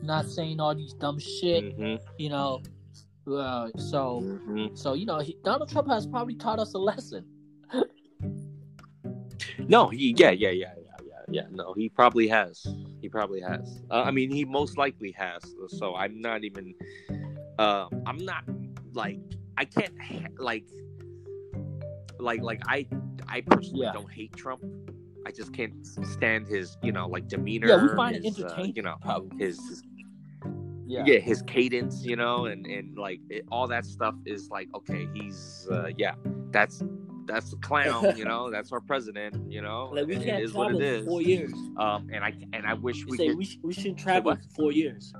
[0.02, 2.62] not saying all these dumb shit Mhm, you know
[3.26, 4.76] uh, so mhm.
[4.76, 7.24] so you know he, donald trump has probably taught us a lesson.
[9.66, 11.46] No he yeah yeah yeah yeah yeah yeah.
[11.50, 12.66] No he probably has.
[13.00, 13.82] He probably has.
[13.90, 16.74] Uh, i mean he most likely has so i'm not even
[17.58, 18.44] uh, i'm not
[18.92, 19.18] like
[19.56, 19.94] i can't
[20.38, 20.64] like
[22.18, 22.86] like like i
[23.28, 23.92] i personally Yeah.
[23.92, 24.62] don't hate trump.
[25.26, 25.74] I just can't
[26.14, 28.96] stand his you know like demeanor yeah we find it his, uh, entertaining you know
[29.00, 29.38] probably.
[29.38, 29.82] his, his
[30.86, 31.02] yeah.
[31.06, 35.08] yeah his cadence you know and and like it, all that stuff is like okay
[35.14, 36.14] he's uh yeah
[36.50, 36.82] that's
[37.26, 40.52] that's the clown you know that's our president you know like we can't it is
[40.52, 41.52] travel it for four years.
[41.78, 44.34] Um and i and i wish we we say could we, sh- we shouldn't travel
[44.36, 45.12] for four years.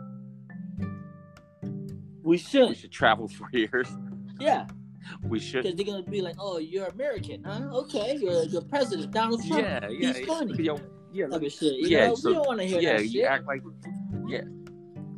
[2.23, 2.79] We should we should.
[2.83, 3.89] should travel for years.
[4.41, 4.67] Yeah.
[5.23, 5.63] We should.
[5.65, 7.69] Because they're gonna be like oh you're american huh?
[7.73, 9.63] Okay you're the president donald trump.
[9.63, 10.63] Yeah yeah he's funny.
[10.63, 10.81] yo,
[11.13, 12.15] yeah of shit you Yeah, know?
[12.15, 13.25] so- we don't want to hear yeah that you shit.
[13.25, 13.63] act like
[14.27, 14.43] yeah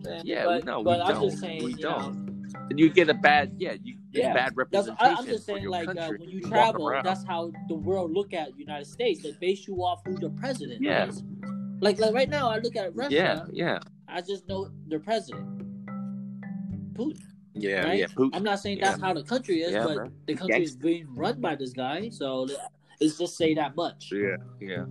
[0.07, 0.23] man.
[0.24, 2.15] yeah but, no but we i'm don't just saying we you don't
[2.53, 5.45] know, and you get a bad yeah you get Yeah, bad representation I, I'm just
[5.47, 9.23] saying, like uh, when you travel, that's how the world look at United States.
[9.23, 11.07] They base you off who the president Yeah.
[11.07, 11.23] is.
[11.81, 13.15] Like, like right now, I look at Russia.
[13.15, 13.78] yeah yeah
[14.09, 15.47] I just know their president,
[16.95, 17.20] Putin.
[17.55, 17.99] yeah right?
[17.99, 18.31] yeah Putin.
[18.33, 20.11] I'm not saying that's how the country is, Yeah, but bro.
[20.27, 22.09] the country is being run by this guy.
[22.09, 22.47] So
[23.01, 24.11] let's just say that much.
[24.12, 24.85] yeah yeah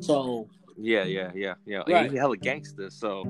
[0.00, 1.82] So Yeah, yeah, yeah, yeah.
[1.86, 2.10] Right.
[2.10, 3.24] He's hella gangster, so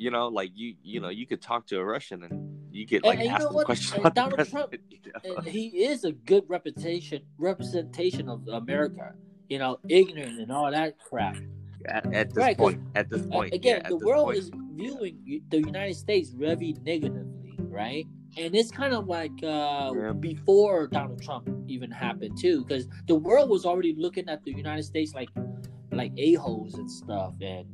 [0.00, 2.34] you know, like you, you know, you could talk to a Russian and
[2.72, 4.48] you get like And- and you know questions And Donald.
[4.48, 5.40] Trump- you know?
[5.42, 9.12] he is a good reputation representation of America.
[9.50, 11.36] You know, ignorant and all that crap.
[11.86, 14.38] at, at this Right, point, at this point, again, yeah, the world point.
[14.38, 18.06] is viewing the United States very negatively, right?
[18.38, 20.12] And it's kind of like uh, Yeah.
[20.12, 24.84] before Donald Trump even happened too, because the world was already looking at the United
[24.84, 25.28] States like
[25.92, 27.66] like a holes and stuff, and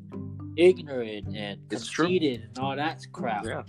[0.56, 2.06] ignorant and It's true.
[2.06, 3.44] conceited and all that crap.
[3.44, 3.62] yeah,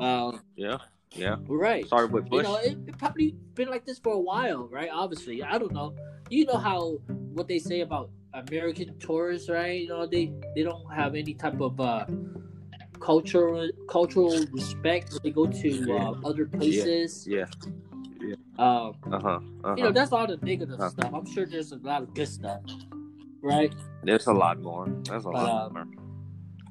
[0.00, 0.78] Um, yeah,
[1.12, 1.36] yeah.
[1.48, 1.86] right.
[1.86, 4.88] Started with You know, it, it probably been like this for a while, right?
[4.92, 5.94] Obviously, I don't know.
[6.30, 6.98] You know how
[7.34, 9.82] what they say about American tourists, right?
[9.82, 12.06] You know, they they don't have any type of uh,
[13.00, 17.26] cultural cultural respect when they go to uh, other places.
[17.28, 17.44] yeah,
[18.58, 20.88] Um, uh huh, uh you know, that's all the negative Uh-huh.
[20.90, 21.12] stuff.
[21.12, 22.60] I'm sure there's a lot of good stuff,
[23.42, 23.72] right?
[24.02, 24.86] There's a lot more.
[25.04, 25.86] There's a lot Um, more.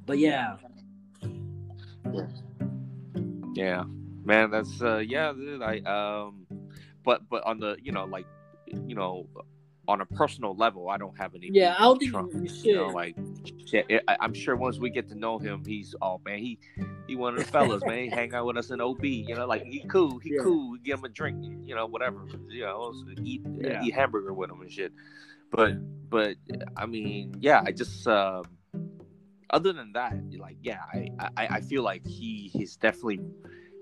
[0.05, 0.57] But yeah,
[3.53, 3.83] Yeah,
[4.23, 4.51] man.
[4.51, 5.61] That's uh, yeah, dude.
[5.61, 6.45] I um,
[7.03, 8.25] but but on the you know like
[8.67, 9.27] you know
[9.87, 11.49] on a personal level, I don't have any.
[11.53, 12.65] yeah, I don't think Trump, we should.
[12.65, 13.15] You know, like,
[13.67, 16.57] shit, I, I'm sure once we get to know him, he's oh man, he
[17.07, 18.05] he one of the fellas, man.
[18.05, 20.41] He hang out with us in OB, you know, like he cool, he Yeah.
[20.41, 20.71] cool.
[20.71, 22.93] We give him a drink, you know, whatever, you know,
[23.23, 23.83] eat Yeah.
[23.83, 24.93] eat hamburger with him and shit.
[25.51, 25.73] But
[26.09, 26.37] but
[26.77, 28.43] I mean, yeah, I just uh,
[29.53, 31.07] other than that, like, yeah, I
[31.37, 33.19] I, I feel like he he's definitely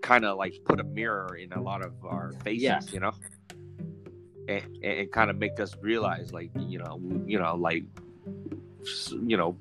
[0.03, 2.79] kind of like put a mirror in a lot of our faces, Yeah.
[2.93, 3.13] you know
[4.47, 7.83] and, and kind of make us realize like you know you know like
[9.29, 9.55] you know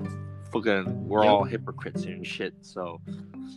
[0.53, 3.01] fucking we're all hypocrites and shit so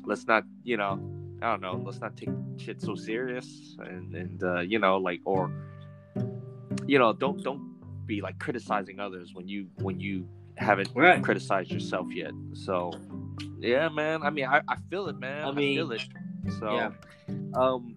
[0.05, 0.99] let's not you know
[1.41, 5.21] i don't know let's not take shit so serious and and uh you know like
[5.25, 5.49] or
[6.85, 7.63] you know don't don't
[8.05, 10.27] be like criticizing others when you when you
[10.57, 11.23] haven't Right.
[11.23, 12.91] criticized yourself yet so
[13.59, 16.01] yeah man i mean i, I feel it man I i, feel it
[16.59, 16.91] so yeah.
[17.55, 17.95] um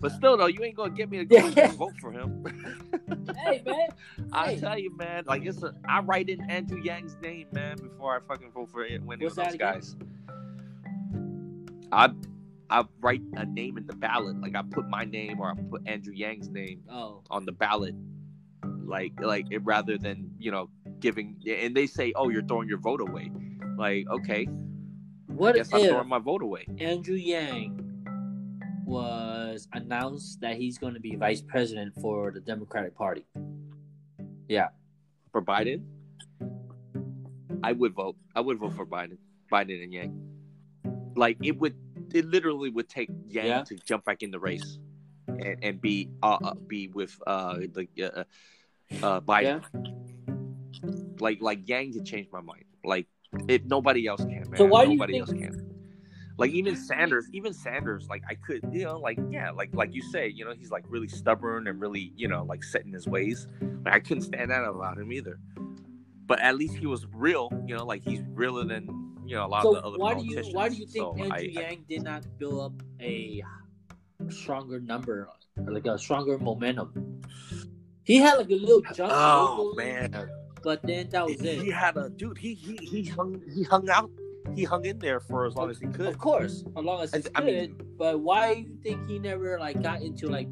[0.00, 2.44] But still, though, you ain't gonna get me to vote for him.
[3.44, 3.88] hey man,
[4.32, 4.60] I Hey.
[4.60, 8.20] tell you, man, like it's a, I write in Andrew Yang's name, man, before I
[8.20, 9.96] fucking vote for it, any of those guys.
[11.90, 12.10] I
[12.70, 15.82] I write a name in the ballot, like I put my name or I put
[15.88, 17.94] Andrew Yang's name oh, on the ballot,
[18.84, 20.68] like like it, rather than you know
[21.00, 21.36] giving.
[21.48, 23.30] And they say, oh, you're throwing your vote away.
[23.76, 24.46] Like okay,
[25.26, 26.66] what guess I'm throwing my vote away.
[26.78, 27.84] Andrew Yang
[28.84, 33.24] was announced that he's going to be vice president for the Democratic Party?
[34.48, 34.68] Yeah,
[35.30, 35.82] for Biden,
[37.62, 38.16] I would vote.
[38.34, 39.18] I would vote for Biden,
[39.52, 40.20] Biden and Yang.
[41.14, 41.76] Like it would,
[42.14, 43.62] it literally would take Yang Yeah.
[43.62, 44.78] to jump back in the race,
[45.28, 48.24] and, and be uh, uh be with uh the uh,
[49.02, 49.62] uh Biden.
[51.20, 52.64] Like like Yang could change my mind.
[52.84, 53.06] Like
[53.48, 54.56] if nobody else can, man.
[54.56, 55.64] So why do you nobody think- else can.
[56.38, 60.02] Like even Sanders, even Sanders, like I could, you know, like yeah, like like you
[60.02, 63.08] say, you know, he's like really stubborn and really, you know, like set in his
[63.08, 63.48] ways.
[63.84, 65.40] Like, I couldn't stand that about him either.
[66.26, 68.86] But at least he was real, you know, like he's realer than
[69.26, 71.02] you know a lot So of the other why do you why do you think
[71.04, 73.42] So Andrew I- I- Yang did not build up a
[74.28, 75.28] stronger number,
[75.66, 77.20] like a stronger momentum?
[78.04, 80.14] He had like a little jump, Oh man,
[80.68, 81.62] but then that was it.
[81.64, 82.36] he had a dude.
[82.44, 84.10] He he he hung he hung out.
[84.58, 86.06] He hung in there for as long as he could.
[86.12, 87.46] Of course, as long as he And, I could.
[87.46, 90.48] mean- but why do you think he never like got into like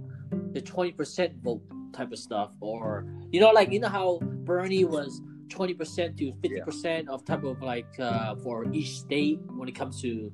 [0.57, 1.61] the twenty percent vote
[1.93, 2.87] type of stuff, or
[3.33, 4.09] you know, like you know how
[4.49, 5.21] Bernie was
[5.57, 9.77] twenty percent to fifty percent of type of like uh, for each state when it
[9.81, 10.33] comes to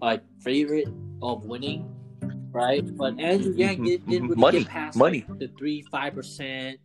[0.00, 0.88] like favorite
[1.20, 1.80] of winning,
[2.50, 2.84] right?
[2.96, 5.24] But Andrew Yang did, didn't really Money, get past money.
[5.28, 6.78] like, the three five percent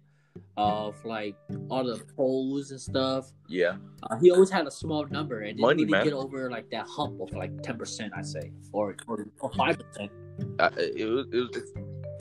[0.57, 1.35] of like
[1.69, 3.31] all the polls and stuff.
[3.47, 6.03] Yeah, Uh, he always had a small number and didn't Money, really man.
[6.05, 10.11] get over like that hump of like ten percent, I'd say, or or five percent.
[10.59, 11.71] uh, it was, it was it's,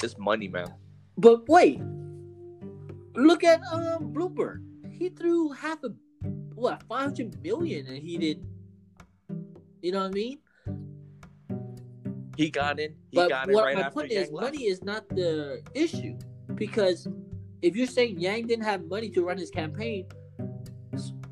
[0.02, 0.68] it's money, man.
[1.18, 1.80] But wait,
[3.14, 4.62] look at um Bloomberg.
[4.90, 5.90] He threw half a
[6.54, 8.46] what five hundred million, and he did.
[9.82, 10.38] You know what I mean?
[12.36, 12.94] He got in.
[13.10, 14.54] He but got in what right my after point is, left.
[14.54, 16.16] money is not the issue
[16.54, 17.06] because
[17.62, 20.06] if you're saying Yang didn't have money to run his campaign,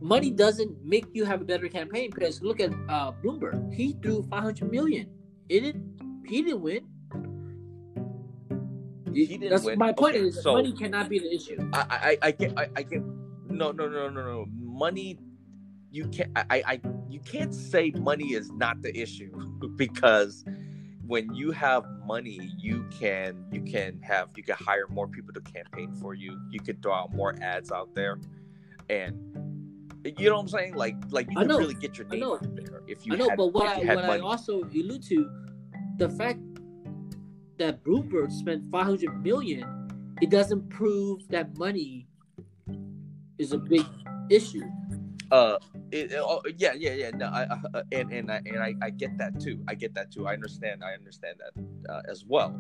[0.01, 2.11] money doesn't make you have a better campaign.
[2.15, 5.09] Because look at uh, Bloomberg, he threw 500 million.
[5.49, 5.91] It didn't.
[6.27, 6.87] He didn't win.
[9.13, 9.79] He didn't That's win.
[9.79, 10.15] my point.
[10.15, 11.69] Okay, is so- money cannot be the issue.
[11.73, 13.03] I, I, I get, I, I get.
[13.49, 14.47] No, no, no, no, no.
[14.57, 15.19] Money,
[15.91, 16.31] you can't.
[16.37, 19.33] I, I, you can't say money is not the issue
[19.77, 20.45] because
[21.11, 25.41] when you have money, you can, you can have, you can hire more people to
[25.41, 26.41] campaign for you.
[26.53, 28.21] You can throw out more ads out there,
[28.89, 29.19] and
[30.05, 30.75] you know what I'm saying.
[30.75, 33.17] Like, like you I can know, really get your name out there if you I
[33.17, 35.29] know, had, but what I what I also allude to,
[35.99, 36.39] the fact
[37.59, 42.07] that Bloomberg spent 500 million, it doesn't prove that money
[43.37, 43.85] is a big
[44.31, 44.63] issue.
[45.33, 45.59] uh
[45.93, 48.91] it, oh, yeah yeah yeah no I, I- uh, and and I, and I, I
[48.91, 52.51] get that too i get that too i understand i understand that uh, as well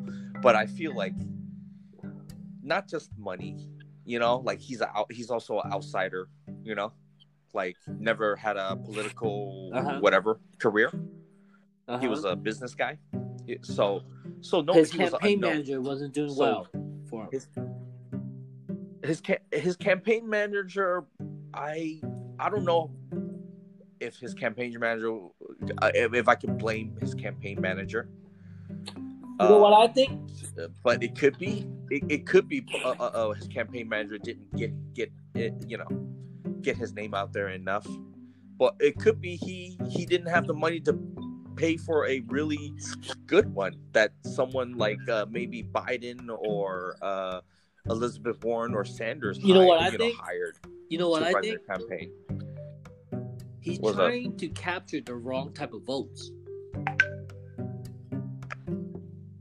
[0.43, 1.15] but i feel like
[2.63, 3.57] not just money
[4.05, 6.29] you know like he's a out he's also an outsider
[6.63, 6.93] you know
[7.55, 9.99] like never had a political Uh-huh.
[10.01, 10.91] whatever career
[11.89, 11.99] Uh-huh.
[11.99, 12.99] he was a business guy
[13.63, 14.03] so
[14.41, 15.49] so no his was campaign no.
[15.51, 16.67] manager wasn't doing So- well
[17.09, 17.29] for him.
[17.33, 17.49] his
[19.05, 21.05] his ca- his campaign manager
[21.55, 22.01] i
[22.39, 22.91] i don't know
[24.01, 25.13] if his campaign manager
[25.83, 28.09] uh, if, i can blame his campaign manager
[29.41, 30.11] You know what I think?
[30.61, 34.19] uh, but it could be it, it could be uh, uh, uh, his campaign manager
[34.19, 35.89] didn't get get it you know
[36.63, 37.87] get his name out there enough
[38.59, 40.93] but it could be he he didn't have the money to
[41.57, 42.73] pay for a really
[43.27, 47.41] good one that someone like uh, maybe biden or uh,
[47.89, 50.17] elizabeth warren or sanders You know what hired- I think?
[50.19, 50.57] hired
[50.91, 51.59] You know what to I run think?
[51.67, 52.11] their campaign
[53.61, 56.31] He's What's trying to capture the wrong type of votes.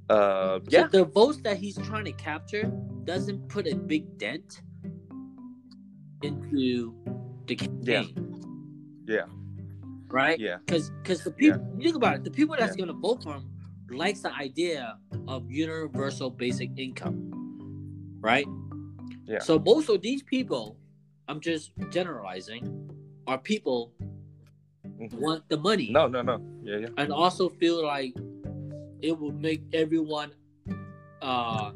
[0.09, 2.71] uh So yeah the votes that he's trying to capture
[3.05, 4.61] doesn't put a big dent
[6.21, 6.93] into
[7.47, 8.13] the campaign.
[9.07, 9.25] Yeah.
[10.07, 10.39] Right?
[10.39, 13.49] yeah Because because the people think about it, the people that's gonna vote for him
[13.89, 14.97] likes the idea
[15.27, 17.31] of universal basic income.
[18.19, 18.47] Right?
[19.25, 19.39] Yeah.
[19.39, 20.77] So most of these people,
[21.27, 22.89] I'm just generalizing,
[23.29, 23.93] are people
[24.99, 25.13] Mhm.
[25.25, 28.13] want the money no no no yeah yeah and also feel like
[29.01, 30.31] it will make everyone
[31.21, 31.71] uh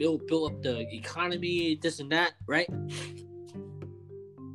[0.00, 2.68] it will build up the economy this and that right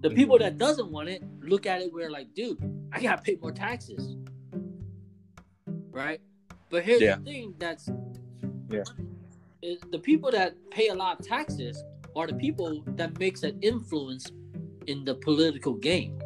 [0.01, 2.57] the people that doesn't want it look at it where like dude
[2.91, 4.17] i gotta pay more taxes
[5.91, 6.19] right
[6.69, 7.17] but here's Yeah.
[7.17, 7.85] the thing that's
[8.69, 8.83] Yeah.
[9.95, 11.81] the people that pay a lot of taxes
[12.15, 14.25] are the people that makes an influence
[14.87, 16.19] in the political game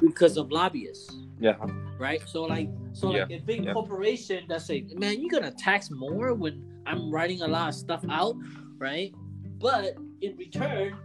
[0.00, 1.14] because of lobbyists.
[1.40, 1.56] Yeah.
[1.98, 2.22] Right.
[2.26, 3.72] So like, so like Yeah, a big yeah.
[3.72, 8.04] corporation that say, man, you're gonna tax more when I'm writing a lot of stuff
[8.10, 8.36] out,
[8.78, 9.14] right?
[9.58, 10.96] But in return,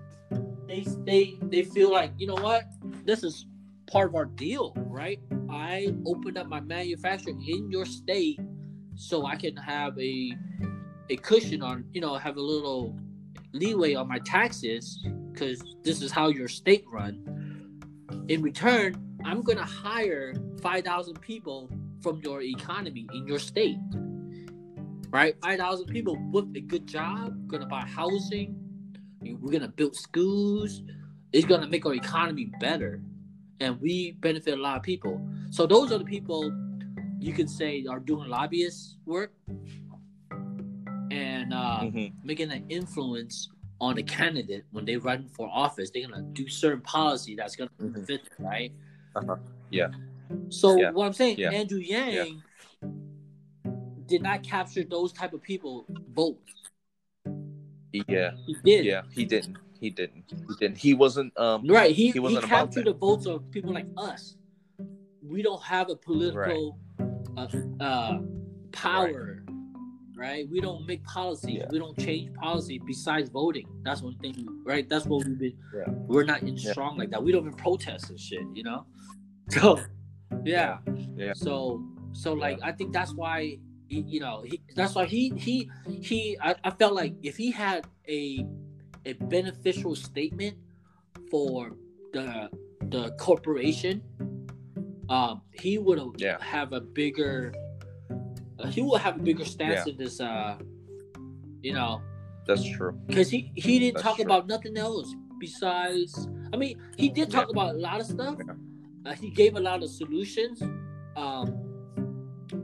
[0.68, 2.64] they they they feel like you know what,
[3.06, 3.46] this is
[3.92, 5.20] part of our deal, right?
[5.50, 8.40] I opened up my manufacturing in your state
[8.96, 10.34] so I can have a
[11.10, 12.98] a cushion on, you know, have a little
[13.56, 17.66] leeway on my taxes because this is how your state run.
[18.28, 21.70] In return, I'm gonna hire five thousand people
[22.02, 23.78] from your economy in your state.
[25.10, 28.56] Right, five thousand people with a good job, gonna buy housing.
[29.22, 30.82] We're gonna build schools.
[31.32, 33.02] It's gonna make our economy better,
[33.60, 35.26] and we benefit a lot of people.
[35.50, 36.52] So those are the people
[37.20, 39.34] you can say are doing lobbyist work
[41.46, 42.14] and uh, Mhm.
[42.24, 43.50] making an influence
[43.80, 45.92] on the candidate when they run for office.
[45.92, 47.94] They're gonna do certain policy that's gonna Mhm.
[47.94, 48.72] benefit them, right?
[49.16, 49.38] Uh-huh.
[49.70, 49.92] Yeah.
[50.50, 50.92] So Yeah.
[50.92, 51.52] what I'm saying, Yeah.
[51.52, 52.42] Andrew Yang
[54.08, 56.54] did not capture those type of people votes.
[58.08, 58.32] Yeah.
[58.46, 58.86] He did.
[58.86, 59.04] Yeah.
[59.12, 59.58] He didn't.
[59.80, 60.26] He didn't.
[60.32, 60.78] He didn't.
[60.78, 61.38] He wasn't.
[61.38, 61.68] Um.
[61.68, 61.94] Right.
[61.96, 62.94] He, He he, wasn't about captured that.
[62.94, 64.38] the votes of people like us.
[65.22, 66.78] We don't have a political
[67.38, 67.48] uh,
[67.80, 68.20] uh,
[68.72, 69.45] power, right.
[70.18, 71.58] We don't make policies.
[71.60, 71.68] Yeah.
[71.70, 73.68] We don't change policy besides voting.
[73.84, 74.88] That's one thing, right?
[74.88, 75.58] That's what we've been.
[75.76, 75.84] Yeah.
[75.90, 76.72] We're not in Yeah.
[76.72, 77.22] strong like that.
[77.24, 78.86] We don't even protest and shit, you know.
[79.50, 79.80] So,
[80.44, 80.80] yeah.
[81.16, 81.34] Yeah.
[81.36, 81.84] So,
[82.14, 85.70] so like I think that's why he, you know he, that's why he he
[86.02, 88.46] he I, I felt like if he had a
[89.06, 90.58] a beneficial statement
[91.30, 91.76] for
[92.14, 92.50] the
[92.90, 94.02] the corporation
[95.10, 96.00] um he would
[96.42, 97.54] have a bigger
[98.70, 99.92] he will have a bigger stance Yeah.
[99.94, 100.58] in this uh
[101.62, 102.02] you know
[102.48, 102.94] That's true.
[103.08, 104.26] because he he didn't That's talk true.
[104.26, 107.56] about nothing else besides i mean he did talk Yeah.
[107.62, 108.54] about a lot of stuff Yeah.
[109.12, 110.62] uh, he gave a lot of solutions
[111.16, 111.48] um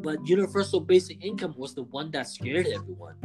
[0.05, 3.15] but universal basic income was the one that scared everyone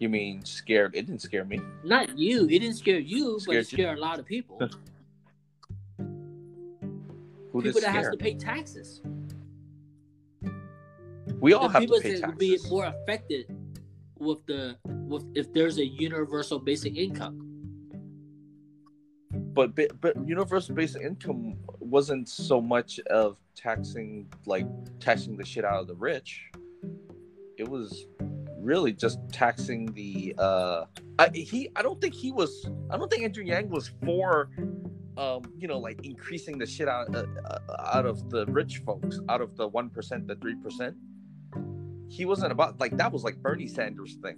[0.00, 0.94] You mean scared?
[0.94, 1.58] It didn't scare me.
[1.84, 3.76] not you it didn't scare you but Scared it you?
[3.78, 4.58] scared a lot of people
[7.58, 9.00] Who people that has to pay taxes.
[11.40, 12.28] We all the have people to pay taxes.
[12.28, 13.46] would be more affected
[14.18, 17.44] with the with if there's a universal basic income.
[19.32, 24.66] But but universal basic income wasn't so much of taxing like
[25.00, 26.50] taxing the shit out of the rich.
[27.56, 28.06] It was
[28.60, 30.84] really just taxing the uh
[31.18, 34.50] I, he i don't think he was i don't think andrew yang was for
[35.18, 37.58] um you know like increasing the shit out uh, uh,
[37.94, 40.94] out of the rich folks out of the 1% the 3%
[42.10, 44.36] he wasn't about like that was like bernie sanders thing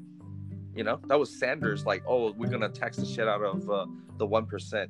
[0.75, 1.01] you know?
[1.09, 3.87] That was sanders like oh we're gonna tax the shit out of uh,
[4.19, 4.89] the 1%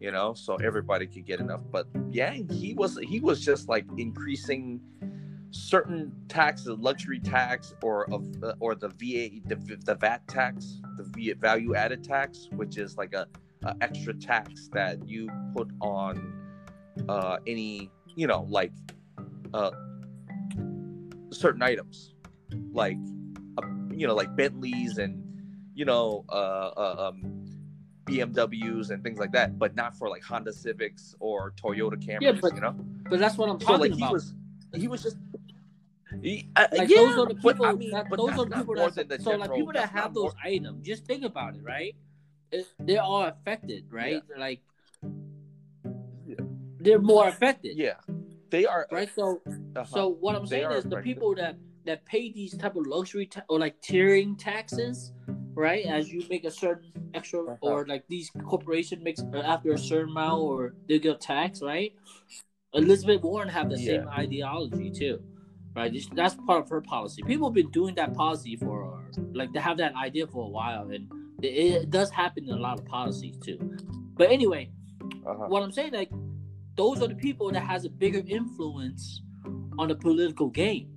[0.00, 0.34] you know?
[0.34, 1.62] So everybody could get enough.
[1.70, 4.80] But yeah he was he was just like increasing
[5.50, 11.34] certain taxes luxury tax or of uh, or the va the, the vat tax the
[11.38, 13.26] value added tax which is like a,
[13.64, 16.32] a extra tax that you put on
[17.08, 18.72] uh any you know like
[19.54, 19.70] uh
[21.30, 22.14] certain items
[22.72, 22.98] like
[23.58, 25.22] uh, you know like bentleys and
[25.74, 27.42] you know uh, uh um
[28.04, 32.18] BMWs and things like that, but not for like Honda Civics or Toyota Camrys.
[32.20, 32.74] Yeah, but- you know,
[33.08, 34.34] but that's what i'm so talking like he about was,
[34.74, 35.16] he was just.
[36.20, 38.56] He, uh, like yeah, those are the but people I mean, that, those are the
[38.56, 41.94] people that so like people that have more- those items just think about it right
[42.80, 44.22] they're all affected right?
[44.38, 44.60] Like
[46.26, 46.36] Yeah.
[46.78, 47.76] they're more affected.
[47.76, 47.94] Yeah,
[48.50, 48.86] they are.
[48.90, 49.08] right?
[49.14, 49.84] So uh-huh.
[49.84, 51.56] so what i'm saying is the people that
[51.86, 55.12] that pay these type of luxury ta- or like tiering taxes
[55.54, 57.56] right as you make a certain extra Uh-huh.
[57.62, 61.92] or like these corporation makes uh, after a certain amount or they get tax right?
[62.74, 65.20] Elizabeth warren have the same ideology too
[65.74, 65.92] right?
[66.14, 67.22] That's part of her policy.
[67.22, 69.00] People have been doing that policy for
[69.32, 71.10] like they have that idea for a while and
[71.42, 73.58] it, it does happen in a lot of policies too
[74.16, 74.70] but anyway
[75.26, 75.46] uh-huh.
[75.48, 76.10] what I'm saying, like,
[76.76, 79.22] those are the people that has a bigger influence
[79.78, 80.88] on the political game.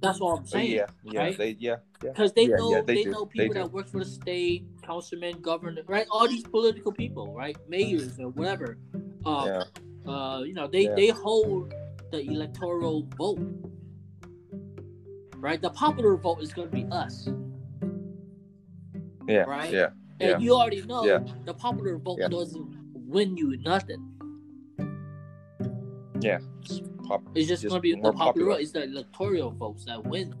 [0.00, 0.72] That's what I'm saying.
[0.72, 1.38] yeah, yeah, right?
[1.38, 2.10] they, yeah, yeah.
[2.10, 3.60] Because they Yeah, know yeah, they, they know people do.
[3.60, 6.06] that work for the state, councilmen, governor, right?
[6.10, 7.56] All these political people, right?
[7.68, 8.78] Mayors or whatever.
[9.24, 9.62] Uh,
[10.06, 10.12] yeah.
[10.12, 10.94] uh, you know, they Yeah.
[10.94, 11.74] they hold
[12.12, 13.40] the electoral vote.
[15.36, 15.60] Right?
[15.60, 17.28] The popular vote is gonna be us.
[19.28, 19.72] Yeah, right?
[19.72, 19.90] yeah,
[20.20, 20.38] And Yeah.
[20.38, 21.24] you already know Yeah.
[21.44, 22.28] the popular vote Yeah.
[22.28, 24.02] doesn't win you nothing.
[26.20, 26.38] Yeah.
[27.06, 27.22] Pop.
[27.34, 28.24] It's just, just gonna be the popular.
[28.24, 28.60] popular.
[28.60, 30.34] It's the electoral votes that win.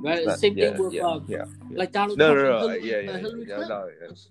[0.00, 0.24] Right.
[0.26, 2.68] That- Same yeah, thing with yeah, um, yeah, like Donald No, Trump no, and no.
[2.68, 3.54] Hillary, Yeah, uh, yeah, Hillary yeah.
[3.56, 3.78] Clinton.
[3.78, 4.30] No, it's,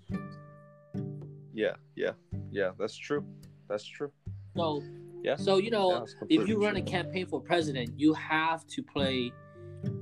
[1.52, 2.12] yeah, yeah,
[2.50, 2.70] yeah.
[2.78, 3.24] That's true.
[3.68, 4.10] That's true.
[4.56, 4.82] So,
[5.22, 5.36] Yeah.
[5.36, 6.82] so you know, Yeah, it's if you run true.
[6.82, 9.30] a campaign for president, you have to play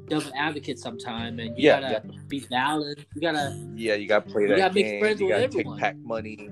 [0.09, 3.05] devil advocate sometime, and you Yeah, gotta be valid.
[3.15, 4.51] You gotta Yeah, you gotta play that.
[4.51, 5.01] You that gotta make game.
[5.01, 5.78] friends you with gotta everyone.
[5.78, 6.51] take PAC money.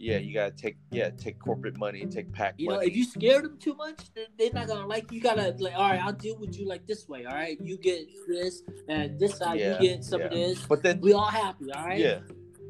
[0.00, 3.42] Yeah, you gotta take yeah take corporate money, take PAC You know, if you scare
[3.42, 5.16] them too much, then they're not gonna like you.
[5.16, 7.24] You gotta like, all right, I'll deal with you like this way.
[7.24, 10.64] All right, you get this, and this side Yeah, you get some of this.
[10.66, 11.72] but then We all happy.
[11.72, 11.98] All right.
[11.98, 12.20] yeah,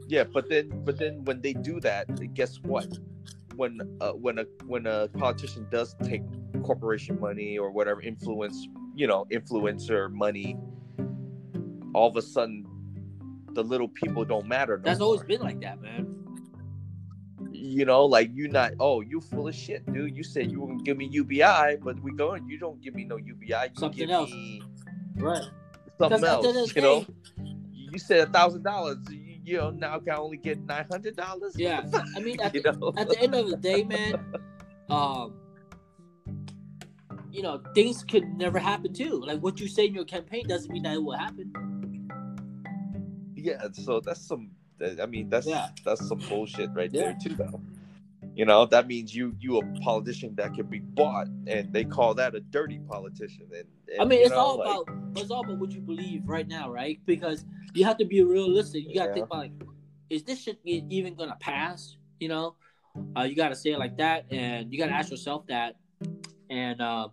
[0.06, 2.98] yeah, but then but then when they do that, guess what?
[3.56, 6.22] When uh, when a when a politician does take
[6.62, 8.68] corporation money or whatever influence,
[8.98, 10.58] you know, influencer money,
[11.94, 12.66] all of a sudden,
[13.52, 14.76] the little people don't matter.
[14.76, 15.06] No That's more.
[15.06, 16.14] always been like that, man.
[17.52, 20.16] you know, like you not oh you full of shit, dude.
[20.16, 23.04] You said you were gonna give me UBI, but we going you don't give me
[23.04, 23.46] no UBI.
[23.46, 24.30] You Something give else.
[24.30, 24.62] me
[25.16, 25.42] Right.
[25.98, 26.76] something 'Cause at the end of else.
[26.76, 27.56] You know, day-
[27.92, 28.98] you said a thousand dollars.
[29.44, 31.54] You know now I can only get nine hundred dollars.
[31.56, 31.88] Yeah.
[32.16, 32.92] I mean, at you the, know.
[32.96, 34.14] at the end of the day, man,
[34.90, 35.34] um,
[37.38, 39.22] you know, things could never happen too.
[39.24, 41.52] Like what you say in your campaign doesn't mean that it will happen.
[43.36, 44.50] yeah, so that's some.
[45.00, 45.68] I mean, that's Yeah.
[45.84, 47.02] that's some bullshit right Yeah.
[47.02, 47.60] there too, though.
[48.34, 52.12] You know, that means you you a politician that can be bought, and they call
[52.14, 53.46] that a dirty politician.
[53.54, 56.28] And, and I mean, it's know, all like- about it's all about what you believe
[56.28, 56.98] right now, right?
[57.06, 58.82] Because you have to be realistic.
[58.88, 59.14] You got to Yeah.
[59.14, 59.52] think about like,
[60.10, 61.96] is this shit even gonna pass?
[62.18, 62.56] You know,
[63.16, 65.76] uh, you got to say it like that, and you got to ask yourself that.
[66.50, 67.08] And uh,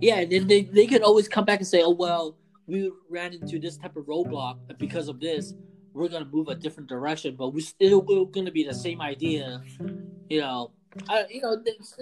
[0.00, 2.36] yeah, and then they they can always come back and say, oh well,
[2.66, 5.54] we ran into this type of roadblock because of this.
[5.94, 9.62] We're gonna move a different direction, but we're still gonna be the same idea,
[10.28, 10.70] you know.
[11.08, 11.94] I, you know, it's-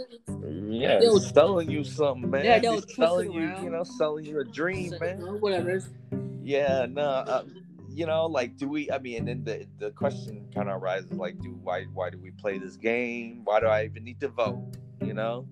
[0.68, 2.44] Yeah, They'll- selling you something, man.
[2.44, 5.18] Yeah, They're they'll selling you, you know, selling you a dream, man.
[5.40, 5.82] whatever.
[6.42, 7.44] Yeah, no, uh,
[7.96, 8.90] you know, like, do we?
[8.90, 12.18] I mean, and then the the question kind of arises, like, do why why do
[12.18, 13.40] we play this game?
[13.44, 14.76] Why do I even need to vote?
[15.00, 15.48] You know,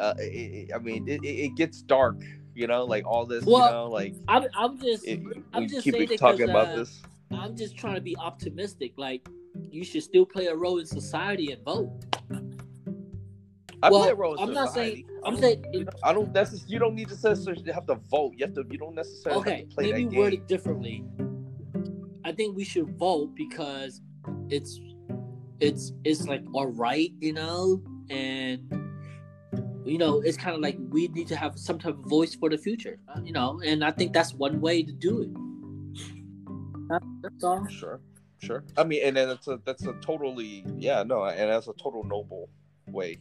[0.00, 2.16] uh, it, it, I mean, it, it it gets dark.
[2.54, 3.44] You know, like all this.
[3.44, 5.20] Well, you know, like I'm, I'm just, it,
[5.52, 7.02] I'm just keep saying it it talking about uh, this.
[7.30, 8.94] I'm just trying to be optimistic.
[8.96, 9.28] Like,
[9.70, 11.92] you should still play a role in society and vote.
[13.82, 16.32] I well, play a role in I'm not saying- I'm saying- you know, I don't
[16.32, 16.72] necessarily.
[16.72, 18.32] You don't need to necessarily have to vote.
[18.36, 18.64] You have to.
[18.70, 21.04] You don't necessarily Okay, have to play maybe word it differently.
[22.24, 24.00] I think we should vote because
[24.48, 24.80] it's,
[25.60, 28.60] it's, it's like all right, you know, and
[29.84, 32.48] you know, it's kind of like we need to have some type of voice for
[32.48, 35.32] the future, uh, you know, and I think that's one way to do it.
[36.88, 37.66] That- That's all.
[37.68, 38.00] Sure,
[38.38, 38.64] sure.
[38.76, 42.04] I mean, and then that's a that's a totally yeah no, and that's a total
[42.04, 42.48] noble
[42.86, 43.18] way.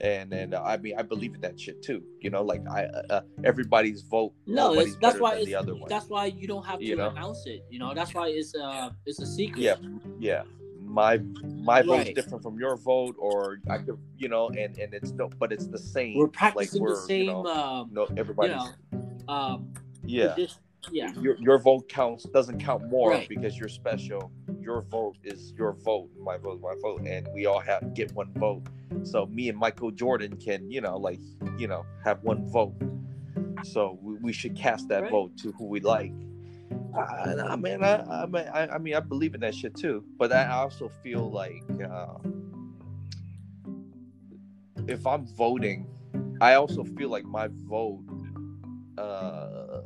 [0.00, 2.02] And and uh, I mean, I believe in that shit too.
[2.20, 4.32] You know, like I uh, uh, everybody's vote.
[4.46, 5.88] No, that's why the other one.
[5.88, 7.10] that's why you don't have to You know?
[7.10, 7.64] announce it.
[7.68, 9.60] You know, that's why it's uh it's a secret.
[9.60, 9.74] Yeah,
[10.20, 10.42] yeah.
[10.84, 12.14] My my vote's Right.
[12.14, 15.66] different from your vote, or I could you know, and and it's no, but it's
[15.66, 16.16] the same.
[16.16, 17.20] we're practicing like the we're, same.
[17.26, 18.52] You know, um, no, everybody's
[18.92, 19.72] you know, um,
[20.04, 20.34] yeah.
[20.36, 20.58] this-
[20.92, 23.28] yeah, Your your vote counts doesn't count more Right.
[23.28, 24.30] because you're special.
[24.68, 26.10] Your vote is your vote.
[26.22, 28.64] My vote is my vote, and we all have get one vote.
[29.02, 31.20] So me and Michael Jordan can you know like
[31.56, 32.74] you know have one vote.
[33.64, 35.10] So we, we should cast that Right.
[35.10, 36.12] vote to who we like.
[36.94, 40.04] I, I mean, I, I mean, I, I mean, I believe in that shit too.
[40.18, 42.18] But I also feel like uh,
[44.86, 45.86] if I'm voting,
[46.42, 48.04] I also feel like my vote.
[48.98, 49.80] Uh,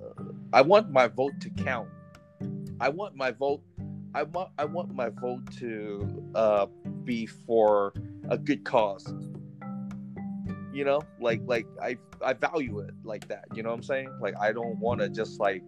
[0.53, 1.89] I want my vote to count.
[2.81, 3.63] I want my vote.
[4.15, 4.51] I want.
[4.59, 6.67] I want my vote to uh,
[7.05, 7.95] be for
[8.29, 9.13] a good cause.
[10.73, 13.45] You know, like like I I value it like that.
[13.55, 14.11] You know what I'm saying?
[14.21, 15.65] Like I don't want to just like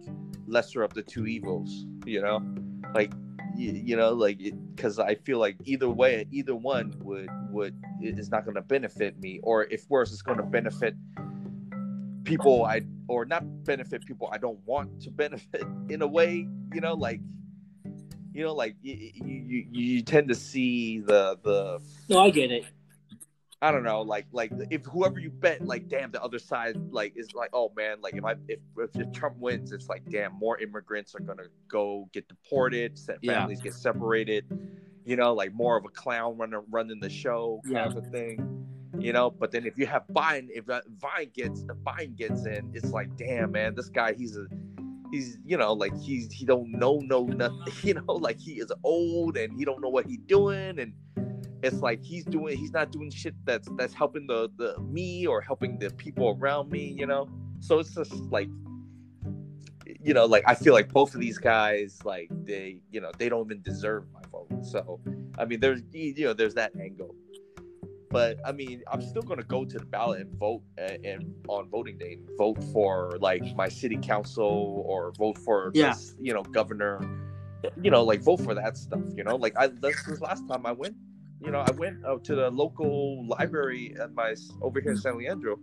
[0.47, 1.85] lesser of the two evils.
[2.05, 2.43] You know,
[2.93, 3.13] like
[3.55, 4.39] you, you know like
[4.75, 9.19] because I feel like either way, either one would would is not going to benefit
[9.19, 10.95] me, or if worse, it's going to benefit
[12.23, 16.47] people I or not benefit people I don't want to benefit in a way.
[16.73, 17.21] You know, like
[18.35, 21.79] you know, like you you, you tend to see the the
[22.09, 22.65] no, I get it.
[23.61, 27.13] I don't know, like like if whoever you bet, like damn, the other side like
[27.15, 28.59] is like, oh man, like if I if
[28.95, 33.35] if Trump wins, it's like damn, more immigrants are gonna go get deported, set Yeah.
[33.39, 34.43] families get separated,
[35.05, 37.97] you know, like more of a clown running running the show kind Yeah.
[37.99, 38.67] of thing,
[38.99, 39.31] you know.
[39.31, 43.15] But then if you have Biden, if Vine gets if Biden gets in, it's like
[43.15, 44.45] damn, man, this guy he's a
[45.15, 48.71] he's you know like he's he don't know no nothing, you know, like he is
[48.83, 50.93] old and he don't know what he's doing and
[51.63, 55.41] it's like he's doing he's not doing shit that's that's helping the the me or
[55.41, 57.29] helping the people around me you know?
[57.59, 58.49] So it's just like
[60.01, 63.29] you know like i feel like both of these guys like they you know they
[63.29, 64.65] don't even deserve my vote.
[64.65, 64.99] So
[65.37, 67.15] i mean there's you know there's that angle
[68.17, 71.19] but i mean i'm still going to go to the ballot and vote and, and
[71.55, 75.89] on voting day vote for like my city council or vote for Yeah.
[75.89, 76.93] this you know governor
[77.85, 80.63] you know like vote for that stuff you know like i this was last time
[80.65, 80.95] i went
[81.45, 84.29] you know i went out to the local library at my
[84.61, 85.53] over here in san leandro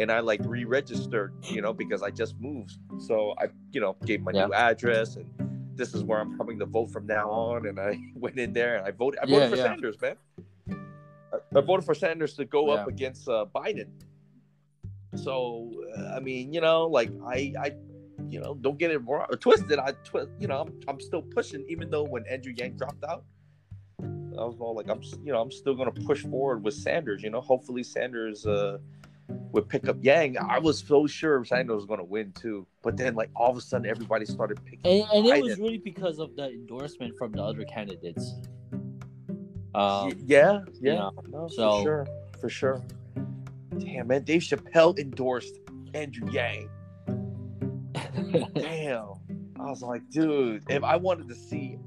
[0.00, 2.76] and i like re-registered you know because i just moved
[3.08, 4.46] so i you know gave my Yeah.
[4.46, 5.26] new address and
[5.80, 8.76] this is where i'm coming to vote from now on and i went in there
[8.76, 9.64] and i voted i Yeah, voted for yeah.
[9.70, 10.16] sanders man
[11.56, 13.88] I, voted for sanders to go up against uh, biden
[15.14, 17.72] so uh, i mean you know like i i
[18.32, 19.78] you know, don't get it wrong or twisted.
[19.78, 23.24] I twist, you know, I'm, I'm still pushing, even though when Andrew Yang dropped out,
[24.00, 27.22] I was all like, I'm, you know, I'm still gonna push forward with Sanders.
[27.22, 28.78] You know, hopefully Sanders uh
[29.52, 30.38] would pick up Yang.
[30.38, 33.60] I was so sure Sanders was gonna win too, but then like all of a
[33.60, 34.80] sudden everybody started picking.
[34.84, 38.34] and, and it was really because of the endorsement from the other candidates.
[39.74, 42.06] Um, yeah, yeah, know, no, so- for sure,
[42.40, 42.82] for sure.
[43.78, 45.58] Damn man, Dave Chappelle endorsed
[45.94, 46.68] Andrew Yang.
[48.54, 49.14] Damn.
[49.58, 51.78] I was like, dude, if I wanted to see,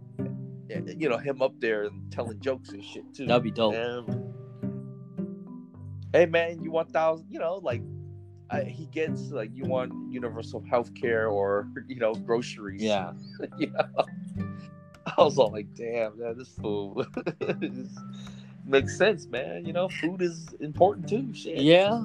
[0.70, 3.26] eh, you know, him up there and telling jokes and shit too.
[3.26, 3.74] that'd be dope.
[3.74, 4.34] Man.
[6.14, 7.28] Hey man, you want thousand?
[7.30, 7.82] You know, like
[8.50, 12.82] I, he gets like you want universal health care or you know groceries.
[12.82, 13.12] Yeah.
[13.58, 14.06] you know?
[15.18, 17.06] I was all like, damn, man, this fool
[18.66, 19.66] makes sense, man.
[19.66, 21.34] You know, food is important too.
[21.34, 21.58] Shit.
[21.62, 22.04] Yeah.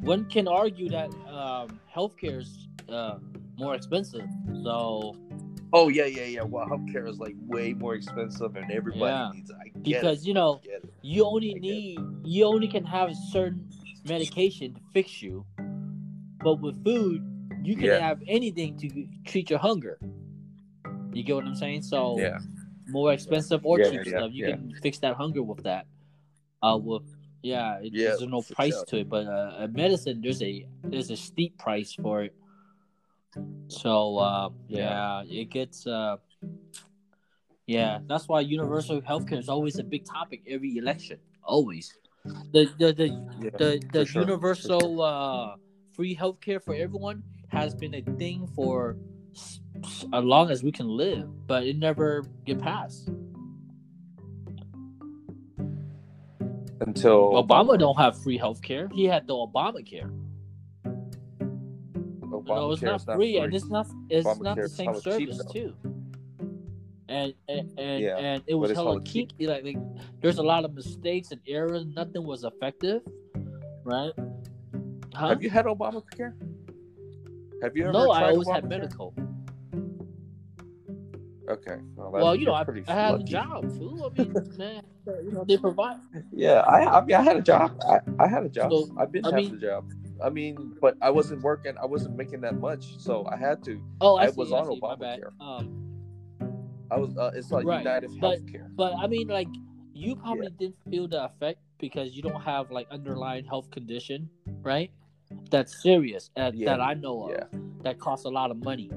[0.00, 3.18] One can argue that um, healthcare is uh,
[3.58, 4.28] more expensive.
[4.64, 5.14] So
[5.74, 6.42] Oh yeah, yeah, yeah.
[6.42, 9.30] Well, healthcare is like way more expensive, and everybody Yeah.
[9.32, 9.50] needs.
[9.50, 9.56] it.
[9.58, 10.28] I get because it.
[10.28, 10.60] you know
[11.02, 11.60] you only it.
[11.60, 13.68] need you only can have certain
[14.04, 15.46] medication to fix you,
[16.42, 17.22] but with food
[17.64, 18.00] you can Yeah.
[18.00, 19.98] have anything to treat your hunger.
[21.12, 21.82] You get what I'm saying?
[21.82, 22.38] So Yeah,
[22.88, 25.86] more expensive or Yeah, cheap yeah, stuff, you can fix that hunger with that.
[26.62, 27.02] Uh, with
[27.42, 28.84] yeah, it, there's no price sure.
[28.86, 32.34] to it, but uh, medicine there's a there's a steep price for it.
[33.68, 35.22] So uh, yeah.
[35.26, 36.16] it gets uh,
[37.66, 41.92] yeah, that's why universal healthcare is always a big topic every election, always.
[42.52, 43.08] The the the
[43.58, 45.56] the, the sure, universal uh,
[45.92, 48.96] free healthcare for everyone has been a thing for
[50.12, 53.10] as long as we can live, but it never get passed.
[56.80, 58.88] Until Obama don't have free health care.
[58.92, 60.10] He had the Obamacare.
[62.22, 65.40] Obamacare no, it's not is free, and it's not it's not the same cheap, service
[65.52, 65.74] too.
[67.08, 69.36] And and and, Yeah, and it was hella hella cheap.
[69.38, 69.76] keep like, like
[70.20, 71.86] there's a lot of mistakes and errors.
[71.86, 73.02] Nothing was effective,
[73.84, 74.12] right?
[75.14, 75.28] Huh?
[75.28, 76.34] Have you had Obamacare?
[77.62, 79.14] Have you ever no, I always had medical.
[81.48, 81.76] Okay.
[81.96, 83.24] Well, Well, you know, I, pretty I had lucky.
[83.24, 84.12] a job, fool.
[84.16, 84.82] I mean, man,
[85.24, 85.96] you know, they provide.
[86.32, 87.80] Yeah, I, I mean, I had a job.
[87.88, 88.70] I, I had a job.
[88.70, 89.90] So, I've been I having mean- a job.
[90.22, 91.74] I mean, but I wasn't working.
[91.82, 93.82] I wasn't making that much, so I had to.
[94.00, 94.80] Oh, I, I see, was I on see.
[94.80, 95.32] Obamacare.
[95.40, 95.98] Um,
[96.92, 97.16] I was.
[97.16, 98.68] Uh, it's like Right, United but- Healthcare.
[98.76, 99.48] but I mean, like,
[99.94, 104.30] you probably didn't feel the effect because you don't have like underlying health condition,
[104.62, 104.92] right?
[105.50, 107.30] That's serious uh, Yeah, that I know of.
[107.32, 107.44] yeah.
[107.82, 108.90] That costs a lot of money.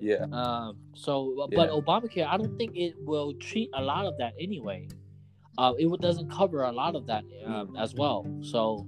[0.00, 0.26] Yeah.
[0.32, 1.80] Um, so, but Yeah.
[1.80, 4.88] Obamacare, I don't think it will treat a lot of that anyway.
[5.58, 8.26] Uh, it doesn't cover a lot of that um, as well.
[8.42, 8.86] So,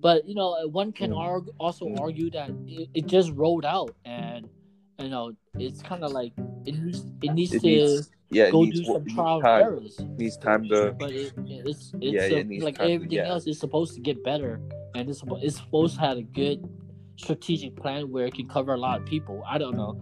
[0.00, 4.48] but you know, one can argue, also argue that it, it just rolled out, and
[4.98, 6.32] you know, it's kind of like
[6.66, 8.10] it needs it needs It to needs.
[8.30, 8.50] Yeah.
[8.50, 9.62] Go needs, do some trial time.
[9.62, 9.98] errors.
[10.18, 10.94] Needs time to.
[10.98, 13.28] But it, it's it's Yeah, a- it like time everything yeah.
[13.28, 14.60] else is supposed to get better,
[14.94, 16.68] and it's it's supposed to have a good
[17.16, 19.42] strategic plan where it can cover a lot of people.
[19.48, 20.00] I don't know,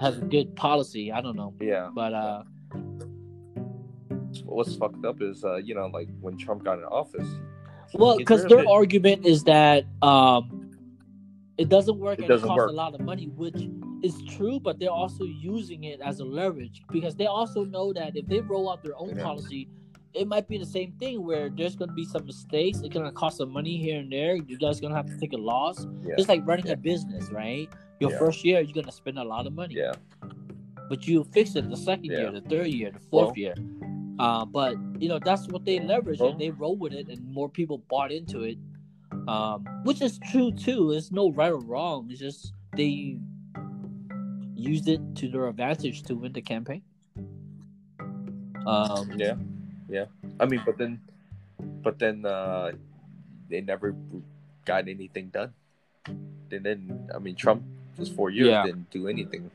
[0.00, 1.12] has a good policy.
[1.12, 1.90] I don't know, Yeah.
[1.94, 2.42] but uh,
[4.44, 7.28] What's fucked up is, uh, you know, like when Trump got in office.
[7.94, 10.70] well, because their argument is that um,
[11.58, 12.70] it doesn't work It and doesn't it costs work.
[12.70, 13.68] a lot of money, which
[14.02, 14.58] is true.
[14.60, 18.40] But they're also using it as a leverage because they also know that if they
[18.40, 19.22] roll out their own Yeah.
[19.24, 19.68] policy,
[20.14, 22.80] it might be the same thing where there's going to be some mistakes.
[22.80, 24.34] It's going to cost some money here and there.
[24.36, 25.86] You guys going to have to take a loss.
[26.04, 26.14] Yeah.
[26.18, 26.72] It's like running Yeah.
[26.72, 27.68] a business, right?
[28.00, 28.18] Your Yeah.
[28.18, 29.74] first year, you're going to spend a lot of money.
[29.74, 29.92] Yeah.
[30.88, 32.18] But you fix it the second Yeah.
[32.20, 33.54] year, the third year, the fourth Well- year.
[34.18, 37.24] Uh, but you know that's what they leverage Well- and they roll with it, and
[37.32, 38.58] more people bought into it,
[39.28, 40.90] um, which is true too.
[40.92, 42.10] It's no right or wrong.
[42.10, 43.16] It's just they
[44.54, 46.82] used it to their advantage to win the campaign.
[48.66, 49.36] Um, Yeah.
[49.88, 50.06] Yeah.
[50.38, 51.00] I mean, but then,
[51.82, 52.72] but then uh,
[53.48, 53.94] they never
[54.66, 55.52] got anything done.
[56.06, 57.62] And then, I mean, Trump
[57.98, 58.64] was four years Yeah.
[58.64, 59.50] didn't do anything.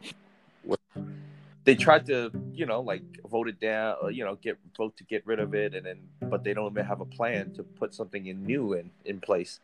[1.63, 5.03] They tried to, you know, like vote it down, uh, you know, get vote to
[5.03, 5.97] get rid of it, and then,
[6.29, 9.61] but they don't even have a plan to put something in new in in place,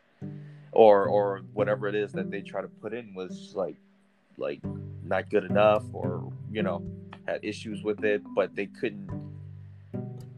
[0.72, 3.76] or or whatever it is that they try to put in was like,
[4.36, 4.60] like
[5.04, 6.82] not good enough, or you know,
[7.28, 9.08] had issues with it, but they couldn't,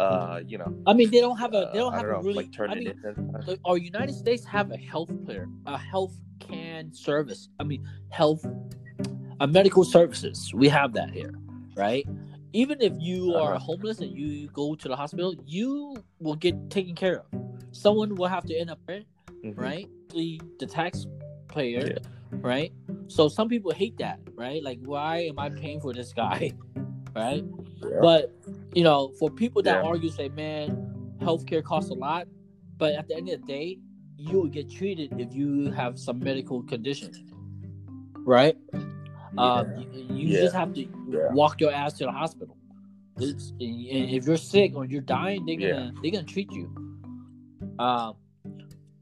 [0.01, 2.11] uh, you know, I mean, they don't have a they uh, don't I have don't
[2.11, 2.35] a know, really.
[2.45, 3.59] like turn I mean, into.
[3.65, 7.49] our United States have a health care, a health can service.
[7.61, 8.45] I mean, health,
[9.41, 10.53] a medical services.
[10.55, 11.33] We have that here,
[11.77, 12.07] right?
[12.53, 13.59] Even if you are Uh-huh.
[13.65, 17.27] homeless and you go to the hospital, you will get taken care of.
[17.73, 19.03] Someone will have to end up there,
[19.45, 19.55] Mhm.
[19.57, 19.89] right?
[20.15, 21.99] The, the taxpayer, Yeah.
[22.31, 22.73] right?
[23.09, 24.63] So some people hate that, right?
[24.63, 26.53] Like, why am I paying for this guy,
[27.15, 27.45] right?
[27.83, 27.99] Yeah.
[28.01, 28.33] But
[28.75, 29.89] you know, for people that Yeah.
[29.89, 32.27] argue, say, man, healthcare costs a lot,
[32.79, 33.79] but at the end of the day,
[34.17, 37.13] you will get treated if you have some medical condition,
[38.25, 38.57] right?
[39.39, 40.41] Um, you, you Yeah.
[40.43, 41.33] just have to Yeah.
[41.33, 42.57] walk your ass to the hospital.
[43.19, 46.67] It's, and if you're sick or you're dying, they're gonna they're gonna treat you.
[47.79, 48.17] Um,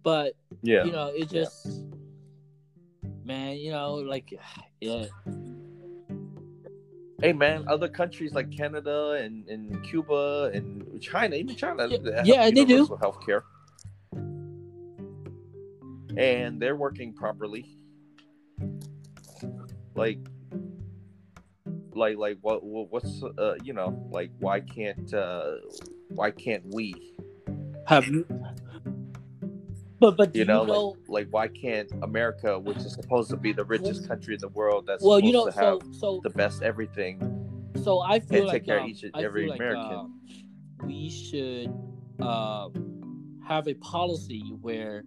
[0.03, 0.85] but yeah.
[0.85, 1.41] you know, it Yeah.
[1.43, 1.85] just,
[3.25, 4.33] man, you know, like,
[4.81, 5.07] yeah,
[7.23, 12.13] hey man, other countries like Canada and, and Cuba and China, even China, Yeah, they
[12.13, 12.87] have yeah, they do.
[12.87, 13.43] healthcare,
[16.17, 17.79] and they're working properly.
[19.95, 20.19] Like,
[21.95, 25.53] like, like, what, what what's uh, you know, like, why can't uh,
[26.09, 26.95] why can't we?
[27.87, 28.07] have?
[30.03, 33.53] But but You you know, know, like, why can't America, which is supposed to be
[33.53, 36.31] the richest country in the world, that's well, you know, to have so so the
[36.31, 37.21] best everything,
[37.85, 39.93] so I feel and like take care of um, each and I every like, American.
[39.93, 40.07] uh,
[40.85, 41.69] we should
[42.21, 45.05] um, have a policy where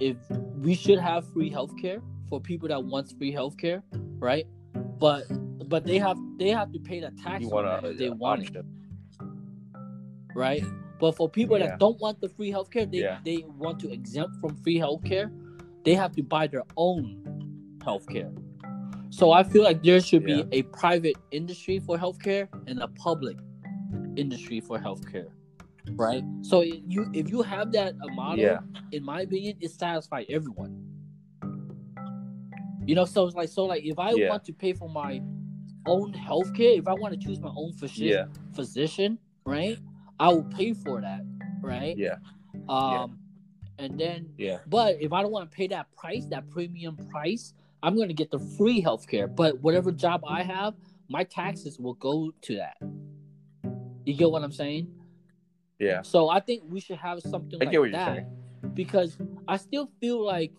[0.00, 0.16] if
[0.56, 3.82] we should have free healthcare for people that wants free healthcare,
[4.18, 4.46] right?
[4.98, 5.24] But
[5.68, 8.64] but they have they have to pay the tax wanna, if they want it,
[10.34, 10.64] right?
[11.00, 11.66] But for people Yeah.
[11.68, 13.18] that don't want the free healthcare, they Yeah.
[13.24, 15.30] they want to exempt from free healthcare.
[15.84, 17.22] They have to buy their own
[17.78, 18.32] healthcare.
[19.10, 20.42] So I feel like there should Yeah.
[20.42, 23.36] be a private industry for healthcare and a public
[24.16, 25.28] industry for healthcare,
[25.96, 26.24] right?
[26.42, 28.44] So you if you have that a model,
[28.92, 30.80] in my opinion, it satisfies everyone.
[32.86, 35.22] You know, so it's like so like if I want to pay for my
[35.86, 39.78] own healthcare, if I want to choose my own physician, physician, right?
[40.24, 41.20] I will pay for that,
[41.60, 41.94] right?
[41.98, 42.16] Yeah.
[42.66, 43.18] Um,
[43.78, 44.60] and then, Yeah.
[44.66, 47.52] but if I don't want to pay that price, that premium price,
[47.82, 49.28] I'm gonna get the free healthcare.
[49.34, 50.72] But whatever job I have,
[51.10, 52.78] my taxes will go to that.
[54.06, 54.88] You get what I'm saying?
[55.78, 56.00] Yeah.
[56.00, 58.70] So I think we should have something I like get what you're that saying.
[58.72, 60.54] because I still feel like,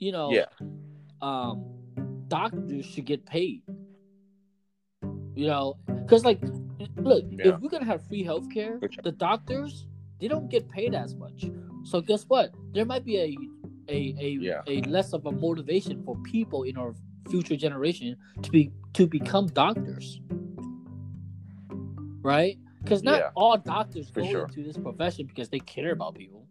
[0.00, 0.46] you know, Yeah.
[1.22, 1.64] um,
[2.26, 3.62] doctors should get paid.
[5.34, 6.40] You know, because like,
[6.96, 7.48] look, Yeah.
[7.54, 9.02] if we're gonna have free healthcare, For sure.
[9.02, 9.86] the doctors
[10.20, 11.44] they don't get paid as much.
[11.82, 12.52] So guess what?
[12.72, 13.36] There might be a
[13.92, 14.62] a a, Yeah.
[14.66, 16.94] a less of a motivation for people in our
[17.28, 20.20] future generation to be to become doctors,
[22.22, 22.58] right?
[22.82, 23.30] Because not Yeah.
[23.34, 24.44] all doctors For go sure.
[24.44, 26.46] into this profession because they care about people.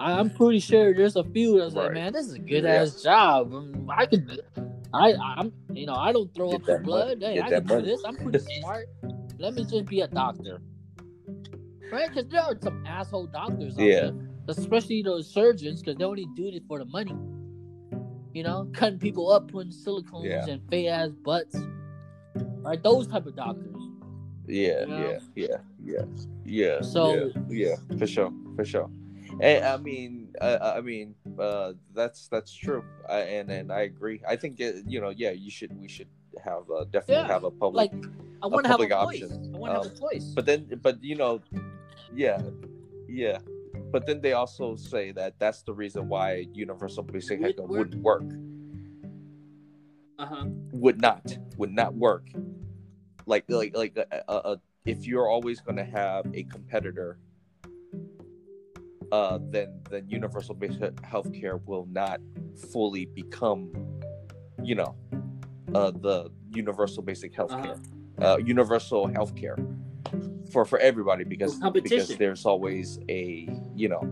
[0.00, 3.02] I- I'm pretty sure there's a few that's like, man, this is a good ass
[3.02, 3.52] job.
[3.52, 4.40] Um, I could,
[4.94, 7.20] I, I'm, you know, I don't throw Get up the blood.
[7.20, 7.34] money.
[7.34, 7.86] Hey, I can do money.
[7.86, 8.02] this.
[8.06, 8.86] I'm pretty smart.
[9.38, 10.60] Let me just be a doctor,
[11.92, 12.08] right?
[12.08, 14.00] Because there are some asshole doctors out Yeah.
[14.00, 14.12] there,
[14.48, 17.14] especially those surgeons, because they only do it for the money.
[18.34, 20.46] You know, cutting people up, putting silicones Yeah.
[20.48, 21.56] and fake ass butts,
[22.34, 22.82] right?
[22.82, 23.74] Those type of doctors.
[24.46, 25.10] Yeah, You know?
[25.10, 26.04] yeah, yeah, yeah,
[26.44, 26.80] yeah.
[26.80, 28.90] So- yeah, yeah, for sure, for sure.
[29.40, 34.20] And I mean, uh, I mean, uh, that's that's true, I, and and I agree.
[34.26, 36.08] I think uh, you know, yeah, you should we should
[36.42, 38.04] have uh, definitely Yeah, have a public, Like,
[38.42, 39.22] I want to have a public voice.
[39.22, 39.52] option.
[39.54, 40.32] I want to have Um, a choice.
[40.34, 41.40] but then, but you know,
[42.14, 42.38] yeah,
[43.08, 43.38] yeah.
[43.90, 47.78] But then they also say that that's the reason why universal basic Would income work.
[47.78, 48.28] wouldn't work,
[50.18, 50.44] Uh huh.
[50.72, 51.24] would not,
[51.56, 52.28] would not work.
[53.26, 57.18] Like, like, like, uh, uh, if you're always going to have a competitor
[59.12, 62.20] uh, then then universal basic healthcare will not
[62.72, 63.70] fully become,
[64.62, 64.94] you know,
[65.74, 67.78] uh, the universal basic healthcare,
[68.22, 69.56] uh universal healthcare
[70.50, 74.02] for for everybody because because there's always a you know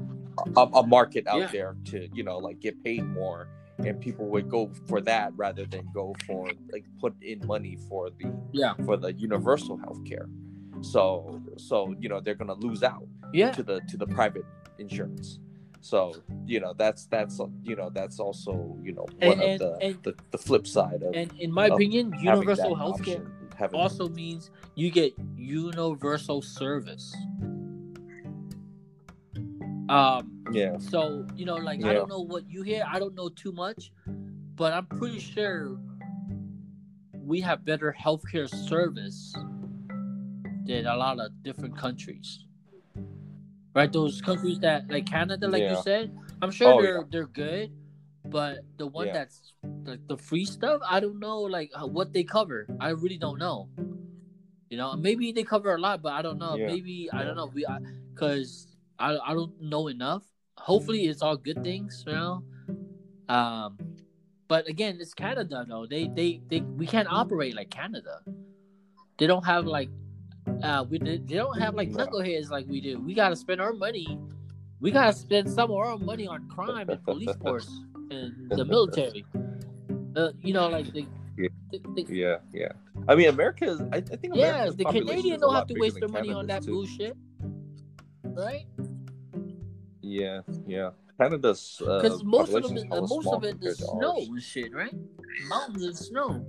[0.57, 1.47] a, a market out Yeah.
[1.51, 3.49] there to you know like get paid more
[3.79, 8.11] and people would go for that rather than go for like put in money for
[8.11, 8.75] the Yeah.
[8.85, 10.27] for the universal healthcare
[10.83, 13.51] So so you know they're gonna lose out Yeah.
[13.53, 14.45] to the to the private
[14.79, 15.39] insurance.
[15.81, 19.79] So you know that's that's you know that's also you know one and- of the,
[19.81, 24.51] and- the the flip side of And in my opinion, universal healthcare option, also means
[24.75, 27.15] you get universal service.
[29.89, 32.85] Um, yeah so you know, like I don't know what you hear.
[32.89, 33.93] I don't know too much,
[34.57, 35.79] but I'm pretty sure
[37.13, 39.33] we have better healthcare service
[40.67, 42.45] than a lot of different countries.
[43.77, 44.25] Right, those mm.
[44.25, 47.11] countries that like Canada, like you said, I'm sure Oh, they're yeah.
[47.11, 47.73] they're good,
[48.25, 49.13] but the one Yeah.
[49.13, 49.53] that's
[49.85, 52.67] like the free stuff, I don't know like uh, what they cover.
[52.81, 53.69] I really don't know.
[54.71, 56.57] You know, maybe they cover a lot, but I don't know.
[56.57, 56.69] Yeah.
[56.73, 57.53] Maybe I don't know.
[57.53, 57.67] We
[58.15, 58.67] because
[58.99, 60.25] I, I don't know enough.
[60.57, 61.11] Hopefully, mm.
[61.11, 62.03] it's all good things.
[62.07, 62.45] You know,
[63.29, 63.77] um,
[64.49, 65.85] but again, it's Canada though.
[65.85, 68.25] They they they we can't operate like Canada.
[69.19, 69.91] They don't have like
[70.63, 72.99] uh we they don't have like knuckleheads like we do.
[73.01, 74.19] We gotta spend our money.
[74.81, 77.69] We gotta spend some of our money on crime and police force
[78.11, 79.25] and the military.
[80.15, 81.07] Uh, you know, like the,
[81.37, 81.49] Yeah.
[81.71, 82.73] the, the yeah yeah.
[83.09, 86.09] I mean America is I, I think yeah, the Canadians don't have to waste their
[86.09, 86.73] money on that too.
[86.73, 87.17] bullshit,
[88.23, 88.67] right?
[90.03, 90.91] Yeah yeah.
[91.19, 94.95] Canada's uh, Because most of it, uh, most of it is snow and shit, right?
[95.49, 96.45] Mountains and snow.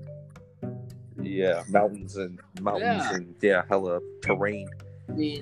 [1.28, 3.16] Yeah, mountains and mountains Yeah.
[3.16, 4.68] and yeah, hella terrain.
[5.10, 5.42] They,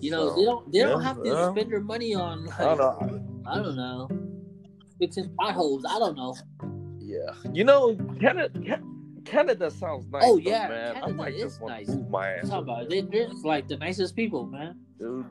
[0.00, 1.50] you know, So, they don't they don't have to yeah.
[1.50, 3.42] spend their money on like, I don't know.
[3.46, 4.08] I don't know
[4.98, 5.84] fixing potholes.
[5.88, 6.34] I don't know.
[7.00, 8.80] Yeah, you know, Canada.
[9.24, 10.22] Canada sounds nice.
[10.26, 10.90] Oh, though, yeah, man.
[10.90, 11.88] I Canada might is nice.
[11.88, 12.48] move my ass.
[12.50, 12.90] Talk about.
[12.90, 14.76] They, they're just like the nicest people, man.
[14.98, 15.24] dude.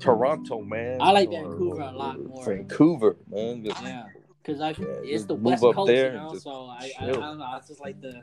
[0.00, 1.00] Toronto, man.
[1.00, 2.44] I like or- Vancouver a lot more.
[2.44, 3.64] Vancouver, man.
[3.64, 4.04] Just- Yeah,
[4.46, 6.34] because I Yeah, it's the West Coast, there you know.
[6.34, 7.54] So I, I I don't know.
[7.56, 8.22] It's just like the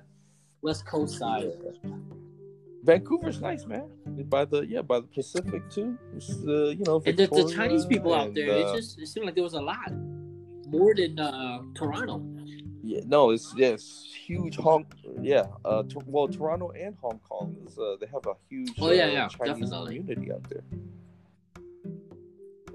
[0.61, 1.51] West Coast side.
[1.83, 1.91] Yeah.
[2.83, 3.89] Vancouver's nice, man.
[4.29, 5.97] By the yeah, by the Pacific too.
[6.15, 8.99] It's, uh, you know, And the, the Chinese people out and, there, uh, it just
[8.99, 9.91] it seemed like there was a lot
[10.67, 12.23] more than uh, Toronto.
[12.85, 13.77] Yeah, no, it's yeah,
[14.25, 14.85] huge Hong.
[15.21, 18.91] Yeah, uh, to, well, Toronto and Hong Kong is uh, they have a huge Oh,
[18.91, 19.99] yeah, uh, yeah, Chinese definitely.
[19.99, 20.63] community out there.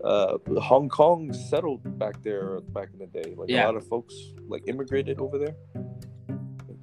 [0.04, 3.34] Uh, Hong Kong settled back there back in the day.
[3.36, 3.64] Like Yeah.
[3.64, 4.14] a lot of folks
[4.46, 5.56] like immigrated over there.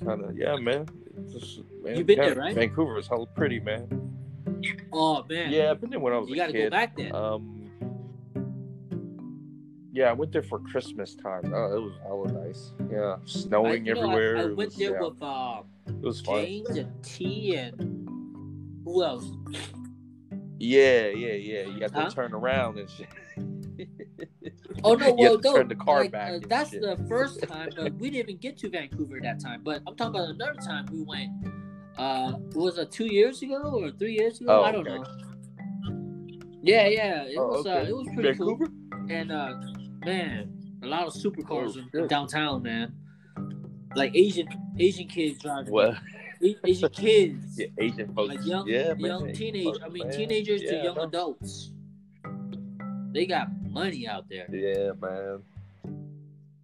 [0.04, 0.86] Kind of, yeah, man.
[1.32, 2.54] Just, man You been there, right?
[2.54, 3.88] Vancouver is hella pretty, man.
[4.92, 6.64] Oh man, Yeah, I've been there when I was you a got to kid.
[6.66, 7.16] go back there.
[7.16, 7.72] Um,
[9.94, 11.54] yeah, I went there for Christmas time.
[11.54, 12.74] Oh, it was hella nice.
[12.92, 14.38] Yeah, I, snowing know, I- everywhere.
[14.38, 16.44] I, went was- there yeah, with uh, it was fun.
[16.44, 18.08] James and T and
[18.84, 19.26] who else?
[20.60, 21.64] Yeah, yeah, yeah.
[21.64, 22.10] You have to Huh?
[22.10, 23.08] turn around and shit.
[24.84, 26.82] Oh no, well no, turn the car like, back uh, that's shit.
[26.82, 29.62] the first time, but we didn't even get to Vancouver that time.
[29.64, 31.32] But I'm talking about another time we went.
[31.98, 34.52] Uh, was it two years ago or three years ago?
[34.62, 34.98] Oh, I don't okay.
[34.98, 35.06] know.
[36.62, 37.66] Yeah, yeah, it Oh, was.
[37.66, 38.60] Uh, it was pretty cool.
[39.10, 39.54] And uh,
[40.06, 40.54] man,
[40.84, 42.94] a lot of supercars Oh, in downtown, man.
[43.96, 45.74] Like Asian Asian kids driving.
[45.74, 45.98] Well,
[46.42, 47.56] Asian kids.
[47.60, 48.36] yeah, Asian folks.
[48.36, 49.76] Like young, yeah, young teenage.
[49.84, 50.18] I mean, man.
[50.18, 51.04] teenagers to young no.
[51.04, 51.72] adults.
[53.12, 55.42] They got money out there, Yeah, man.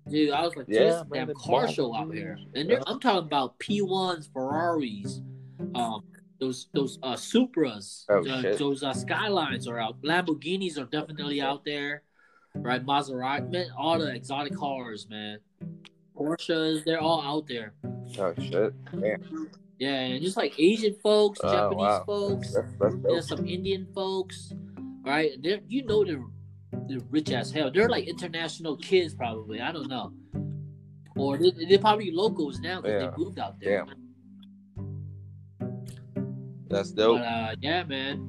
[0.09, 0.31] dude.
[0.31, 2.83] I was like, Yeah, man, damn car show out here, and Yeah.
[2.87, 5.21] I'm talking about P1s, Ferraris,
[5.75, 6.03] um,
[6.39, 10.01] those those uh Supras, Oh, uh, those uh, Skylines are out.
[10.01, 12.03] Lamborghinis are definitely out there,
[12.55, 12.83] right?
[12.85, 15.39] Maserati, man, all the exotic cars, man.
[16.17, 17.73] Porsches, they're all out there.
[18.19, 18.73] Oh shit.
[19.79, 22.03] Yeah, and just like Asian folks, Oh, Japanese wow.
[22.05, 24.53] folks, That's, that's there's some Indian folks,
[25.03, 25.31] right?
[25.41, 26.23] They're you know they're
[26.87, 27.71] they're rich as hell.
[27.71, 29.59] They're like international kids, probably.
[29.59, 30.13] I don't know,
[31.15, 33.09] or they, they're probably locals now because Yeah.
[33.09, 33.85] they moved out there.
[33.85, 33.95] Damn.
[36.67, 37.17] That's dope.
[37.19, 38.27] But uh, yeah, man.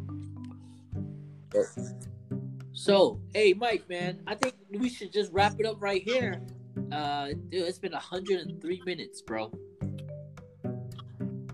[2.73, 6.41] So, hey, Mike, man, I think we should just wrap it up right here.
[6.90, 9.51] Uh, dude, it's been 103 minutes, bro,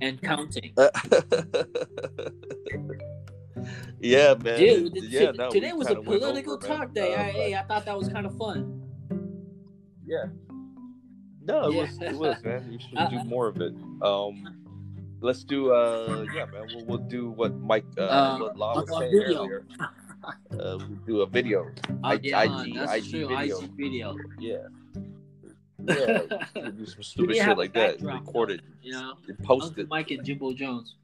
[0.00, 0.72] and counting.
[4.00, 4.58] yeah, man.
[4.58, 6.78] Dude, yeah, no, today was a political over, man.
[6.78, 7.14] talk day.
[7.14, 8.82] Uh, I, hey, I thought that was kind of fun.
[10.06, 10.24] Yeah.
[11.44, 11.80] No, it Yeah.
[11.82, 12.72] was it was man.
[12.72, 13.74] You should Uh, do more of it.
[14.02, 14.54] Um
[15.20, 18.88] let's do uh yeah man, we'll, we'll do what Mike uh, Uh, what La was
[18.98, 19.38] saying video.
[19.44, 19.66] earlier.
[20.50, 21.64] Uh, we'll do a video.
[22.02, 23.28] Uh, I- yeah, IG that's IG true.
[23.28, 23.58] video.
[23.60, 24.16] IG video.
[24.40, 24.66] Yeah.
[25.88, 26.70] Yeah.
[26.70, 27.98] do some stupid shit like that.
[27.98, 29.88] backdrop, Record it You know, and post Uncle it.
[29.88, 30.96] Mike and Jimbo Jones.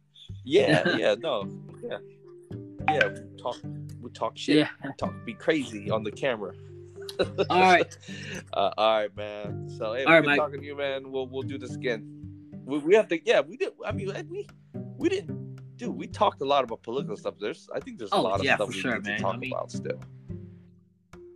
[0.45, 1.49] Yeah, yeah, no.
[1.83, 1.99] Yeah.
[2.89, 3.57] Yeah, we talk
[4.03, 4.57] we talk shit.
[4.59, 4.91] Yeah.
[4.99, 6.53] Talk be crazy on the camera.
[7.51, 7.97] All right.
[8.53, 9.69] Uh, all right, man.
[9.79, 10.37] So, hey, All right, good Mike.
[10.39, 11.11] talking to you, man.
[11.11, 12.11] We'll we'll do this again.
[12.65, 13.73] We, we have to, yeah, we did.
[13.87, 14.49] I mean, we we
[14.97, 15.95] we didn't, dude.
[15.95, 17.35] We talked a lot about political stuff.
[17.39, 19.17] There's, I think there's a Oh, lot of yeah, stuff we sure, need man.
[19.19, 20.01] to talk I mean- about still.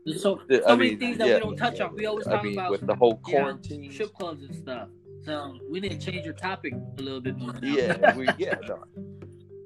[0.06, 1.34] So, so I many mean, things that yeah.
[1.34, 1.94] we don't touch on.
[1.94, 3.92] We always I talk mean, about with the whole you know, quarantine.
[3.92, 4.88] strip clubs and stuff.
[5.24, 7.52] So we need to change your topic a little bit more.
[7.52, 7.60] Now.
[7.62, 8.84] yeah, we, yeah, no.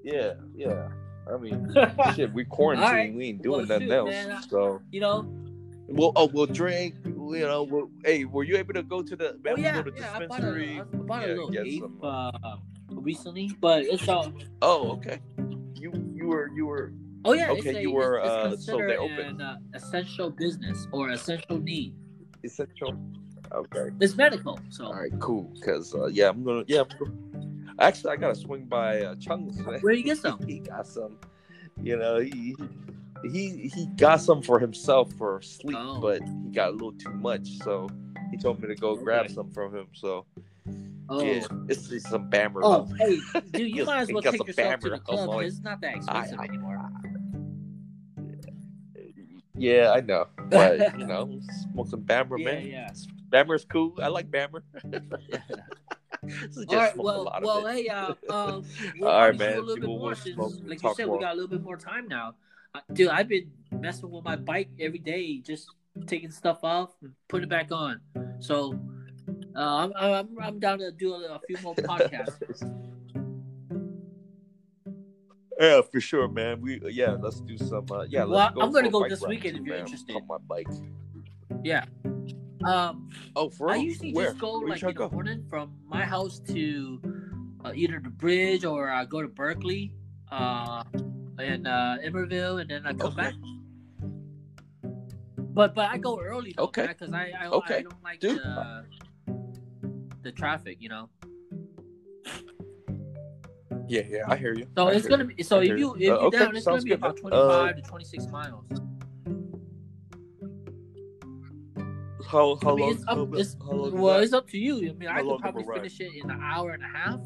[0.02, 0.88] yeah, yeah.
[1.32, 1.72] I mean,
[2.16, 2.86] shit, we quarantine.
[2.88, 3.14] Alright.
[3.14, 4.10] We ain't Well, doing nothing shoot, else.
[4.10, 5.24] man, I- so you know.
[5.86, 6.96] we'll, oh, we'll drink.
[7.04, 9.38] You know, we'll, hey, were you able to go to the?
[9.46, 10.12] Oh yeah, yeah.
[10.16, 12.56] I bought a, bought Yeah, a little eighth some- uh,
[12.90, 14.32] recently, but it's all.
[14.60, 15.20] Oh, okay.
[15.78, 16.92] You, you were, you were.
[17.24, 19.26] Oh yeah, Okay, it's a, you were, uh, so they're open.
[19.26, 21.94] an uh, essential business or essential need.
[22.44, 22.96] essential.
[23.52, 23.90] Okay.
[24.00, 25.12] It's medical, so All right.
[25.20, 25.52] Cool.
[25.64, 26.64] Cause uh, yeah, I'm gonna.
[26.66, 26.84] Yeah.
[27.78, 29.60] Actually, I gotta swing by uh, Chung's.
[29.82, 30.40] where you get some?
[30.46, 31.18] he got some.
[31.82, 32.56] You know, he
[33.30, 36.00] he he got some for himself for sleep, Oh.
[36.00, 37.88] but he got a little too much, so
[38.30, 39.86] he told me to go grab some from him.
[39.92, 40.24] So
[41.08, 42.60] Oh, yeah, it's, some Bammer.
[42.62, 43.18] oh, hey,
[43.52, 45.28] dude, you might as well take some yourself to the club.
[45.28, 46.80] Like, It's not that expensive I- anymore.
[49.56, 51.40] Yeah, I know, but you know,
[51.72, 52.66] smoke some Bammer, Yeah, man.
[52.66, 52.90] yeah.
[53.30, 53.94] Bammer's cool.
[54.02, 54.62] I like Bammer.
[54.84, 54.90] All
[56.22, 57.74] right, smoke a well, lot of well, it.
[57.74, 58.64] hey, uh, um,
[58.98, 59.58] we'll All right, man.
[59.58, 61.16] A little bit more smoke- like you said, more.
[61.18, 62.34] we got a little bit more time now.
[62.74, 65.68] Uh, dude, I've been messing with my bike every day, just
[66.06, 68.00] taking stuff off and putting it back on.
[68.38, 68.78] So,
[69.54, 72.62] uh, I'm, I'm I'm down to do a, a few more podcasts.
[75.62, 76.60] Yeah, for sure, man.
[76.60, 77.86] We yeah, let's do some.
[77.88, 79.84] Uh, yeah, Well, let's go I'm gonna go this weekend too, if you're man.
[79.84, 80.16] interested.
[80.16, 80.66] On my bike.
[81.62, 81.84] Yeah.
[82.64, 84.26] Um, Oh, for I usually Where?
[84.26, 87.00] just go Where like in the morning from my house to
[87.64, 89.94] uh, either the bridge or I go to Berkeley,
[90.32, 90.82] uh,
[91.38, 93.30] and uh, Emeryville, and then I come Okay.
[93.30, 93.34] back.
[95.54, 96.88] But but I go early though, Okay.
[96.88, 97.78] because I I, Okay.
[97.78, 98.38] I don't like Dude.
[98.38, 98.84] the
[100.22, 101.08] the traffic, you know.
[103.92, 104.66] Yeah, yeah, I hear you.
[104.74, 106.06] So I it's gonna be so if you if you.
[106.06, 108.26] you're Uh, okay, down, it's gonna be good, about twenty five Uh, to twenty six
[108.28, 108.64] miles.
[112.26, 112.90] How how I mean, long?
[112.94, 114.76] it's up, how, it's, well, it's up to you.
[114.78, 117.20] I mean, I could probably finish it in an hour and a half.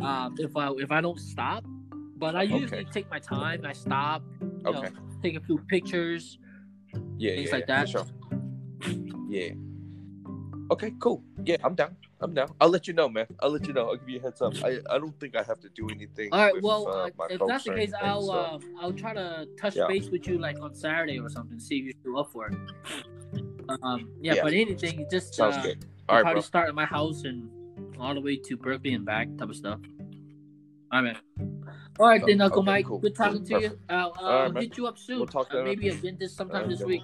[0.00, 1.64] Um, if I if I don't stop,
[2.18, 2.90] but I usually Okay.
[2.92, 3.64] take my time.
[3.66, 4.90] I stop, you know, Okay.
[5.24, 6.38] take a few pictures.
[7.18, 7.88] Yeah, things yeah, like yeah, that.
[7.88, 8.06] Sure.
[9.28, 9.54] Yeah.
[10.70, 11.24] Okay, cool.
[11.44, 11.96] Yeah, I'm down.
[12.20, 12.54] I'm down.
[12.60, 13.26] I'll let you know, man.
[13.40, 13.88] I'll let you know.
[13.88, 14.54] I'll give you a heads up.
[14.64, 16.30] I, I don't think I have to do anything.
[16.32, 16.54] All right.
[16.54, 19.46] with, Well, uh, uh, if that's the case, anything, I'll so- uh, I'll try to
[19.58, 19.86] touch Yeah.
[19.88, 21.58] base with you like on Saturday or something.
[21.58, 22.54] See if you're still up for it.
[23.82, 24.42] Um, yeah, Yeah.
[24.42, 25.84] but anything, just Sounds uh, good.
[26.08, 26.40] All right, probably bro.
[26.42, 27.50] start at my house and
[27.98, 29.80] all the way to Berkeley and back, type of stuff.
[30.92, 31.50] All right, man.
[31.98, 32.86] All right, So- then, Uncle okay, Mike.
[32.86, 33.78] cool, Good talking cool, to you.
[33.88, 34.62] I'll, I'll man.
[34.62, 35.18] hit you up soon.
[35.18, 37.02] We'll talk Uh, maybe again this sometime right, this week.